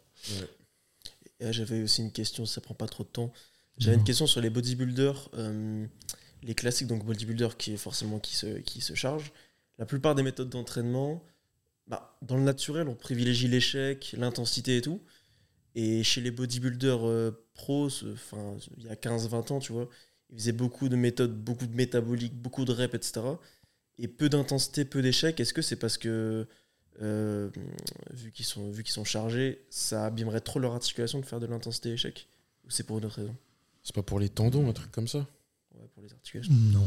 J'avais 1.40 1.82
aussi 1.82 2.02
une 2.02 2.12
question, 2.12 2.46
ça 2.46 2.62
prend 2.62 2.76
pas 2.76 2.88
trop 2.88 3.04
de 3.04 3.10
temps. 3.10 3.34
J'avais 3.78 3.98
une 3.98 4.04
question 4.04 4.28
sur 4.28 4.42
les 4.42 4.50
bodybuilders 4.50 5.30
les 6.44 6.56
classiques, 6.56 6.88
donc 6.88 7.06
bodybuilder 7.06 7.50
qui 7.58 7.78
forcément 7.78 8.20
qui 8.20 8.36
se, 8.36 8.60
qui 8.60 8.82
charge, 8.82 9.32
la 9.78 9.86
plupart 9.86 10.16
des 10.16 10.24
méthodes 10.24 10.50
d'entraînement, 10.50 11.24
bah, 11.88 12.18
dans 12.22 12.38
le 12.38 12.44
naturel, 12.44 12.88
on 12.88 12.96
privilégie 12.96 13.48
l'échec, 13.48 14.16
l'intensité 14.18 14.78
et 14.78 14.82
tout. 14.82 15.02
Et 15.76 16.04
chez 16.04 16.22
les 16.22 16.32
bodybuilders 16.32 17.08
euh, 17.08 17.46
pros, 17.54 17.88
enfin, 18.14 18.58
il 18.78 18.86
y 18.86 18.90
a 18.90 18.96
15-20 18.96 19.54
ans, 19.54 19.60
tu 19.60 19.72
vois, 19.72 19.90
ils 20.30 20.38
faisaient 20.38 20.52
beaucoup 20.52 20.90
de 20.90 20.96
méthodes, 20.96 21.34
beaucoup 21.34 21.66
de 21.66 21.76
métaboliques, 21.76 22.36
beaucoup 22.36 22.66
de 22.66 22.72
reps, 22.72 22.94
etc. 22.94 23.22
Et 23.98 24.08
peu 24.08 24.30
d'intensité, 24.30 24.86
peu 24.86 25.02
d'échecs. 25.02 25.40
Est-ce 25.40 25.54
que 25.54 25.62
c'est 25.62 25.76
parce 25.76 25.98
que, 25.98 26.48
euh, 27.02 27.50
vu 28.12 28.32
qu'ils 28.32 28.46
sont, 28.46 28.70
vu 28.70 28.84
qu'ils 28.84 28.94
sont 28.94 29.04
chargés, 29.04 29.66
ça 29.70 30.06
abîmerait 30.06 30.42
trop 30.42 30.60
leur 30.60 30.74
articulation 30.74 31.20
de 31.20 31.26
faire 31.26 31.40
de 31.40 31.46
l'intensité 31.46 31.92
échec 31.92 32.28
Ou 32.66 32.70
c'est 32.70 32.84
pour 32.84 32.98
une 32.98 33.06
autre 33.06 33.16
raison? 33.16 33.36
C'est 33.84 33.96
pas 33.96 34.04
pour 34.04 34.20
les 34.20 34.30
tendons, 34.30 34.70
un 34.70 34.74
truc 34.74 34.92
comme 34.92 35.08
ça? 35.08 35.28
Pour 35.94 36.04
les 36.04 36.12
articulations 36.14 36.54
Non, 36.54 36.86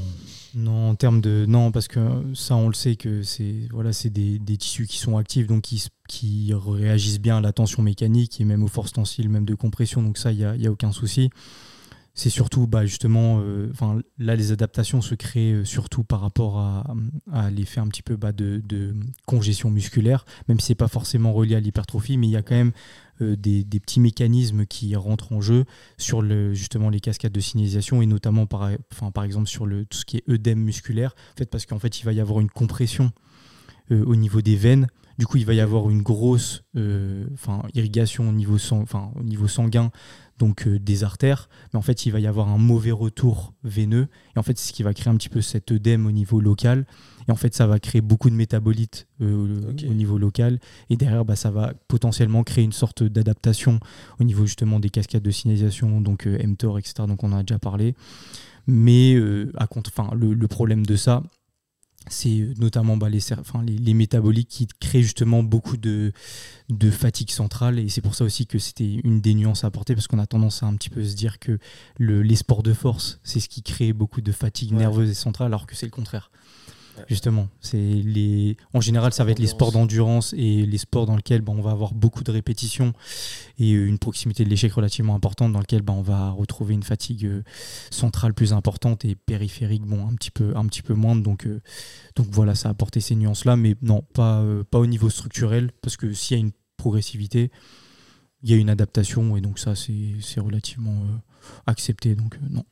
non 0.54 0.90
en 0.90 0.94
termes 0.94 1.20
de 1.20 1.44
non 1.46 1.72
parce 1.72 1.88
que 1.88 2.00
ça 2.34 2.56
on 2.56 2.68
le 2.68 2.74
sait 2.74 2.96
que 2.96 3.22
c'est 3.22 3.68
voilà 3.70 3.90
des, 4.04 4.38
des, 4.38 4.56
tissus 4.56 4.86
qui 4.86 4.98
sont 4.98 5.16
actifs 5.16 5.46
donc 5.46 5.62
qui, 5.62 5.84
qui 6.08 6.52
réagissent 6.54 7.20
bien 7.20 7.38
à 7.38 7.40
la 7.40 7.52
tension 7.52 7.82
mécanique 7.82 8.40
et 8.40 8.44
même 8.44 8.62
aux 8.62 8.68
forces 8.68 8.92
tensiles 8.92 9.28
même 9.28 9.44
de 9.44 9.54
compression 9.54 10.02
donc 10.02 10.18
ça 10.18 10.32
il 10.32 10.38
y 10.38 10.44
a, 10.44 10.56
y 10.56 10.66
a, 10.66 10.70
aucun 10.70 10.92
souci. 10.92 11.30
C'est 12.16 12.30
surtout 12.30 12.68
bah, 12.68 12.86
justement 12.86 13.40
euh, 13.40 13.72
là 14.18 14.36
les 14.36 14.52
adaptations 14.52 15.00
se 15.00 15.16
créent 15.16 15.52
euh, 15.52 15.64
surtout 15.64 16.04
par 16.04 16.20
rapport 16.20 16.60
à, 16.60 16.84
l'effet 17.50 17.80
un 17.80 17.88
petit 17.88 18.02
peu 18.02 18.14
bah, 18.14 18.30
de, 18.30 18.62
congestion 19.26 19.68
musculaire 19.68 20.24
même 20.48 20.60
si 20.60 20.68
c'est 20.68 20.74
pas 20.76 20.86
forcément 20.86 21.32
relié 21.32 21.56
à 21.56 21.60
l'hypertrophie 21.60 22.16
mais 22.16 22.28
il 22.28 22.30
y 22.30 22.36
a 22.36 22.42
quand 22.42 22.54
même 22.54 22.70
euh, 23.20 23.34
des, 23.34 23.64
petits 23.80 23.98
mécanismes 23.98 24.64
qui 24.64 24.94
rentrent 24.94 25.32
en 25.32 25.40
jeu 25.40 25.64
sur 25.98 26.22
justement 26.54 26.88
les 26.88 27.00
cascades 27.00 27.32
de 27.32 27.40
signalisation 27.40 28.00
et 28.00 28.06
notamment 28.06 28.46
par, 28.46 28.70
par 29.12 29.24
exemple 29.24 29.48
sur 29.48 29.66
le, 29.66 29.84
tout 29.84 29.98
ce 29.98 30.04
qui 30.04 30.18
est 30.18 30.30
œdème 30.30 30.60
musculaire, 30.60 31.16
en 31.32 31.38
fait, 31.38 31.46
parce 31.46 31.66
qu'en 31.66 31.80
fait 31.80 31.98
il 31.98 32.04
va 32.04 32.12
y 32.12 32.20
avoir 32.20 32.38
une 32.38 32.50
compression 32.50 33.10
au 33.90 34.16
niveau 34.16 34.40
des 34.40 34.56
veines. 34.56 34.86
Du 35.18 35.26
coup, 35.26 35.36
il 35.36 35.46
va 35.46 35.54
y 35.54 35.60
avoir 35.60 35.90
une 35.90 36.02
grosse 36.02 36.64
irrigation 37.74 38.28
au 38.28 38.32
niveau, 38.32 38.56
enfin, 38.72 39.12
au 39.14 39.22
niveau 39.22 39.46
sanguin 39.46 39.92
donc 40.38 40.68
des 40.68 41.04
artères, 41.04 41.48
mais 41.72 41.78
en 41.78 41.82
fait 41.82 42.06
il 42.06 42.12
va 42.12 42.20
y 42.20 42.26
avoir 42.26 42.48
un 42.48 42.58
mauvais 42.58 42.90
retour 42.90 43.54
veineux, 43.62 44.08
et 44.34 44.38
en 44.38 44.42
fait 44.42 44.58
c'est 44.58 44.68
ce 44.68 44.72
qui 44.72 44.82
va 44.82 44.92
créer 44.94 45.12
un 45.12 45.16
petit 45.16 45.28
peu 45.28 45.40
cet 45.40 45.72
œdème 45.72 46.06
au 46.06 46.12
niveau 46.12 46.40
local, 46.40 46.86
et 47.28 47.32
en 47.32 47.36
fait, 47.36 47.54
ça 47.54 47.66
va 47.66 47.78
créer 47.78 48.00
beaucoup 48.00 48.30
de 48.30 48.34
métabolites 48.34 49.06
euh, 49.20 49.72
au 49.88 49.94
niveau 49.94 50.18
local. 50.18 50.58
Et 50.90 50.96
derrière, 50.96 51.24
bah, 51.24 51.36
ça 51.36 51.50
va 51.50 51.72
potentiellement 51.88 52.44
créer 52.44 52.64
une 52.64 52.72
sorte 52.72 53.02
d'adaptation 53.02 53.80
au 54.20 54.24
niveau 54.24 54.46
justement 54.46 54.80
des 54.80 54.90
cascades 54.90 55.22
de 55.22 55.30
signalisation, 55.30 56.00
donc 56.00 56.26
euh, 56.26 56.38
mTOR, 56.46 56.78
etc. 56.78 56.94
Donc 57.08 57.22
on 57.24 57.32
en 57.32 57.38
a 57.38 57.42
déjà 57.42 57.58
parlé. 57.58 57.94
Mais 58.66 59.14
euh, 59.14 59.52
à 59.56 59.66
enfin, 59.70 60.10
le, 60.14 60.48
problème 60.48 60.86
de 60.86 60.96
ça, 60.96 61.22
c'est 62.08 62.48
notamment 62.58 62.96
bah, 62.96 63.08
les, 63.08 63.20
les, 63.78 63.94
métaboliques 63.94 64.48
qui 64.48 64.68
créent 64.80 65.02
justement 65.02 65.42
beaucoup 65.42 65.76
de, 65.76 66.12
de 66.68 66.90
fatigue 66.90 67.30
centrale 67.30 67.78
et 67.78 67.88
c'est 67.88 68.02
pour 68.02 68.14
ça 68.14 68.24
aussi 68.24 68.46
que 68.46 68.58
c'était 68.58 69.00
une 69.04 69.20
des 69.20 69.34
nuances 69.34 69.64
à 69.64 69.68
apporter 69.68 69.94
parce 69.94 70.06
qu'on 70.06 70.18
a 70.18 70.26
tendance 70.26 70.62
à 70.62 70.66
un 70.66 70.74
petit 70.74 70.90
peu 70.90 71.02
se 71.02 71.14
dire 71.14 71.38
que 71.38 71.58
le, 71.98 72.22
les 72.22 72.36
sports 72.36 72.62
de 72.62 72.74
force 72.74 73.20
c'est 73.22 73.40
ce 73.40 73.48
qui 73.48 73.62
crée 73.62 73.92
beaucoup 73.92 74.20
de 74.20 74.32
fatigue 74.32 74.72
nerveuse 74.72 75.10
et 75.10 75.14
centrale 75.14 75.46
alors 75.46 75.66
que 75.66 75.74
c'est 75.74 75.86
le 75.86 75.92
contraire. 75.92 76.30
Justement, 77.08 77.48
c'est 77.60 77.76
les. 77.76 78.56
En 78.72 78.80
général, 78.80 79.12
ça 79.12 79.24
va 79.24 79.32
être 79.32 79.38
les 79.38 79.46
sports 79.46 79.72
d'endurance 79.72 80.32
et 80.36 80.64
les 80.64 80.78
sports 80.78 81.06
dans 81.06 81.16
lesquels 81.16 81.42
bah, 81.42 81.52
on 81.54 81.60
va 81.60 81.72
avoir 81.72 81.92
beaucoup 81.92 82.22
de 82.22 82.30
répétitions 82.30 82.92
et 83.58 83.70
une 83.70 83.98
proximité 83.98 84.44
de 84.44 84.48
l'échec 84.48 84.72
relativement 84.72 85.14
importante, 85.14 85.52
dans 85.52 85.60
lequel 85.60 85.82
bah, 85.82 85.92
on 85.92 86.02
va 86.02 86.30
retrouver 86.30 86.74
une 86.74 86.82
fatigue 86.82 87.26
euh, 87.26 87.42
centrale 87.90 88.32
plus 88.32 88.52
importante 88.52 89.04
et 89.04 89.14
périphérique, 89.14 89.82
bon, 89.82 90.06
un 90.06 90.14
petit 90.14 90.30
peu, 90.30 90.56
un 90.56 90.66
petit 90.66 90.82
peu 90.82 90.94
moindre. 90.94 91.22
Donc, 91.22 91.46
euh, 91.46 91.60
donc 92.16 92.28
voilà, 92.30 92.54
ça 92.54 92.68
a 92.68 92.72
apporté 92.72 93.00
ces 93.00 93.16
nuances-là, 93.16 93.56
mais 93.56 93.76
non, 93.82 94.02
pas, 94.02 94.40
euh, 94.40 94.64
pas 94.64 94.78
au 94.78 94.86
niveau 94.86 95.10
structurel, 95.10 95.72
parce 95.82 95.96
que 95.96 96.12
s'il 96.12 96.36
y 96.36 96.40
a 96.40 96.42
une 96.42 96.52
progressivité, 96.76 97.50
il 98.42 98.50
y 98.50 98.54
a 98.54 98.56
une 98.56 98.70
adaptation 98.70 99.36
et 99.36 99.40
donc 99.40 99.58
ça, 99.58 99.74
c'est 99.74 100.40
relativement 100.40 101.02
accepté. 101.66 102.14
Donc 102.14 102.38
non. 102.50 102.64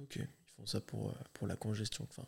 Ok, 0.00 0.16
ils 0.16 0.52
font 0.56 0.66
ça 0.66 0.80
pour, 0.80 1.14
pour 1.32 1.46
la 1.46 1.56
congestion. 1.56 2.06
Enfin 2.08 2.22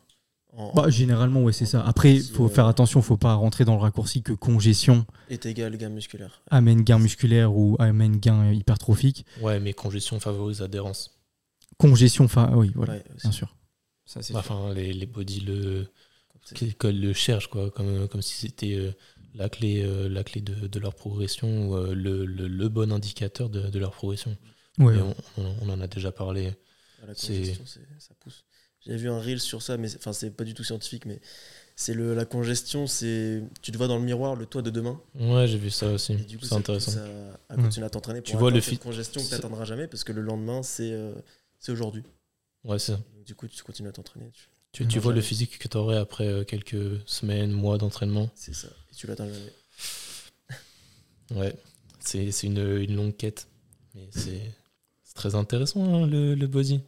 bah, 0.74 0.88
généralement, 0.88 1.42
ouais, 1.42 1.52
c'est 1.52 1.66
ça. 1.66 1.84
Après, 1.86 2.14
il 2.16 2.22
faut 2.22 2.48
faire 2.48 2.66
attention, 2.66 3.00
il 3.00 3.04
faut 3.04 3.16
pas 3.16 3.34
rentrer 3.34 3.64
dans 3.64 3.74
le 3.74 3.80
raccourci 3.80 4.22
que 4.22 4.32
congestion 4.32 5.06
est 5.30 5.46
égal 5.46 5.76
gain 5.76 5.88
musculaire. 5.88 6.42
Amène 6.50 6.82
gain 6.82 6.98
musculaire 6.98 7.54
ou 7.54 7.76
amène 7.78 8.16
gain 8.18 8.52
hypertrophique. 8.52 9.24
Ouais, 9.40 9.60
mais 9.60 9.72
congestion 9.72 10.18
favorise 10.20 10.62
adhérence. 10.62 11.18
Congestion, 11.76 12.24
enfin, 12.24 12.50
oui, 12.54 12.72
voilà, 12.74 12.94
bien 13.22 13.30
sûr. 13.30 13.54
Ça, 14.04 14.20
enfin, 14.34 14.72
les, 14.72 14.92
les 14.92 15.06
body 15.06 15.40
le, 15.40 15.86
le 16.82 17.12
cherchent, 17.12 17.48
quoi, 17.48 17.70
comme, 17.70 18.08
comme 18.08 18.22
si 18.22 18.34
c'était 18.34 18.74
euh, 18.74 18.92
la 19.34 19.48
clé, 19.48 19.82
euh, 19.84 20.08
la 20.08 20.24
clé 20.24 20.40
de, 20.40 20.66
de, 20.66 20.78
leur 20.80 20.94
progression 20.94 21.68
ou 21.68 21.76
euh, 21.76 21.94
le, 21.94 22.24
le, 22.24 22.48
le, 22.48 22.68
bon 22.68 22.90
indicateur 22.90 23.50
de, 23.50 23.68
de 23.68 23.78
leur 23.78 23.92
progression. 23.92 24.36
Ouais. 24.78 24.96
On, 25.36 25.54
on, 25.62 25.68
en 25.68 25.80
a 25.80 25.86
déjà 25.86 26.10
parlé. 26.10 26.52
La 27.06 27.14
congestion, 27.14 27.64
ça 27.98 28.14
pousse. 28.18 28.44
J'avais 28.88 28.98
vu 28.98 29.10
un 29.10 29.20
reel 29.20 29.38
sur 29.38 29.60
ça, 29.60 29.76
mais 29.76 29.94
enfin 29.96 30.14
c'est 30.14 30.30
pas 30.30 30.44
du 30.44 30.54
tout 30.54 30.64
scientifique, 30.64 31.04
mais 31.04 31.20
c'est 31.76 31.92
le 31.92 32.14
la 32.14 32.24
congestion, 32.24 32.86
c'est 32.86 33.42
tu 33.60 33.70
te 33.70 33.76
vois 33.76 33.86
dans 33.86 33.98
le 33.98 34.04
miroir 34.04 34.34
le 34.34 34.46
toit 34.46 34.62
de 34.62 34.70
demain. 34.70 34.98
Ouais, 35.14 35.46
j'ai 35.46 35.58
vu 35.58 35.70
ça 35.70 35.92
aussi. 35.92 36.16
C'est 36.42 36.54
intéressant. 36.54 36.92
Ça, 36.92 37.06
à 37.50 37.56
continuer 37.56 37.84
à 37.84 37.90
t'entraîner 37.90 38.22
pour 38.22 38.30
tu 38.30 38.36
vois 38.38 38.50
le 38.50 38.62
cette 38.62 38.82
congestion 38.82 39.20
que 39.20 39.26
tu 39.26 39.32
n'atteindras 39.32 39.66
jamais 39.66 39.86
parce 39.86 40.04
que 40.04 40.12
le 40.12 40.22
lendemain 40.22 40.62
c'est 40.62 40.90
euh, 40.92 41.12
c'est 41.60 41.70
aujourd'hui. 41.70 42.02
Ouais, 42.64 42.78
c'est 42.78 42.92
ça. 42.92 43.00
Du 43.26 43.34
coup, 43.34 43.46
tu 43.46 43.62
continues 43.62 43.90
à 43.90 43.92
t'entraîner. 43.92 44.30
Tu, 44.72 44.86
tu, 44.86 44.98
vois 44.98 45.12
le 45.12 45.20
physique 45.20 45.58
que 45.58 45.68
tu 45.68 45.76
aurais 45.76 45.98
après 45.98 46.26
euh, 46.26 46.44
quelques 46.44 47.00
semaines, 47.06 47.50
mois 47.50 47.78
d'entraînement. 47.78 48.30
C'est 48.34 48.54
ça. 48.54 48.68
Et 48.90 48.94
tu 48.94 49.06
l'atteins 49.06 49.28
jamais. 49.28 49.52
ouais, 51.40 51.54
c'est 52.00 52.28
une, 52.42 52.58
une, 52.58 52.96
longue 52.96 53.16
quête. 53.16 53.48
Mais 53.94 54.08
c'est 54.10 54.54
très 55.14 55.34
intéressant 55.34 55.82
hein, 55.84 56.06
le, 56.06 56.34
le 56.34 56.46
body. 56.46 56.80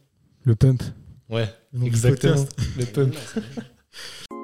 Le 0.43 0.55
pump. 0.55 0.83
Ouais, 1.31 1.47
exactement. 1.83 2.45
Le 2.77 2.85
pump. 2.85 3.15